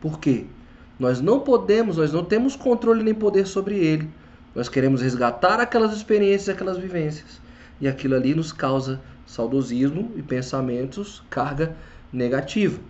Por 0.00 0.18
quê? 0.18 0.46
Nós 0.98 1.20
não 1.20 1.40
podemos, 1.40 1.96
nós 1.96 2.12
não 2.12 2.24
temos 2.24 2.56
controle 2.56 3.02
nem 3.02 3.14
poder 3.14 3.46
sobre 3.46 3.78
ele. 3.78 4.10
Nós 4.54 4.68
queremos 4.68 5.00
resgatar 5.00 5.60
aquelas 5.60 5.96
experiências, 5.96 6.48
aquelas 6.48 6.76
vivências. 6.76 7.40
E 7.80 7.88
aquilo 7.88 8.14
ali 8.14 8.34
nos 8.34 8.52
causa 8.52 9.00
saudosismo 9.26 10.12
e 10.16 10.22
pensamentos, 10.22 11.22
carga 11.30 11.76
negativa, 12.12 12.80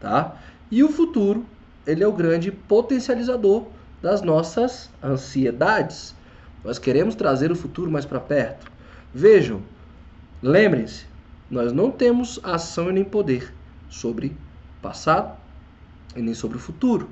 tá? 0.00 0.36
E 0.70 0.82
o 0.82 0.88
futuro 0.88 1.46
ele 1.86 2.02
é 2.02 2.06
o 2.06 2.12
grande 2.12 2.50
potencializador 2.50 3.66
das 4.02 4.22
nossas 4.22 4.90
ansiedades. 5.02 6.14
Nós 6.64 6.78
queremos 6.78 7.14
trazer 7.14 7.50
o 7.50 7.56
futuro 7.56 7.90
mais 7.90 8.04
para 8.04 8.20
perto. 8.20 8.70
Vejam, 9.12 9.62
lembrem-se, 10.42 11.06
nós 11.50 11.72
não 11.72 11.90
temos 11.90 12.38
ação 12.42 12.90
e 12.90 12.92
nem 12.92 13.04
poder 13.04 13.52
sobre 13.88 14.28
o 14.28 14.82
passado 14.82 15.36
e 16.14 16.22
nem 16.22 16.34
sobre 16.34 16.56
o 16.56 16.60
futuro. 16.60 17.08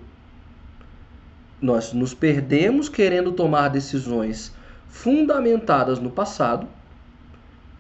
Nós 1.61 1.93
nos 1.93 2.14
perdemos 2.14 2.89
querendo 2.89 3.33
tomar 3.33 3.69
decisões 3.69 4.53
fundamentadas 4.89 5.99
no 5.99 6.11
passado 6.11 6.69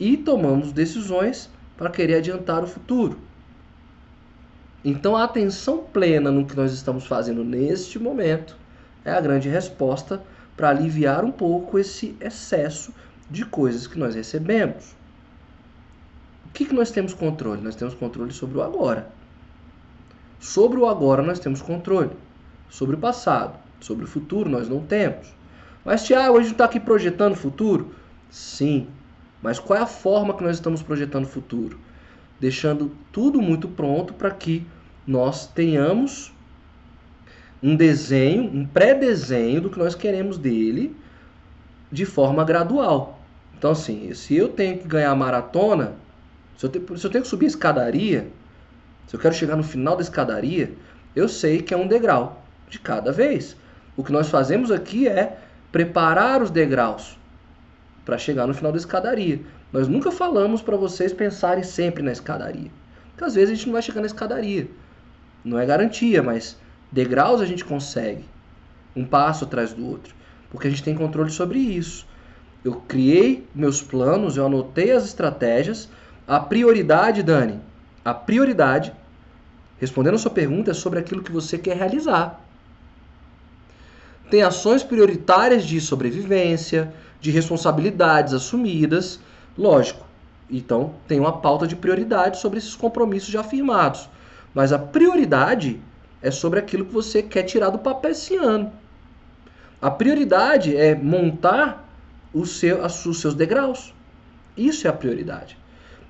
e 0.00 0.16
tomamos 0.16 0.72
decisões 0.72 1.48
para 1.76 1.90
querer 1.90 2.16
adiantar 2.16 2.62
o 2.62 2.66
futuro. 2.66 3.27
Então 4.84 5.16
a 5.16 5.24
atenção 5.24 5.78
plena 5.92 6.30
no 6.30 6.46
que 6.46 6.56
nós 6.56 6.72
estamos 6.72 7.06
fazendo 7.06 7.44
neste 7.44 7.98
momento 7.98 8.56
é 9.04 9.10
a 9.10 9.20
grande 9.20 9.48
resposta 9.48 10.22
para 10.56 10.70
aliviar 10.70 11.24
um 11.24 11.32
pouco 11.32 11.78
esse 11.78 12.16
excesso 12.20 12.92
de 13.30 13.44
coisas 13.44 13.86
que 13.86 13.98
nós 13.98 14.14
recebemos. 14.14 14.96
O 16.46 16.50
que, 16.52 16.64
que 16.64 16.74
nós 16.74 16.90
temos 16.90 17.12
controle? 17.12 17.62
Nós 17.62 17.74
temos 17.74 17.94
controle 17.94 18.32
sobre 18.32 18.58
o 18.58 18.62
agora. 18.62 19.08
Sobre 20.40 20.78
o 20.78 20.86
agora 20.86 21.22
nós 21.22 21.38
temos 21.38 21.60
controle. 21.60 22.10
Sobre 22.70 22.96
o 22.96 22.98
passado, 22.98 23.58
sobre 23.80 24.04
o 24.04 24.08
futuro 24.08 24.48
nós 24.48 24.68
não 24.68 24.80
temos. 24.80 25.28
Mas 25.84 26.04
Tiago, 26.04 26.36
a 26.36 26.40
gente 26.40 26.52
está 26.52 26.64
aqui 26.64 26.80
projetando 26.80 27.32
o 27.32 27.36
futuro? 27.36 27.94
Sim. 28.30 28.86
Mas 29.42 29.58
qual 29.58 29.78
é 29.78 29.82
a 29.82 29.86
forma 29.86 30.34
que 30.34 30.42
nós 30.42 30.56
estamos 30.56 30.82
projetando 30.82 31.24
o 31.24 31.28
futuro? 31.28 31.78
Deixando 32.40 32.92
tudo 33.12 33.42
muito 33.42 33.68
pronto 33.68 34.12
para 34.12 34.30
que 34.30 34.66
nós 35.06 35.46
tenhamos 35.46 36.32
um 37.62 37.74
desenho, 37.74 38.44
um 38.44 38.64
pré-desenho 38.64 39.60
do 39.60 39.70
que 39.70 39.78
nós 39.78 39.94
queremos 39.94 40.38
dele 40.38 40.94
de 41.90 42.04
forma 42.04 42.44
gradual. 42.44 43.18
Então, 43.56 43.72
assim, 43.72 44.12
se 44.14 44.36
eu 44.36 44.48
tenho 44.48 44.78
que 44.78 44.86
ganhar 44.86 45.14
maratona, 45.16 45.94
se 46.56 46.64
eu, 46.64 46.70
tenho, 46.70 46.96
se 46.96 47.04
eu 47.04 47.10
tenho 47.10 47.24
que 47.24 47.30
subir 47.30 47.46
a 47.46 47.48
escadaria, 47.48 48.28
se 49.06 49.16
eu 49.16 49.20
quero 49.20 49.34
chegar 49.34 49.56
no 49.56 49.64
final 49.64 49.96
da 49.96 50.02
escadaria, 50.02 50.72
eu 51.16 51.28
sei 51.28 51.60
que 51.60 51.74
é 51.74 51.76
um 51.76 51.88
degrau 51.88 52.44
de 52.68 52.78
cada 52.78 53.10
vez. 53.10 53.56
O 53.96 54.04
que 54.04 54.12
nós 54.12 54.28
fazemos 54.28 54.70
aqui 54.70 55.08
é 55.08 55.38
preparar 55.72 56.40
os 56.40 56.50
degraus 56.50 57.17
para 58.08 58.16
chegar 58.16 58.46
no 58.46 58.54
final 58.54 58.72
da 58.72 58.78
escadaria. 58.78 59.42
Nós 59.70 59.86
nunca 59.86 60.10
falamos 60.10 60.62
para 60.62 60.78
vocês 60.78 61.12
pensarem 61.12 61.62
sempre 61.62 62.02
na 62.02 62.10
escadaria. 62.10 62.70
Porque 63.10 63.22
às 63.22 63.34
vezes 63.34 63.50
a 63.50 63.54
gente 63.54 63.66
não 63.66 63.74
vai 63.74 63.82
chegar 63.82 64.00
na 64.00 64.06
escadaria. 64.06 64.66
Não 65.44 65.58
é 65.58 65.66
garantia, 65.66 66.22
mas 66.22 66.56
Degraus 66.90 67.42
a 67.42 67.44
gente 67.44 67.66
consegue, 67.66 68.24
um 68.96 69.04
passo 69.04 69.44
atrás 69.44 69.74
do 69.74 69.86
outro, 69.86 70.14
porque 70.48 70.66
a 70.66 70.70
gente 70.70 70.82
tem 70.82 70.94
controle 70.94 71.30
sobre 71.30 71.58
isso. 71.58 72.06
Eu 72.64 72.76
criei 72.88 73.46
meus 73.54 73.82
planos, 73.82 74.38
eu 74.38 74.46
anotei 74.46 74.90
as 74.90 75.04
estratégias. 75.04 75.86
A 76.26 76.40
prioridade, 76.40 77.22
Dani, 77.22 77.60
a 78.02 78.14
prioridade, 78.14 78.90
respondendo 79.78 80.14
a 80.14 80.18
sua 80.18 80.30
pergunta, 80.30 80.70
é 80.70 80.74
sobre 80.74 80.98
aquilo 80.98 81.22
que 81.22 81.30
você 81.30 81.58
quer 81.58 81.76
realizar. 81.76 82.42
Tem 84.30 84.42
ações 84.42 84.82
prioritárias 84.82 85.62
de 85.62 85.78
sobrevivência, 85.78 86.90
de 87.20 87.30
responsabilidades 87.30 88.32
assumidas, 88.32 89.20
lógico. 89.56 90.06
Então, 90.50 90.94
tem 91.06 91.20
uma 91.20 91.32
pauta 91.32 91.66
de 91.66 91.76
prioridade 91.76 92.38
sobre 92.38 92.58
esses 92.58 92.74
compromissos 92.74 93.28
já 93.28 93.40
afirmados. 93.40 94.08
Mas 94.54 94.72
a 94.72 94.78
prioridade 94.78 95.80
é 96.22 96.30
sobre 96.30 96.58
aquilo 96.58 96.84
que 96.84 96.92
você 96.92 97.22
quer 97.22 97.42
tirar 97.42 97.70
do 97.70 97.78
papel 97.78 98.10
esse 98.10 98.36
ano. 98.36 98.72
A 99.80 99.90
prioridade 99.90 100.76
é 100.76 100.94
montar 100.94 101.88
o 102.32 102.44
seu, 102.44 102.84
os 102.84 103.20
seus 103.20 103.34
degraus. 103.34 103.94
Isso 104.56 104.86
é 104.86 104.90
a 104.90 104.92
prioridade. 104.92 105.56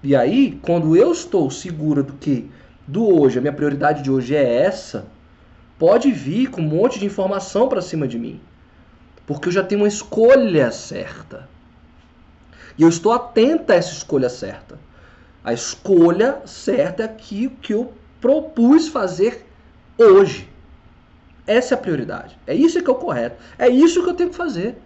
E 0.02 0.14
aí, 0.14 0.58
quando 0.62 0.96
eu 0.96 1.12
estou 1.12 1.50
segura 1.50 2.02
do 2.02 2.14
que 2.14 2.48
do 2.86 3.20
hoje, 3.20 3.38
a 3.38 3.40
minha 3.40 3.52
prioridade 3.52 4.02
de 4.02 4.10
hoje 4.10 4.34
é 4.34 4.62
essa, 4.62 5.06
pode 5.78 6.10
vir 6.10 6.48
com 6.48 6.62
um 6.62 6.64
monte 6.64 6.98
de 6.98 7.04
informação 7.04 7.68
para 7.68 7.82
cima 7.82 8.08
de 8.08 8.18
mim. 8.18 8.40
Porque 9.28 9.48
eu 9.48 9.52
já 9.52 9.62
tenho 9.62 9.82
uma 9.82 9.88
escolha 9.88 10.72
certa. 10.72 11.46
E 12.78 12.82
eu 12.82 12.88
estou 12.88 13.12
atenta 13.12 13.74
a 13.74 13.76
essa 13.76 13.92
escolha 13.92 14.30
certa. 14.30 14.78
A 15.44 15.52
escolha 15.52 16.40
certa 16.46 17.02
é 17.02 17.06
aquilo 17.06 17.52
que 17.60 17.74
eu 17.74 17.92
propus 18.22 18.88
fazer 18.88 19.44
hoje. 19.98 20.48
Essa 21.46 21.74
é 21.74 21.76
a 21.76 21.80
prioridade. 21.80 22.38
É 22.46 22.54
isso 22.54 22.82
que 22.82 22.88
é 22.88 22.92
o 22.92 22.96
correto. 22.96 23.36
É 23.58 23.68
isso 23.68 24.02
que 24.02 24.08
eu 24.08 24.14
tenho 24.14 24.30
que 24.30 24.36
fazer. 24.36 24.78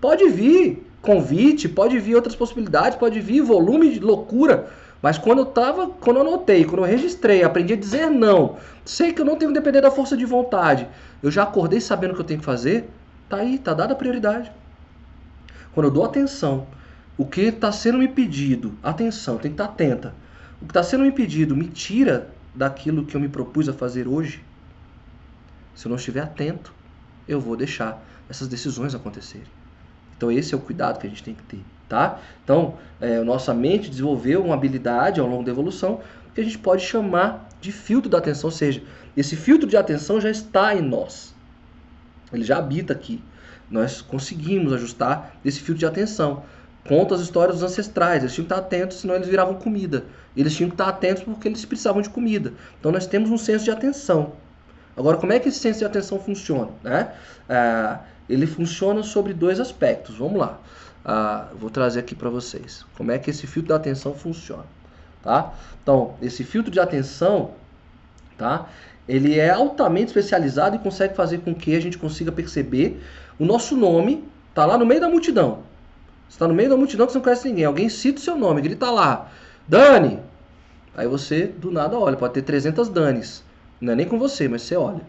Pode 0.00 0.28
vir 0.28 0.84
convite, 1.00 1.68
pode 1.68 1.96
vir 2.00 2.16
outras 2.16 2.34
possibilidades, 2.34 2.98
pode 2.98 3.20
vir 3.20 3.42
volume 3.42 3.92
de 3.92 4.00
loucura. 4.00 4.70
Mas 5.00 5.18
quando 5.18 5.38
eu 5.38 5.46
tava, 5.46 5.90
quando 6.00 6.16
eu 6.16 6.22
anotei, 6.22 6.64
quando 6.64 6.78
eu 6.78 6.84
registrei, 6.84 7.44
aprendi 7.44 7.74
a 7.74 7.76
dizer 7.76 8.10
não, 8.10 8.56
sei 8.84 9.12
que 9.12 9.20
eu 9.20 9.24
não 9.24 9.36
tenho 9.36 9.52
que 9.52 9.58
depender 9.58 9.82
da 9.82 9.90
força 9.90 10.16
de 10.16 10.24
vontade. 10.24 10.88
Eu 11.22 11.30
já 11.30 11.44
acordei 11.44 11.80
sabendo 11.80 12.10
o 12.10 12.14
que 12.14 12.22
eu 12.22 12.26
tenho 12.26 12.40
que 12.40 12.46
fazer. 12.46 12.88
Tá 13.28 13.38
aí, 13.38 13.58
tá 13.58 13.74
dada 13.74 13.92
a 13.92 13.96
prioridade. 13.96 14.50
Quando 15.72 15.86
eu 15.86 15.92
dou 15.92 16.04
atenção, 16.04 16.66
o 17.16 17.26
que 17.26 17.42
está 17.42 17.72
sendo 17.72 17.98
me 17.98 18.08
pedido, 18.08 18.76
atenção, 18.82 19.38
tem 19.38 19.50
que 19.50 19.54
estar 19.54 19.66
tá 19.66 19.72
atenta. 19.72 20.14
O 20.60 20.66
que 20.66 20.70
está 20.70 20.82
sendo 20.82 21.04
me 21.04 21.12
pedido 21.12 21.56
me 21.56 21.68
tira 21.68 22.30
daquilo 22.54 23.04
que 23.04 23.16
eu 23.16 23.20
me 23.20 23.28
propus 23.28 23.68
a 23.68 23.72
fazer 23.72 24.06
hoje 24.06 24.42
se 25.74 25.86
eu 25.86 25.90
não 25.90 25.96
estiver 25.96 26.20
atento, 26.20 26.72
eu 27.26 27.40
vou 27.40 27.56
deixar 27.56 28.02
essas 28.28 28.46
decisões 28.46 28.94
acontecerem. 28.94 29.46
Então 30.16 30.30
esse 30.30 30.54
é 30.54 30.56
o 30.56 30.60
cuidado 30.60 30.98
que 30.98 31.06
a 31.06 31.10
gente 31.10 31.22
tem 31.22 31.34
que 31.34 31.42
ter, 31.42 31.60
tá? 31.88 32.20
Então, 32.44 32.78
é, 33.00 33.20
nossa 33.22 33.52
mente 33.52 33.90
desenvolveu 33.90 34.44
uma 34.44 34.54
habilidade 34.54 35.20
ao 35.20 35.26
longo 35.26 35.42
da 35.42 35.50
evolução 35.50 36.00
que 36.34 36.40
a 36.40 36.44
gente 36.44 36.58
pode 36.58 36.82
chamar 36.82 37.48
de 37.60 37.72
filtro 37.72 38.08
da 38.08 38.18
atenção, 38.18 38.48
ou 38.48 38.54
seja, 38.54 38.82
esse 39.16 39.36
filtro 39.36 39.68
de 39.68 39.76
atenção 39.76 40.20
já 40.20 40.30
está 40.30 40.74
em 40.74 40.82
nós. 40.82 41.33
Ele 42.34 42.44
já 42.44 42.58
habita 42.58 42.92
aqui. 42.92 43.22
Nós 43.70 44.00
conseguimos 44.00 44.72
ajustar 44.72 45.36
esse 45.44 45.58
filtro 45.58 45.80
de 45.80 45.86
atenção. 45.86 46.42
Conta 46.86 47.14
as 47.14 47.22
histórias 47.22 47.60
dos 47.60 47.70
ancestrais, 47.70 48.22
eles 48.22 48.34
tinham 48.34 48.46
que 48.46 48.52
estar 48.52 48.62
atentos, 48.62 48.98
senão 48.98 49.14
eles 49.14 49.26
viravam 49.26 49.54
comida. 49.54 50.04
Eles 50.36 50.54
tinham 50.54 50.68
que 50.68 50.74
estar 50.74 50.88
atentos 50.88 51.22
porque 51.22 51.48
eles 51.48 51.64
precisavam 51.64 52.02
de 52.02 52.10
comida. 52.10 52.52
Então 52.78 52.92
nós 52.92 53.06
temos 53.06 53.30
um 53.30 53.38
senso 53.38 53.64
de 53.64 53.70
atenção. 53.70 54.32
Agora, 54.96 55.16
como 55.16 55.32
é 55.32 55.40
que 55.40 55.48
esse 55.48 55.58
senso 55.58 55.78
de 55.78 55.84
atenção 55.84 56.18
funciona? 56.20 56.70
Né? 56.82 57.12
Ah, 57.48 58.00
ele 58.28 58.46
funciona 58.46 59.02
sobre 59.02 59.32
dois 59.32 59.58
aspectos. 59.60 60.16
Vamos 60.16 60.38
lá. 60.38 60.58
Ah, 61.04 61.48
vou 61.58 61.70
trazer 61.70 62.00
aqui 62.00 62.14
para 62.14 62.28
vocês. 62.28 62.84
Como 62.96 63.10
é 63.10 63.18
que 63.18 63.30
esse 63.30 63.46
filtro 63.46 63.68
de 63.68 63.80
atenção 63.80 64.14
funciona? 64.14 64.64
Tá? 65.22 65.54
Então, 65.82 66.14
esse 66.20 66.44
filtro 66.44 66.70
de 66.70 66.78
atenção, 66.78 67.52
tá? 68.36 68.68
Ele 69.08 69.38
é 69.38 69.50
altamente 69.50 70.06
especializado 70.06 70.76
e 70.76 70.78
consegue 70.78 71.14
fazer 71.14 71.38
com 71.38 71.54
que 71.54 71.74
a 71.76 71.80
gente 71.80 71.98
consiga 71.98 72.32
perceber 72.32 73.02
o 73.38 73.44
nosso 73.44 73.76
nome 73.76 74.24
tá 74.54 74.64
lá 74.64 74.78
no 74.78 74.86
meio 74.86 75.00
da 75.00 75.08
multidão. 75.08 75.60
Está 76.28 76.48
no 76.48 76.54
meio 76.54 76.68
da 76.68 76.76
multidão 76.76 77.06
que 77.06 77.12
você 77.12 77.18
não 77.18 77.24
conhece 77.24 77.48
ninguém. 77.48 77.64
Alguém 77.64 77.88
cita 77.88 78.18
o 78.18 78.22
seu 78.22 78.36
nome, 78.36 78.62
grita 78.62 78.90
lá, 78.90 79.30
Dani. 79.68 80.20
Aí 80.96 81.06
você 81.08 81.46
do 81.46 81.70
nada 81.70 81.98
olha, 81.98 82.16
pode 82.16 82.34
ter 82.34 82.42
300 82.42 82.88
Danis. 82.88 83.42
Não 83.80 83.92
é 83.92 83.96
nem 83.96 84.06
com 84.06 84.18
você, 84.18 84.48
mas 84.48 84.62
você 84.62 84.76
olha. 84.76 85.02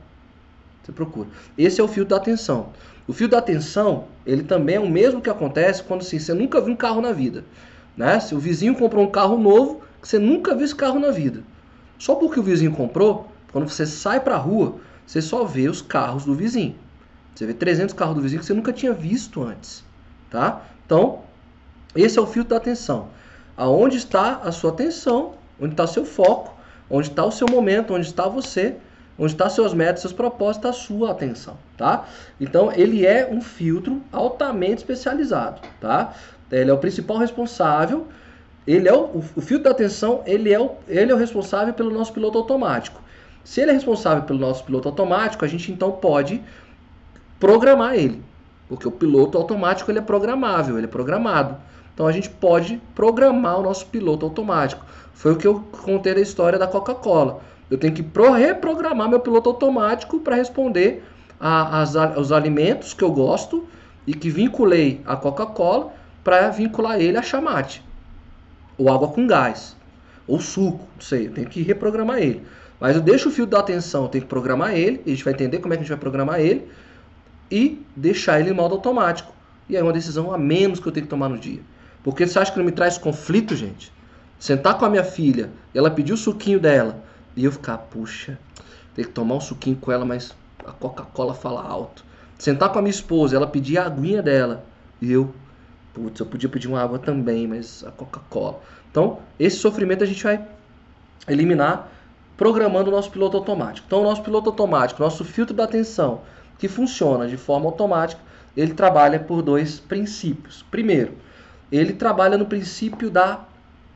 Você 0.84 0.92
procura. 0.92 1.28
Esse 1.58 1.80
é 1.80 1.84
o 1.84 1.88
fio 1.88 2.06
da 2.06 2.18
atenção. 2.18 2.70
O 3.08 3.14
fio 3.14 3.28
da 3.28 3.38
atenção, 3.38 4.06
ele 4.26 4.44
também 4.44 4.76
é 4.76 4.80
o 4.80 4.90
mesmo 4.90 5.22
que 5.22 5.30
acontece 5.30 5.84
quando 5.84 6.02
assim, 6.02 6.18
você 6.18 6.34
nunca 6.34 6.60
viu 6.60 6.74
um 6.74 6.76
carro 6.76 7.02
na 7.02 7.12
vida. 7.12 7.44
Né? 7.96 8.20
Se 8.20 8.34
o 8.34 8.40
vizinho 8.40 8.76
comprou 8.76 9.04
um 9.04 9.10
carro 9.10 9.38
novo, 9.38 9.82
você 10.02 10.18
nunca 10.18 10.56
viu 10.56 10.66
esse 10.66 10.76
carro 10.76 11.00
na 11.00 11.12
vida. 11.12 11.44
Só 11.98 12.16
porque 12.16 12.40
o 12.40 12.44
vizinho 12.44 12.72
comprou, 12.72 13.28
quando 13.56 13.70
você 13.70 13.86
sai 13.86 14.20
para 14.20 14.36
a 14.36 14.38
rua, 14.38 14.76
você 15.08 15.22
só 15.22 15.46
vê 15.46 15.70
os 15.70 15.82
carros 15.82 16.26
do 16.26 16.34
vizinho. 16.34 16.76
Você 17.34 17.46
vê 17.46 17.54
300 17.54 17.96
carros 17.96 18.14
do 18.14 18.22
vizinho 18.22 18.42
que 18.42 18.46
você 18.46 18.54
nunca 18.54 18.74
tinha 18.74 18.92
visto 18.92 19.42
antes. 19.42 19.82
Tá? 20.30 20.64
Então, 20.86 21.22
esse 21.96 22.20
é 22.20 22.22
o 22.22 22.28
filtro 22.28 22.50
da 22.50 22.58
atenção. 22.58 23.08
Aonde 23.56 23.96
está 23.96 24.42
a 24.44 24.52
sua 24.52 24.72
atenção, 24.72 25.36
onde 25.58 25.72
está 25.72 25.88
seu 25.88 26.04
foco, 26.04 26.54
onde 26.90 27.08
está 27.08 27.24
o 27.24 27.32
seu 27.32 27.48
momento, 27.50 27.94
onde 27.94 28.06
está 28.06 28.28
você, 28.28 28.76
onde 29.18 29.32
está 29.32 29.48
seus 29.48 29.74
métodos, 29.74 30.02
seus 30.02 30.12
propósitos, 30.12 30.70
a 30.72 30.74
sua 30.74 31.12
atenção, 31.12 31.58
tá? 31.78 32.10
Então 32.42 32.74
ele 32.74 33.06
é 33.06 33.26
um 33.32 33.40
filtro 33.40 34.02
altamente 34.12 34.80
especializado, 34.80 35.62
tá? 35.80 36.14
Ele 36.52 36.70
é 36.70 36.74
o 36.74 36.78
principal 36.78 37.20
responsável, 37.20 38.06
ele 38.68 38.90
é 38.90 38.94
o, 38.94 39.24
o 39.34 39.42
filtro 39.42 39.64
da 39.64 39.72
atenção, 39.72 40.22
ele 40.26 40.54
é 40.54 40.60
o, 40.60 40.72
ele 40.90 41.10
é 41.10 41.16
o 41.16 41.18
responsável 41.18 41.74
pelo 41.74 41.90
nosso 41.90 42.12
piloto 42.12 42.38
automático. 42.38 43.05
Se 43.46 43.62
ele 43.62 43.70
é 43.70 43.74
responsável 43.76 44.24
pelo 44.24 44.40
nosso 44.40 44.64
piloto 44.64 44.90
automático, 44.90 45.46
a 45.46 45.48
gente 45.48 45.72
então 45.72 45.92
pode 45.92 46.42
programar 47.40 47.94
ele, 47.94 48.24
porque 48.68 48.88
o 48.88 48.92
piloto 48.92 49.38
automático 49.38 49.92
ele 49.92 50.00
é 50.00 50.02
programável, 50.02 50.78
ele 50.78 50.88
é 50.88 50.90
programado. 50.90 51.56
Então 51.94 52.08
a 52.08 52.12
gente 52.12 52.28
pode 52.28 52.82
programar 52.96 53.60
o 53.60 53.64
nosso 53.64 53.86
piloto 53.86 54.26
automático. 54.26 54.84
Foi 55.14 55.32
o 55.32 55.38
que 55.38 55.46
eu 55.46 55.64
contei 55.84 56.16
da 56.16 56.22
história 56.22 56.58
da 56.58 56.68
Coca-Cola. 56.68 57.40
Eu 57.70 57.78
tenho 57.78 57.94
que 57.94 58.04
reprogramar 58.36 59.08
meu 59.08 59.20
piloto 59.20 59.50
automático 59.50 60.20
para 60.20 60.36
responder 60.36 61.06
a, 61.40 61.82
as, 61.82 61.96
aos 61.96 62.32
alimentos 62.32 62.96
que 62.96 63.04
eu 63.04 63.12
gosto 63.12 63.68
e 64.08 64.14
que 64.16 64.30
vinculei 64.30 65.02
a 65.06 65.16
Coca-Cola 65.16 65.94
para 66.24 66.50
vincular 66.50 67.00
ele 67.00 67.18
a 67.18 67.22
chamate, 67.22 67.84
ou 68.76 68.92
água 68.92 69.10
com 69.10 69.28
gás, 69.28 69.78
ou 70.28 70.40
suco, 70.40 70.88
não 70.96 71.02
sei, 71.02 71.28
eu 71.28 71.32
tenho 71.32 71.48
que 71.48 71.62
reprogramar 71.62 72.18
ele. 72.18 72.44
Mas 72.80 72.96
eu 72.96 73.02
deixo 73.02 73.30
o 73.30 73.32
fio 73.32 73.46
da 73.46 73.60
atenção, 73.60 74.08
tenho 74.08 74.24
que 74.24 74.30
programar 74.30 74.76
ele, 74.76 75.02
a 75.06 75.10
gente 75.10 75.24
vai 75.24 75.34
entender 75.34 75.60
como 75.60 75.74
é 75.74 75.78
que 75.78 75.82
a 75.82 75.84
gente 75.84 75.90
vai 75.90 76.00
programar 76.00 76.40
ele, 76.40 76.68
e 77.50 77.86
deixar 77.96 78.40
ele 78.40 78.50
em 78.50 78.54
modo 78.54 78.76
automático. 78.76 79.34
E 79.70 79.76
aí 79.76 79.82
é 79.82 79.84
uma 79.84 79.94
decisão 79.94 80.34
a 80.34 80.38
menos 80.38 80.80
que 80.80 80.88
eu 80.88 80.92
tenho 80.92 81.06
que 81.06 81.10
tomar 81.10 81.30
no 81.30 81.38
dia. 81.38 81.62
Porque 82.04 82.28
você 82.28 82.38
acha 82.38 82.52
que 82.52 82.58
não 82.58 82.66
me 82.66 82.72
traz 82.72 82.98
conflito, 82.98 83.56
gente? 83.56 83.92
Sentar 84.38 84.78
com 84.78 84.86
a 84.86 84.90
minha 84.90 85.04
filha, 85.04 85.50
ela 85.74 85.90
pedir 85.90 86.14
o 86.14 86.18
suquinho 86.18 86.60
dela, 86.60 87.04
E 87.36 87.44
eu 87.44 87.52
ficar, 87.52 87.78
puxa, 87.78 88.40
ter 88.94 89.06
que 89.06 89.12
tomar 89.12 89.36
um 89.36 89.42
suquinho 89.42 89.76
com 89.76 89.92
ela, 89.92 90.06
mas 90.06 90.34
a 90.66 90.72
Coca-Cola 90.72 91.34
fala 91.34 91.62
alto. 91.62 92.06
Sentar 92.38 92.70
com 92.72 92.80
a 92.80 92.82
minha 92.82 92.92
esposa, 92.92 93.36
ela 93.36 93.48
pedir 93.48 93.78
a 93.78 93.86
aguinha 93.86 94.22
dela. 94.22 94.64
E 95.02 95.12
eu, 95.12 95.34
putz, 95.94 96.20
eu 96.20 96.26
podia 96.26 96.48
pedir 96.48 96.68
uma 96.68 96.82
água 96.82 96.98
também, 96.98 97.48
mas 97.48 97.84
a 97.86 97.92
Coca-Cola. 97.92 98.62
Então, 98.90 99.20
esse 99.38 99.58
sofrimento 99.58 100.04
a 100.04 100.08
gente 100.08 100.24
vai 100.24 100.46
eliminar 101.28 101.92
programando 102.38 102.90
o 102.90 102.94
nosso 102.94 103.12
piloto 103.12 103.38
automático. 103.38 103.86
Então, 103.88 104.02
o 104.02 104.04
nosso 104.04 104.22
piloto 104.22 104.50
automático, 104.50 105.02
nosso 105.02 105.24
filtro 105.24 105.56
da 105.56 105.64
atenção, 105.64 106.22
que 106.58 106.68
funciona 106.68 107.28
de 107.28 107.38
forma 107.38 107.66
automática, 107.68 108.22
ele 108.56 108.74
trabalha 108.74 109.20
por 109.20 109.42
dois 109.42 109.80
princípios. 109.80 110.64
Primeiro, 110.70 111.14
ele 111.72 111.94
trabalha 111.94 112.38
no 112.38 112.46
princípio 112.46 113.10
da 113.10 113.42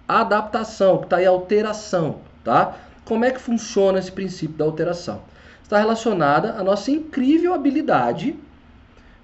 adaptação, 0.07 0.97
que 0.97 1.05
está 1.05 1.17
aí 1.17 1.25
alteração, 1.25 2.19
tá? 2.43 2.75
Como 3.05 3.25
é 3.25 3.31
que 3.31 3.39
funciona 3.39 3.99
esse 3.99 4.11
princípio 4.11 4.57
da 4.57 4.65
alteração? 4.65 5.21
Está 5.63 5.77
relacionada 5.77 6.53
à 6.53 6.63
nossa 6.63 6.91
incrível 6.91 7.53
habilidade 7.53 8.35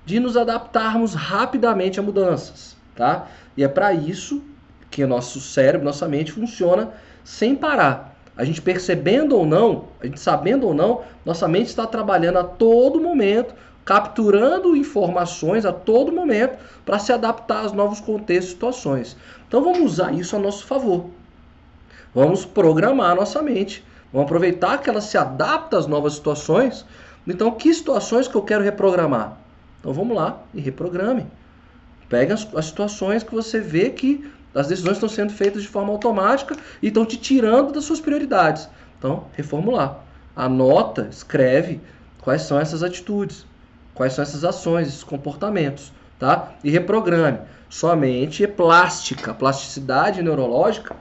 de 0.06 0.20
nos 0.20 0.38
adaptarmos 0.38 1.14
rapidamente 1.16 2.00
a 2.00 2.04
mudanças, 2.04 2.78
tá? 2.96 3.28
E 3.58 3.64
é 3.64 3.68
para 3.68 3.94
isso 3.94 4.44
que 4.92 5.04
o 5.04 5.08
nosso 5.08 5.42
cérebro, 5.42 5.86
nossa 5.86 6.08
mente 6.08 6.32
funciona 6.32 6.92
sem 7.24 7.56
parar. 7.56 8.15
A 8.38 8.44
gente 8.44 8.62
percebendo 8.62 9.38
ou 9.38 9.46
não, 9.46 9.86
a 10.02 10.06
gente 10.06 10.20
sabendo 10.20 10.68
ou 10.68 10.74
não, 10.74 11.02
nossa 11.26 11.48
mente 11.48 11.68
está 11.68 11.88
trabalhando 11.88 12.38
a 12.38 12.44
todo 12.44 13.00
momento, 13.00 13.56
capturando 13.86 14.76
informações 14.76 15.66
a 15.66 15.72
todo 15.72 16.12
momento 16.12 16.58
para 16.86 17.00
se 17.00 17.14
adaptar 17.14 17.64
aos 17.64 17.72
novos 17.72 18.02
contextos 18.02 18.50
e 18.50 18.54
situações. 18.54 19.18
Então 19.48 19.64
vamos 19.64 19.94
usar 19.94 20.14
isso 20.14 20.36
a 20.36 20.40
nosso 20.40 20.66
favor. 20.66 21.06
Vamos 22.14 22.46
programar 22.46 23.12
a 23.12 23.16
nossa 23.16 23.42
mente. 23.42 23.84
Vamos 24.12 24.28
aproveitar 24.28 24.78
que 24.80 24.90
ela 24.90 25.02
se 25.02 25.18
adapta 25.18 25.78
às 25.78 25.88
novas 25.88 26.14
situações. 26.14 26.86
Então, 27.28 27.52
que 27.52 27.74
situações 27.74 28.28
que 28.28 28.36
eu 28.36 28.42
quero 28.42 28.64
reprogramar? 28.64 29.38
Então 29.80 29.92
vamos 29.92 30.16
lá 30.16 30.42
e 30.54 30.62
reprograme. 30.62 31.28
Pega 32.08 32.34
as, 32.34 32.48
as 32.56 32.68
situações 32.68 33.24
que 33.24 33.34
você 33.34 33.60
vê 33.60 33.90
que 33.90 34.32
as 34.56 34.68
decisões 34.68 34.94
estão 34.94 35.10
sendo 35.10 35.34
feitas 35.34 35.62
de 35.62 35.68
forma 35.68 35.92
automática 35.92 36.56
e 36.82 36.88
estão 36.88 37.06
te 37.06 37.18
tirando 37.18 37.74
das 37.74 37.84
suas 37.84 38.00
prioridades. 38.00 38.70
Então, 38.98 39.26
reformular. 39.34 40.00
Anota, 40.34 41.08
escreve 41.12 41.82
quais 42.22 42.44
são 42.44 42.60
essas 42.60 42.82
atitudes, 42.82 43.46
quais 43.94 44.14
são 44.14 44.24
essas 44.24 44.44
ações, 44.44 44.88
esses 44.88 45.04
comportamentos, 45.04 45.92
tá? 46.18 46.54
E 46.64 46.70
reprograme. 46.70 47.40
Sua 47.70 47.96
mente 47.96 48.44
é 48.44 48.48
plástica, 48.48 49.34
plasticidade 49.34 50.22
neurológica 50.22 50.96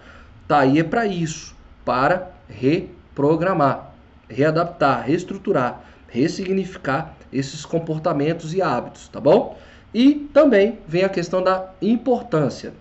tá 0.47 0.61
aí 0.61 0.79
é 0.79 0.85
para 0.85 1.07
isso, 1.07 1.55
para 1.85 2.31
reprogramar, 2.49 3.93
readaptar, 4.29 5.05
reestruturar, 5.07 5.81
ressignificar 6.09 7.15
esses 7.33 7.65
comportamentos 7.65 8.55
e 8.55 8.61
hábitos, 8.61 9.09
tá 9.09 9.21
bom? 9.21 9.59
E 9.93 10.29
também 10.33 10.79
vem 10.87 11.05
a 11.05 11.09
questão 11.09 11.43
da 11.43 11.71
importância 11.81 12.73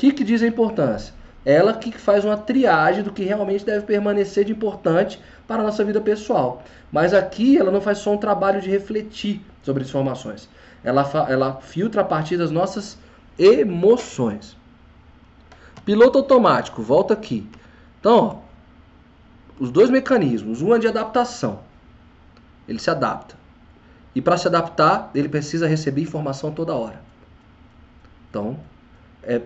que, 0.00 0.12
que 0.12 0.24
diz 0.24 0.42
a 0.42 0.46
importância? 0.46 1.12
Ela 1.44 1.74
que 1.74 1.92
faz 1.92 2.24
uma 2.24 2.36
triagem 2.36 3.02
do 3.02 3.12
que 3.12 3.22
realmente 3.22 3.66
deve 3.66 3.84
permanecer 3.84 4.46
de 4.46 4.52
importante 4.52 5.20
para 5.46 5.60
a 5.60 5.64
nossa 5.64 5.84
vida 5.84 6.00
pessoal. 6.00 6.62
Mas 6.90 7.12
aqui 7.12 7.58
ela 7.58 7.70
não 7.70 7.82
faz 7.82 7.98
só 7.98 8.14
um 8.14 8.16
trabalho 8.16 8.62
de 8.62 8.70
refletir 8.70 9.44
sobre 9.62 9.82
as 9.82 9.90
informações. 9.90 10.48
Ela, 10.82 11.06
ela 11.28 11.60
filtra 11.60 12.00
a 12.00 12.04
partir 12.04 12.38
das 12.38 12.50
nossas 12.50 12.96
emoções. 13.38 14.56
Piloto 15.84 16.18
automático, 16.18 16.82
volta 16.82 17.12
aqui. 17.12 17.46
Então, 18.00 18.16
ó, 18.16 19.62
os 19.62 19.70
dois 19.70 19.90
mecanismos, 19.90 20.62
um 20.62 20.74
é 20.74 20.78
de 20.78 20.88
adaptação. 20.88 21.60
Ele 22.66 22.78
se 22.78 22.90
adapta. 22.90 23.34
E 24.14 24.22
para 24.22 24.38
se 24.38 24.48
adaptar, 24.48 25.10
ele 25.14 25.28
precisa 25.28 25.66
receber 25.66 26.00
informação 26.00 26.50
toda 26.50 26.74
hora. 26.74 27.00
Então, 28.30 28.58
é 29.22 29.40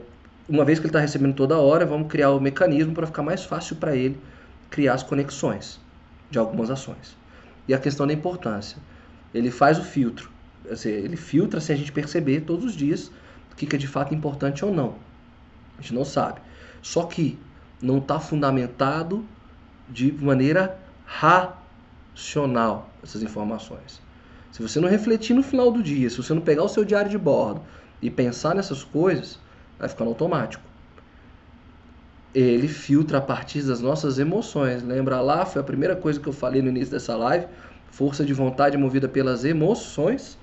uma 0.48 0.64
vez 0.64 0.78
que 0.78 0.84
ele 0.84 0.90
está 0.90 1.00
recebendo 1.00 1.34
toda 1.34 1.58
hora, 1.58 1.86
vamos 1.86 2.08
criar 2.08 2.30
o 2.30 2.40
mecanismo 2.40 2.94
para 2.94 3.06
ficar 3.06 3.22
mais 3.22 3.44
fácil 3.44 3.76
para 3.76 3.96
ele 3.96 4.18
criar 4.70 4.94
as 4.94 5.02
conexões 5.02 5.80
de 6.30 6.38
algumas 6.38 6.70
ações. 6.70 7.16
E 7.66 7.72
a 7.72 7.78
questão 7.78 8.06
da 8.06 8.12
importância. 8.12 8.76
Ele 9.32 9.50
faz 9.50 9.78
o 9.78 9.84
filtro. 9.84 10.30
ele 10.84 11.16
filtra 11.16 11.60
sem 11.60 11.74
a 11.74 11.78
gente 11.78 11.92
perceber 11.92 12.42
todos 12.42 12.64
os 12.64 12.76
dias 12.76 13.10
o 13.50 13.56
que 13.56 13.74
é 13.74 13.78
de 13.78 13.86
fato 13.86 14.14
importante 14.14 14.64
ou 14.64 14.72
não. 14.72 14.96
A 15.78 15.80
gente 15.80 15.94
não 15.94 16.04
sabe. 16.04 16.40
Só 16.82 17.04
que 17.04 17.38
não 17.80 17.98
está 17.98 18.18
fundamentado 18.20 19.24
de 19.88 20.12
maneira 20.12 20.78
racional 21.04 22.90
essas 23.02 23.22
informações. 23.22 24.02
Se 24.50 24.62
você 24.62 24.80
não 24.80 24.88
refletir 24.88 25.34
no 25.34 25.42
final 25.42 25.70
do 25.70 25.82
dia, 25.82 26.08
se 26.10 26.16
você 26.16 26.34
não 26.34 26.42
pegar 26.42 26.64
o 26.64 26.68
seu 26.68 26.84
diário 26.84 27.10
de 27.10 27.18
bordo 27.18 27.62
e 28.00 28.10
pensar 28.10 28.54
nessas 28.54 28.84
coisas, 28.84 29.38
vai 29.78 29.88
ficando 29.88 30.08
automático. 30.08 30.62
Ele 32.34 32.66
filtra 32.66 33.18
a 33.18 33.20
partir 33.20 33.62
das 33.62 33.80
nossas 33.80 34.18
emoções. 34.18 34.82
Lembra 34.82 35.20
lá? 35.20 35.46
Foi 35.46 35.60
a 35.60 35.64
primeira 35.64 35.94
coisa 35.94 36.18
que 36.18 36.28
eu 36.28 36.32
falei 36.32 36.60
no 36.60 36.68
início 36.68 36.90
dessa 36.90 37.16
live. 37.16 37.46
Força 37.90 38.24
de 38.24 38.32
vontade 38.32 38.76
movida 38.76 39.08
pelas 39.08 39.44
emoções. 39.44 40.36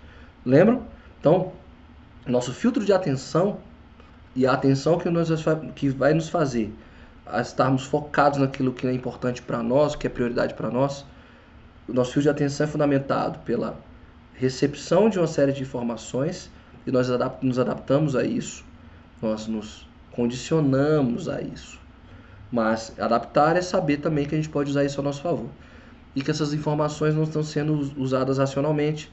Lembram? 0.45 0.83
Então, 1.19 1.51
nosso 2.25 2.53
filtro 2.53 2.85
de 2.85 2.93
atenção 2.93 3.59
e 4.33 4.47
a 4.47 4.53
atenção 4.53 4.97
que, 4.97 5.09
nós, 5.09 5.29
que 5.75 5.89
vai 5.89 6.13
nos 6.13 6.29
fazer 6.29 6.73
a 7.25 7.41
estarmos 7.41 7.83
focados 7.85 8.39
naquilo 8.39 8.71
que 8.71 8.87
é 8.87 8.93
importante 8.93 9.41
para 9.41 9.61
nós, 9.61 9.95
que 9.95 10.07
é 10.07 10.09
prioridade 10.09 10.53
para 10.53 10.69
nós. 10.69 11.05
O 11.89 11.93
nosso 11.93 12.13
filtro 12.13 12.23
de 12.23 12.29
atenção 12.29 12.65
é 12.65 12.69
fundamentado 12.69 13.39
pela 13.39 13.77
recepção 14.33 15.09
de 15.09 15.19
uma 15.19 15.27
série 15.27 15.51
de 15.51 15.61
informações 15.61 16.49
e 16.87 16.91
nós 16.91 17.09
nos 17.41 17.59
adaptamos 17.59 18.15
a 18.15 18.23
isso 18.23 18.70
nós 19.21 19.47
nos 19.47 19.87
condicionamos 20.11 21.29
a 21.29 21.41
isso. 21.41 21.79
Mas 22.51 22.93
adaptar 22.99 23.55
é 23.55 23.61
saber 23.61 23.97
também 23.97 24.25
que 24.25 24.35
a 24.35 24.37
gente 24.37 24.49
pode 24.49 24.69
usar 24.69 24.83
isso 24.83 24.99
a 24.99 25.03
nosso 25.03 25.21
favor. 25.21 25.49
E 26.15 26.21
que 26.21 26.31
essas 26.31 26.53
informações 26.53 27.15
não 27.15 27.23
estão 27.23 27.43
sendo 27.43 27.73
usadas 27.97 28.37
racionalmente. 28.37 29.11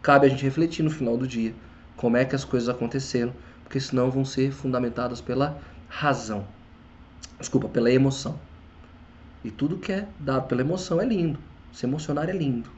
Cabe 0.00 0.26
a 0.26 0.30
gente 0.30 0.44
refletir 0.44 0.82
no 0.82 0.90
final 0.90 1.16
do 1.16 1.26
dia 1.26 1.54
como 1.96 2.16
é 2.16 2.24
que 2.24 2.34
as 2.34 2.44
coisas 2.44 2.68
aconteceram, 2.68 3.34
porque 3.64 3.80
senão 3.80 4.10
vão 4.10 4.24
ser 4.24 4.52
fundamentadas 4.52 5.20
pela 5.20 5.58
razão. 5.88 6.46
Desculpa, 7.38 7.68
pela 7.68 7.90
emoção. 7.90 8.38
E 9.44 9.50
tudo 9.50 9.76
que 9.76 9.92
é 9.92 10.06
dado 10.18 10.46
pela 10.46 10.60
emoção 10.60 11.00
é 11.00 11.04
lindo. 11.04 11.38
Se 11.72 11.84
emocionar 11.84 12.28
é 12.28 12.32
lindo. 12.32 12.70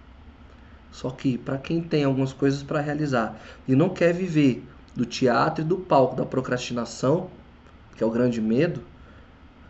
Só 0.91 1.11
que 1.11 1.39
para 1.39 1.59
quem 1.59 1.81
tem 1.81 2.05
algumas 2.05 2.33
coisas 2.33 2.63
para 2.63 2.81
realizar 2.81 3.39
e 3.69 3.77
não 3.77 3.91
quer 3.91 4.13
viver 4.13 4.67
do 4.95 5.05
teatro 5.05 5.63
e 5.63 5.67
do 5.67 5.77
palco 5.77 6.17
da 6.17 6.27
procrastinação, 6.27 7.31
que 7.97 8.03
é 8.03 8.07
o 8.07 8.11
grande 8.11 8.41
medo, 8.41 8.83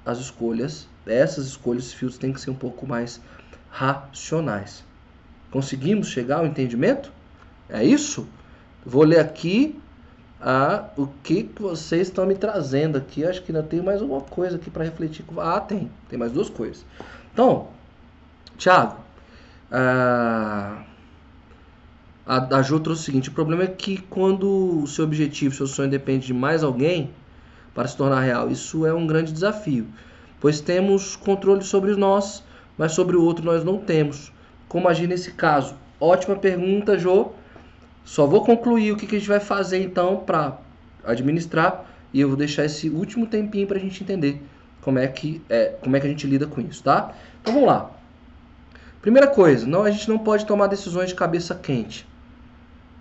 as 0.04 0.18
escolhas, 0.18 0.88
essas 1.06 1.46
escolhas, 1.46 1.92
filtros 1.92 2.18
têm 2.18 2.32
que 2.32 2.40
ser 2.40 2.50
um 2.50 2.54
pouco 2.54 2.86
mais 2.86 3.20
racionais. 3.70 4.84
Conseguimos 5.50 6.08
chegar 6.08 6.38
ao 6.38 6.46
entendimento? 6.46 7.12
É 7.68 7.84
isso? 7.84 8.26
Vou 8.84 9.02
ler 9.02 9.20
aqui 9.20 9.78
ah, 10.40 10.88
o 10.96 11.06
que, 11.22 11.42
que 11.42 11.60
vocês 11.60 12.08
estão 12.08 12.24
me 12.24 12.34
trazendo 12.34 12.96
aqui. 12.96 13.24
Acho 13.24 13.42
que 13.42 13.52
ainda 13.52 13.62
tem 13.62 13.82
mais 13.82 14.00
alguma 14.00 14.22
coisa 14.22 14.56
aqui 14.56 14.70
para 14.70 14.84
refletir. 14.84 15.24
Ah, 15.38 15.60
tem. 15.60 15.90
Tem 16.08 16.18
mais 16.18 16.32
duas 16.32 16.48
coisas. 16.48 16.84
Então, 17.32 17.68
Thiago, 18.56 18.96
ah, 19.70 20.82
a, 22.30 22.58
a 22.58 22.62
Jo 22.62 22.78
trouxe 22.78 23.02
o 23.02 23.04
seguinte: 23.06 23.28
o 23.28 23.32
problema 23.32 23.64
é 23.64 23.66
que 23.66 23.98
quando 24.02 24.82
o 24.84 24.86
seu 24.86 25.04
objetivo, 25.04 25.52
seu 25.52 25.66
sonho 25.66 25.90
depende 25.90 26.28
de 26.28 26.32
mais 26.32 26.62
alguém 26.62 27.10
para 27.74 27.88
se 27.88 27.96
tornar 27.96 28.20
real, 28.20 28.48
isso 28.48 28.86
é 28.86 28.94
um 28.94 29.04
grande 29.04 29.32
desafio, 29.32 29.88
pois 30.38 30.60
temos 30.60 31.16
controle 31.16 31.64
sobre 31.64 31.96
nós, 31.96 32.44
mas 32.78 32.92
sobre 32.92 33.16
o 33.16 33.24
outro 33.24 33.44
nós 33.44 33.64
não 33.64 33.78
temos. 33.78 34.32
Como 34.68 34.88
agir 34.88 35.08
nesse 35.08 35.32
caso? 35.32 35.74
Ótima 36.00 36.36
pergunta, 36.36 36.96
Jo. 36.96 37.32
Só 38.04 38.26
vou 38.26 38.44
concluir 38.44 38.92
o 38.92 38.96
que, 38.96 39.08
que 39.08 39.16
a 39.16 39.18
gente 39.18 39.28
vai 39.28 39.40
fazer 39.40 39.82
então 39.82 40.18
para 40.18 40.56
administrar 41.04 41.84
e 42.14 42.20
eu 42.20 42.28
vou 42.28 42.36
deixar 42.36 42.64
esse 42.64 42.88
último 42.88 43.26
tempinho 43.26 43.66
para 43.66 43.76
a 43.76 43.80
gente 43.80 44.02
entender 44.04 44.40
como 44.80 45.00
é 45.00 45.08
que 45.08 45.42
é, 45.48 45.74
como 45.82 45.96
é 45.96 46.00
que 46.00 46.06
a 46.06 46.10
gente 46.10 46.28
lida 46.28 46.46
com 46.46 46.60
isso, 46.60 46.82
tá? 46.84 47.12
Então 47.42 47.54
vamos 47.54 47.68
lá. 47.68 47.90
Primeira 49.02 49.26
coisa, 49.26 49.66
não 49.66 49.82
a 49.82 49.90
gente 49.90 50.08
não 50.08 50.18
pode 50.18 50.46
tomar 50.46 50.68
decisões 50.68 51.08
de 51.08 51.16
cabeça 51.16 51.56
quente. 51.56 52.08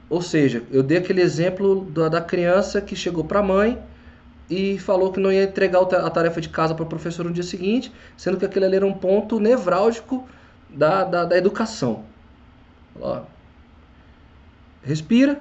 Ou 0.10 0.22
seja, 0.22 0.64
eu 0.72 0.82
dei 0.82 0.98
aquele 0.98 1.22
exemplo 1.22 1.86
da, 1.86 2.20
criança 2.20 2.82
que 2.82 2.96
chegou 2.96 3.24
para 3.24 3.40
a 3.40 3.44
mãe 3.44 3.78
e 4.50 4.80
falou 4.80 5.12
que 5.12 5.20
não 5.20 5.32
ia 5.32 5.44
entregar 5.44 5.82
a 5.82 6.10
tarefa 6.10 6.42
de 6.42 6.50
casa 6.50 6.74
para 6.74 6.84
o 6.84 6.88
professor 6.88 7.24
no 7.24 7.32
dia 7.32 7.44
seguinte, 7.44 7.92
sendo 8.18 8.38
que 8.38 8.46
aquele 8.46 8.66
ali 8.66 8.78
era 8.78 8.86
um 8.86 8.94
ponto 8.94 9.40
nevrálgico 9.40 10.28
da, 10.70 11.04
da, 11.04 11.26
da 11.26 11.38
educação. 11.38 12.04
Ó. 13.00 13.22
Respira, 14.82 15.40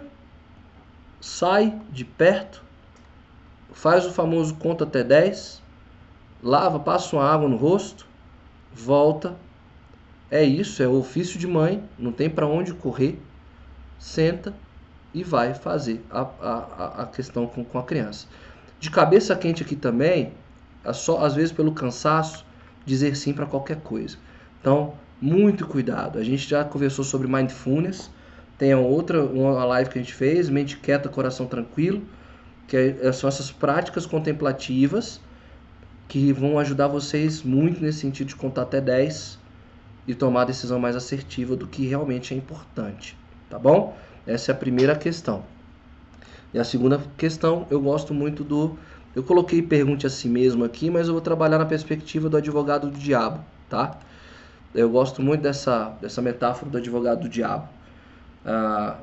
sai 1.18 1.80
de 1.90 2.04
perto, 2.04 2.62
faz 3.72 4.04
o 4.04 4.12
famoso 4.12 4.54
conta 4.56 4.84
até 4.84 5.02
10, 5.02 5.62
lava, 6.42 6.78
passa 6.78 7.16
uma 7.16 7.24
água 7.24 7.48
no 7.48 7.56
rosto, 7.56 8.06
volta. 8.72 9.34
É 10.30 10.42
isso, 10.44 10.82
é 10.82 10.86
o 10.86 10.98
ofício 10.98 11.38
de 11.38 11.46
mãe, 11.46 11.82
não 11.98 12.12
tem 12.12 12.28
para 12.28 12.46
onde 12.46 12.74
correr. 12.74 13.18
Senta 13.99 14.55
e 15.12 15.24
vai 15.24 15.55
fazer 15.55 16.05
a, 16.11 16.20
a, 16.20 17.03
a 17.03 17.07
questão 17.07 17.46
com, 17.46 17.64
com 17.64 17.78
a 17.78 17.82
criança. 17.82 18.26
De 18.78 18.90
cabeça 18.90 19.34
quente 19.34 19.62
aqui 19.62 19.74
também, 19.74 20.32
é 20.84 20.92
só 20.92 21.24
às 21.24 21.34
vezes 21.34 21.53
pelo 21.53 21.72
cansaço, 21.72 22.44
dizer 22.84 23.16
sim 23.16 23.32
para 23.32 23.46
qualquer 23.46 23.80
coisa. 23.80 24.16
Então, 24.61 24.94
muito 25.20 25.66
cuidado. 25.66 26.18
A 26.18 26.24
gente 26.24 26.49
já 26.49 26.64
conversou 26.64 27.05
sobre 27.05 27.26
mindfulness. 27.26 28.11
Tem 28.57 28.74
outra 28.74 29.22
uma 29.22 29.64
live 29.64 29.90
que 29.90 29.99
a 29.99 30.03
gente 30.03 30.14
fez, 30.14 30.49
mente 30.49 30.76
quieta, 30.76 31.09
coração 31.09 31.46
tranquilo, 31.46 32.03
que 32.66 32.76
é, 32.76 33.12
são 33.12 33.28
essas 33.28 33.51
práticas 33.51 34.07
contemplativas 34.07 35.20
que 36.09 36.32
vão 36.32 36.59
ajudar 36.59 36.88
vocês 36.88 37.42
muito 37.42 37.80
nesse 37.82 37.99
sentido 37.99 38.28
de 38.28 38.36
contar 38.36 38.62
até 38.62 38.80
10 38.80 39.38
e 40.07 40.14
tomar 40.14 40.42
a 40.42 40.44
decisão 40.46 40.80
mais 40.80 40.96
assertiva 40.96 41.55
do 41.55 41.66
que 41.66 41.86
realmente 41.86 42.32
é 42.32 42.36
importante, 42.36 43.16
tá 43.49 43.59
bom? 43.59 43.96
Essa 44.26 44.53
é 44.53 44.55
a 44.55 44.57
primeira 44.57 44.94
questão. 44.96 45.44
E 46.53 46.59
a 46.59 46.64
segunda 46.64 47.01
questão, 47.16 47.66
eu 47.70 47.80
gosto 47.80 48.14
muito 48.14 48.42
do. 48.42 48.78
Eu 49.14 49.22
coloquei 49.22 49.62
pergunte 49.62 50.07
a 50.07 50.11
si 50.11 50.28
mesmo 50.28 50.64
aqui, 50.64 50.90
mas 50.90 51.09
eu 51.09 51.12
vou 51.12 51.20
trabalhar 51.20 51.59
na 51.59 51.66
perspectiva 51.66 52.28
do 52.28 52.36
advogado 52.36 52.90
do 52.90 52.99
diabo, 52.99 53.44
tá? 53.68 53.99
Eu 54.74 54.90
gosto 54.90 55.22
muito 55.22 55.42
dessa, 55.42 55.96
dessa 56.01 56.22
metáfora 56.22 56.70
do 56.70 56.78
advogado 56.78 57.22
do 57.22 57.28
diabo. 57.28 57.68
Ah, 58.44 58.99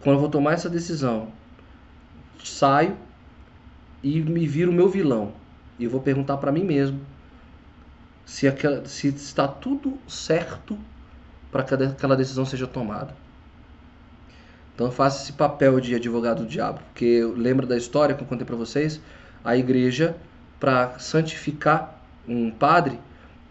quando 0.00 0.16
eu 0.16 0.20
vou 0.20 0.28
tomar 0.28 0.52
essa 0.52 0.68
decisão, 0.68 1.28
saio 2.44 2.96
e 4.02 4.20
me 4.20 4.46
viro 4.46 4.72
meu 4.72 4.88
vilão. 4.88 5.32
E 5.78 5.84
eu 5.84 5.90
vou 5.90 6.00
perguntar 6.00 6.36
para 6.36 6.52
mim 6.52 6.64
mesmo 6.64 7.00
se, 8.24 8.46
aquela, 8.46 8.84
se 8.86 9.08
está 9.08 9.48
tudo 9.48 9.98
certo 10.06 10.78
para 11.50 11.62
que 11.62 11.74
aquela 11.74 12.16
decisão 12.16 12.44
seja 12.44 12.66
tomada. 12.66 13.14
Então 14.78 14.86
eu 14.86 14.92
faço 14.92 15.24
esse 15.24 15.32
papel 15.32 15.80
de 15.80 15.92
advogado 15.92 16.44
do 16.44 16.46
diabo, 16.48 16.78
porque 16.92 17.20
lembra 17.36 17.66
da 17.66 17.76
história 17.76 18.14
que 18.14 18.22
eu 18.22 18.28
contei 18.28 18.46
para 18.46 18.54
vocês? 18.54 19.00
A 19.44 19.56
igreja, 19.56 20.16
para 20.60 20.96
santificar 21.00 22.00
um 22.28 22.48
padre, 22.48 22.96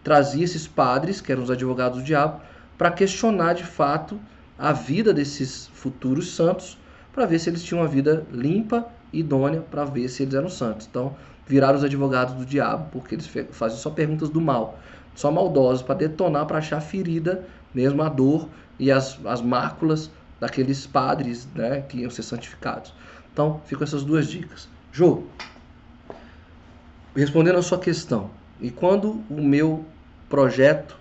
trazia 0.02 0.42
esses 0.42 0.66
padres, 0.66 1.20
que 1.20 1.30
eram 1.30 1.42
os 1.42 1.50
advogados 1.50 1.98
do 1.98 2.02
diabo, 2.02 2.40
para 2.78 2.90
questionar 2.90 3.52
de 3.52 3.64
fato 3.64 4.18
a 4.58 4.72
vida 4.72 5.12
desses 5.12 5.66
futuros 5.74 6.34
santos, 6.34 6.78
para 7.12 7.26
ver 7.26 7.38
se 7.38 7.50
eles 7.50 7.62
tinham 7.62 7.82
uma 7.82 7.88
vida 7.88 8.24
limpa, 8.32 8.88
idônea, 9.12 9.60
para 9.60 9.84
ver 9.84 10.08
se 10.08 10.22
eles 10.22 10.32
eram 10.32 10.48
santos. 10.48 10.88
Então, 10.90 11.14
viraram 11.46 11.76
os 11.76 11.84
advogados 11.84 12.32
do 12.32 12.46
diabo, 12.46 12.88
porque 12.90 13.16
eles 13.16 13.30
fazem 13.50 13.76
só 13.76 13.90
perguntas 13.90 14.30
do 14.30 14.40
mal, 14.40 14.78
só 15.14 15.30
maldosos, 15.30 15.82
para 15.82 15.96
detonar, 15.96 16.46
para 16.46 16.56
achar 16.56 16.80
ferida, 16.80 17.44
mesmo 17.74 18.02
a 18.02 18.08
dor 18.08 18.48
e 18.78 18.90
as, 18.90 19.20
as 19.26 19.42
máculas 19.42 20.10
daqueles 20.40 20.86
padres 20.86 21.48
né, 21.54 21.82
que 21.82 21.98
iam 21.98 22.10
ser 22.10 22.22
santificados. 22.22 22.92
Então, 23.32 23.60
ficam 23.66 23.84
essas 23.84 24.04
duas 24.04 24.28
dicas. 24.28 24.68
Jô, 24.92 25.24
respondendo 27.14 27.58
a 27.58 27.62
sua 27.62 27.78
questão, 27.78 28.30
e 28.60 28.70
quando 28.70 29.22
o 29.30 29.40
meu 29.40 29.84
projeto 30.28 30.96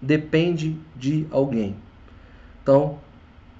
depende 0.00 0.78
de 0.96 1.26
alguém? 1.30 1.76
Então, 2.62 2.98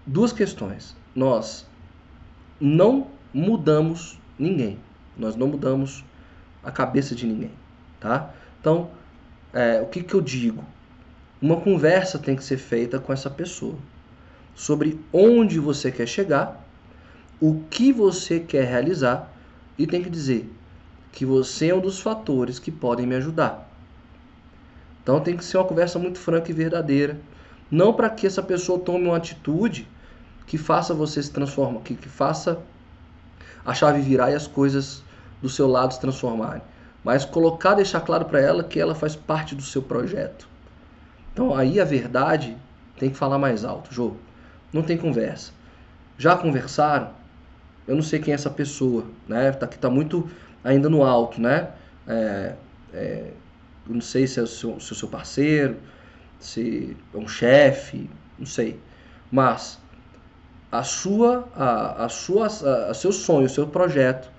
duas 0.07 0.33
questões. 0.33 0.97
Nós 1.14 1.66
não 2.61 3.09
mudamos 3.33 4.18
ninguém. 4.39 4.79
Nós 5.16 5.35
não 5.35 5.49
mudamos 5.49 6.05
a 6.62 6.70
cabeça 6.70 7.14
de 7.14 7.26
ninguém, 7.26 7.51
tá? 7.99 8.33
Então, 8.61 8.91
é, 9.53 9.81
o 9.81 9.87
que, 9.87 10.03
que 10.03 10.14
eu 10.14 10.20
digo? 10.20 10.64
Uma 11.41 11.61
conversa 11.61 12.18
tem 12.18 12.37
que 12.37 12.45
ser 12.45 12.59
feita 12.59 12.99
com 12.99 13.12
essa 13.12 13.31
pessoa 13.31 13.76
sobre 14.59 15.01
onde 15.13 15.61
você 15.61 15.93
quer 15.93 16.09
chegar, 16.09 16.67
o 17.41 17.63
que 17.71 17.93
você 17.93 18.41
quer 18.41 18.67
realizar 18.67 19.33
e 19.79 19.87
tem 19.87 20.03
que 20.03 20.11
dizer 20.11 20.53
que 21.13 21.25
você 21.25 21.69
é 21.69 21.75
um 21.75 21.81
dos 21.81 22.01
fatores 22.01 22.59
que 22.59 22.73
podem 22.73 23.07
me 23.07 23.15
ajudar. 23.15 23.71
Então 25.01 25.21
tem 25.21 25.37
que 25.37 25.45
ser 25.45 25.59
uma 25.59 25.65
conversa 25.65 25.97
muito 25.97 26.19
franca 26.19 26.51
e 26.51 26.55
verdadeira, 26.55 27.21
não 27.71 27.93
para 27.93 28.11
que 28.11 28.27
essa 28.27 28.43
pessoa 28.43 28.81
tome 28.81 29.07
uma 29.07 29.17
atitude 29.17 29.87
que 30.45 30.59
faça 30.59 30.93
você 30.93 31.23
se 31.23 31.31
transformar, 31.31 31.83
que, 31.83 31.95
que 31.95 32.09
faça 32.09 32.61
a 33.65 33.73
chave 33.73 34.01
virar 34.01 34.33
e 34.33 34.35
as 34.35 34.49
coisas 34.49 35.05
do 35.41 35.49
seu 35.49 35.69
lado 35.69 35.95
se 35.95 36.01
transformarem, 36.01 36.63
mas 37.05 37.25
colocar, 37.25 37.75
deixar 37.75 38.01
claro 38.01 38.25
para 38.25 38.41
ela 38.41 38.65
que 38.65 38.81
ela 38.81 38.97
faz 38.97 39.15
parte 39.15 39.55
do 39.55 39.63
seu 39.63 39.83
projeto. 39.83 40.49
Então 41.33 41.55
aí 41.55 41.81
a 41.81 41.85
verdade 41.85 42.57
tem 42.99 43.09
que 43.09 43.17
falar 43.17 43.39
mais 43.39 43.65
alto, 43.65 43.95
jogo. 43.95 44.27
Não 44.73 44.83
tem 44.83 44.97
conversa. 44.97 45.53
Já 46.16 46.37
conversaram? 46.37 47.11
Eu 47.87 47.95
não 47.95 48.03
sei 48.03 48.19
quem 48.19 48.33
é 48.33 48.35
essa 48.35 48.51
pessoa, 48.51 49.07
né? 49.27 49.51
Tá, 49.53 49.66
que 49.66 49.79
tá 49.79 49.89
muito 49.89 50.29
ainda 50.62 50.91
no 50.91 51.03
alto, 51.03 51.41
né? 51.41 51.71
É, 52.07 52.55
é, 52.93 53.31
eu 53.87 53.95
não 53.95 54.01
sei 54.01 54.27
se 54.27 54.39
é 54.39 54.43
o 54.43 54.47
seu, 54.47 54.79
se 54.79 54.91
é 54.91 54.93
o 54.93 54.97
seu 54.97 55.09
parceiro, 55.09 55.77
se 56.39 56.97
é 57.14 57.16
um 57.16 57.27
chefe, 57.27 58.11
não 58.39 58.47
sei. 58.47 58.79
Mas 59.31 59.81
a 60.71 60.83
sua, 60.83 61.49
a, 61.55 62.05
a 62.05 62.09
sua, 62.09 62.47
a, 62.47 62.91
a 62.91 62.95
seu 62.95 63.12
sonho, 63.12 63.47
o 63.47 63.51
seu 63.51 63.66
projeto 63.66 64.31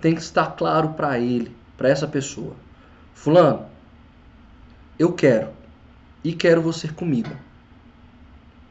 tem 0.00 0.14
que 0.14 0.20
estar 0.20 0.56
claro 0.56 0.90
para 0.94 1.18
ele, 1.18 1.56
para 1.76 1.88
essa 1.88 2.08
pessoa. 2.08 2.56
Fulano, 3.14 3.66
eu 4.98 5.12
quero 5.12 5.50
e 6.24 6.32
quero 6.32 6.60
você 6.60 6.88
comigo. 6.88 7.30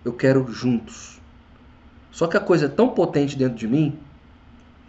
Eu 0.03 0.13
quero 0.13 0.51
juntos. 0.51 1.21
Só 2.11 2.27
que 2.27 2.35
a 2.35 2.41
coisa 2.41 2.65
é 2.65 2.69
tão 2.69 2.89
potente 2.89 3.37
dentro 3.37 3.57
de 3.57 3.67
mim 3.67 3.97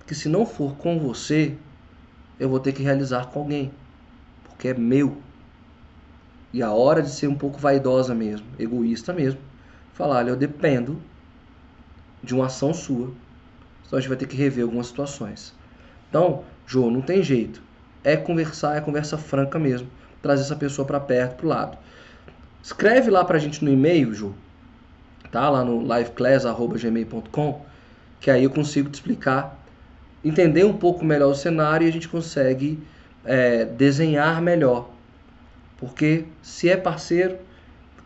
que 0.07 0.15
se 0.15 0.29
não 0.29 0.45
for 0.45 0.77
com 0.77 0.99
você, 0.99 1.57
eu 2.39 2.49
vou 2.49 2.59
ter 2.59 2.73
que 2.73 2.83
realizar 2.83 3.27
com 3.27 3.39
alguém, 3.39 3.73
porque 4.45 4.69
é 4.69 4.75
meu. 4.75 5.17
E 6.53 6.63
a 6.63 6.73
hora 6.73 7.03
de 7.03 7.11
ser 7.11 7.29
um 7.29 7.35
pouco 7.35 7.59
vaidosa 7.59 8.15
mesmo, 8.15 8.47
egoísta 8.59 9.13
mesmo, 9.13 9.41
falar, 9.95 10.17
olha, 10.17 10.31
eu 10.31 10.37
dependo 10.37 11.01
de 12.23 12.35
uma 12.35 12.47
ação 12.47 12.75
sua. 12.75 13.13
Então 13.87 13.99
a 13.99 14.01
gente 14.01 14.09
vai 14.09 14.19
ter 14.19 14.27
que 14.27 14.37
rever 14.37 14.65
algumas 14.65 14.89
situações. 14.89 15.55
Então, 16.09 16.45
Jô, 16.67 16.91
não 16.91 17.01
tem 17.01 17.23
jeito. 17.23 17.63
É 18.05 18.17
conversar, 18.17 18.77
é 18.77 18.81
conversa 18.81 19.17
franca 19.17 19.59
mesmo. 19.59 19.89
Trazer 20.21 20.43
essa 20.43 20.57
pessoa 20.57 20.87
para 20.87 21.01
perto, 21.01 21.37
pro 21.37 21.49
lado. 21.49 21.79
Escreve 22.63 23.11
lá 23.11 23.25
pra 23.25 23.39
gente 23.39 23.65
no 23.65 23.71
e-mail, 23.71 24.13
Jô. 24.15 24.33
Tá? 25.33 25.51
Lá 25.51 25.65
no 25.65 25.81
liveclass.gmail.com 25.83 27.73
que 28.23 28.31
aí 28.31 28.45
eu 28.45 28.51
consigo 28.51 28.89
te 28.89 28.95
explicar, 28.95 29.59
entender 30.25 30.65
um 30.65 30.73
pouco 30.73 31.05
melhor 31.05 31.33
o 31.33 31.35
cenário 31.35 31.85
e 31.85 31.89
a 31.89 31.93
gente 31.93 32.09
consegue 32.09 32.81
é, 33.25 33.65
desenhar 33.65 34.41
melhor. 34.41 34.91
Porque 35.77 36.27
se 36.41 36.69
é 36.69 36.77
parceiro, 36.77 37.37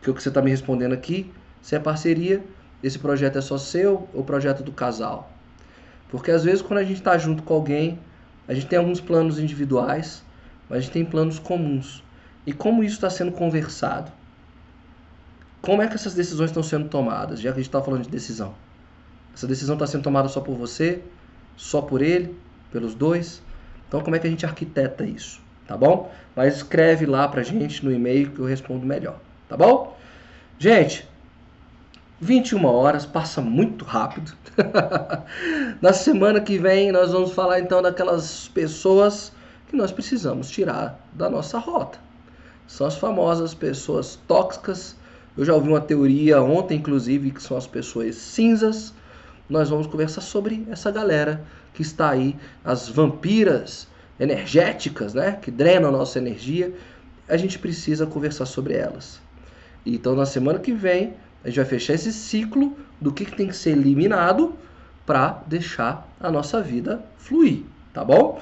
que 0.01 0.09
é 0.09 0.11
o 0.11 0.15
que 0.15 0.23
você 0.23 0.29
está 0.29 0.41
me 0.41 0.49
respondendo 0.49 0.93
aqui, 0.93 1.31
se 1.61 1.75
é 1.75 1.79
parceria, 1.79 2.43
esse 2.81 2.97
projeto 2.97 3.37
é 3.37 3.41
só 3.41 3.59
seu 3.59 4.09
ou 4.11 4.23
projeto 4.23 4.63
do 4.63 4.71
casal? 4.71 5.31
Porque 6.09 6.31
às 6.31 6.43
vezes 6.43 6.63
quando 6.63 6.79
a 6.79 6.83
gente 6.83 6.97
está 6.97 7.15
junto 7.15 7.43
com 7.43 7.53
alguém, 7.53 7.99
a 8.47 8.55
gente 8.55 8.65
tem 8.65 8.79
alguns 8.79 8.99
planos 8.99 9.37
individuais, 9.37 10.23
mas 10.67 10.79
a 10.79 10.81
gente 10.81 10.93
tem 10.93 11.05
planos 11.05 11.37
comuns. 11.37 12.03
E 12.43 12.53
como 12.53 12.83
isso 12.83 12.95
está 12.95 13.09
sendo 13.11 13.31
conversado? 13.31 14.11
Como 15.67 15.81
é 15.81 15.87
que 15.89 15.95
essas 15.95 16.13
decisões 16.13 16.49
estão 16.49 16.63
sendo 16.63 16.87
tomadas? 16.87 17.41
Já 17.41 17.51
que 17.51 17.59
a 17.59 17.61
gente 17.61 17.67
está 17.67 17.81
falando 17.81 18.03
de 18.03 18.09
decisão. 18.09 18.55
Essa 19.35 19.45
decisão 19.45 19.75
está 19.75 19.85
sendo 19.85 20.01
tomada 20.01 20.29
só 20.29 20.39
por 20.39 20.55
você, 20.55 21.03
só 21.57 21.81
por 21.81 22.01
ele, 22.01 22.33
pelos 22.71 22.95
dois. 22.95 23.43
Então 23.85 23.99
como 23.99 24.15
é 24.15 24.19
que 24.19 24.25
a 24.25 24.29
gente 24.29 24.45
arquiteta 24.45 25.03
isso? 25.03 25.41
Tá 25.67 25.75
bom? 25.75 26.09
Mas 26.33 26.55
escreve 26.55 27.05
lá 27.05 27.27
pra 27.27 27.43
gente 27.43 27.83
no 27.83 27.91
e-mail 27.91 28.31
que 28.31 28.39
eu 28.39 28.45
respondo 28.45 28.85
melhor. 28.85 29.19
Tá 29.49 29.57
bom? 29.57 29.97
Gente, 30.57 31.05
21 32.21 32.63
horas, 32.63 33.05
passa 33.05 33.41
muito 33.41 33.83
rápido. 33.83 34.31
Na 35.81 35.91
semana 35.91 36.39
que 36.39 36.57
vem 36.57 36.93
nós 36.93 37.11
vamos 37.11 37.33
falar 37.33 37.59
então 37.59 37.81
daquelas 37.81 38.47
pessoas 38.53 39.33
que 39.67 39.75
nós 39.75 39.91
precisamos 39.91 40.49
tirar 40.49 40.97
da 41.11 41.29
nossa 41.29 41.59
rota. 41.59 41.99
São 42.65 42.87
as 42.87 42.95
famosas 42.95 43.53
pessoas 43.53 44.17
tóxicas. 44.29 44.95
Eu 45.37 45.45
já 45.45 45.53
ouvi 45.53 45.69
uma 45.69 45.79
teoria 45.79 46.41
ontem, 46.41 46.79
inclusive, 46.79 47.29
que 47.29 47.43
são 47.43 47.55
as 47.55 47.67
pessoas 47.67 48.15
cinzas. 48.15 48.91
Nós 49.47 49.69
vamos 49.69 49.85
conversar 49.85 50.21
sobre 50.21 50.65
essa 50.69 50.89
galera 50.89 51.43
que 51.73 51.83
está 51.83 52.09
aí, 52.09 52.35
as 52.65 52.89
vampiras 52.89 53.87
energéticas, 54.19 55.13
né, 55.13 55.37
que 55.39 55.51
drenam 55.51 55.89
a 55.89 55.91
nossa 55.91 56.17
energia. 56.17 56.73
A 57.29 57.37
gente 57.37 57.59
precisa 57.59 58.07
conversar 58.07 58.47
sobre 58.47 58.73
elas. 58.73 59.21
Então, 59.85 60.15
na 60.15 60.25
semana 60.25 60.57
que 60.57 60.73
vem, 60.73 61.13
a 61.43 61.49
gente 61.49 61.57
vai 61.57 61.65
fechar 61.65 61.93
esse 61.93 62.11
ciclo 62.11 62.75
do 62.99 63.11
que, 63.11 63.23
que 63.23 63.35
tem 63.35 63.47
que 63.47 63.55
ser 63.55 63.71
eliminado 63.71 64.55
para 65.05 65.43
deixar 65.45 66.09
a 66.19 66.31
nossa 66.31 66.61
vida 66.61 67.01
fluir, 67.17 67.63
tá 67.93 68.03
bom? 68.03 68.41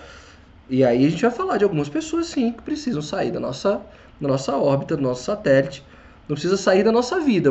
E 0.69 0.83
aí 0.83 1.05
a 1.05 1.09
gente 1.09 1.21
vai 1.21 1.29
falar 1.29 1.57
de 1.57 1.63
algumas 1.63 1.89
pessoas, 1.89 2.27
sim, 2.27 2.53
que 2.53 2.63
precisam 2.63 3.01
sair 3.01 3.31
da 3.31 3.39
nossa, 3.39 3.81
da 4.19 4.27
nossa 4.27 4.55
órbita, 4.55 4.95
do 4.95 5.03
nosso 5.03 5.23
satélite. 5.23 5.83
Não 6.27 6.35
precisa 6.35 6.57
sair 6.57 6.83
da 6.83 6.91
nossa 6.91 7.19
vida, 7.19 7.43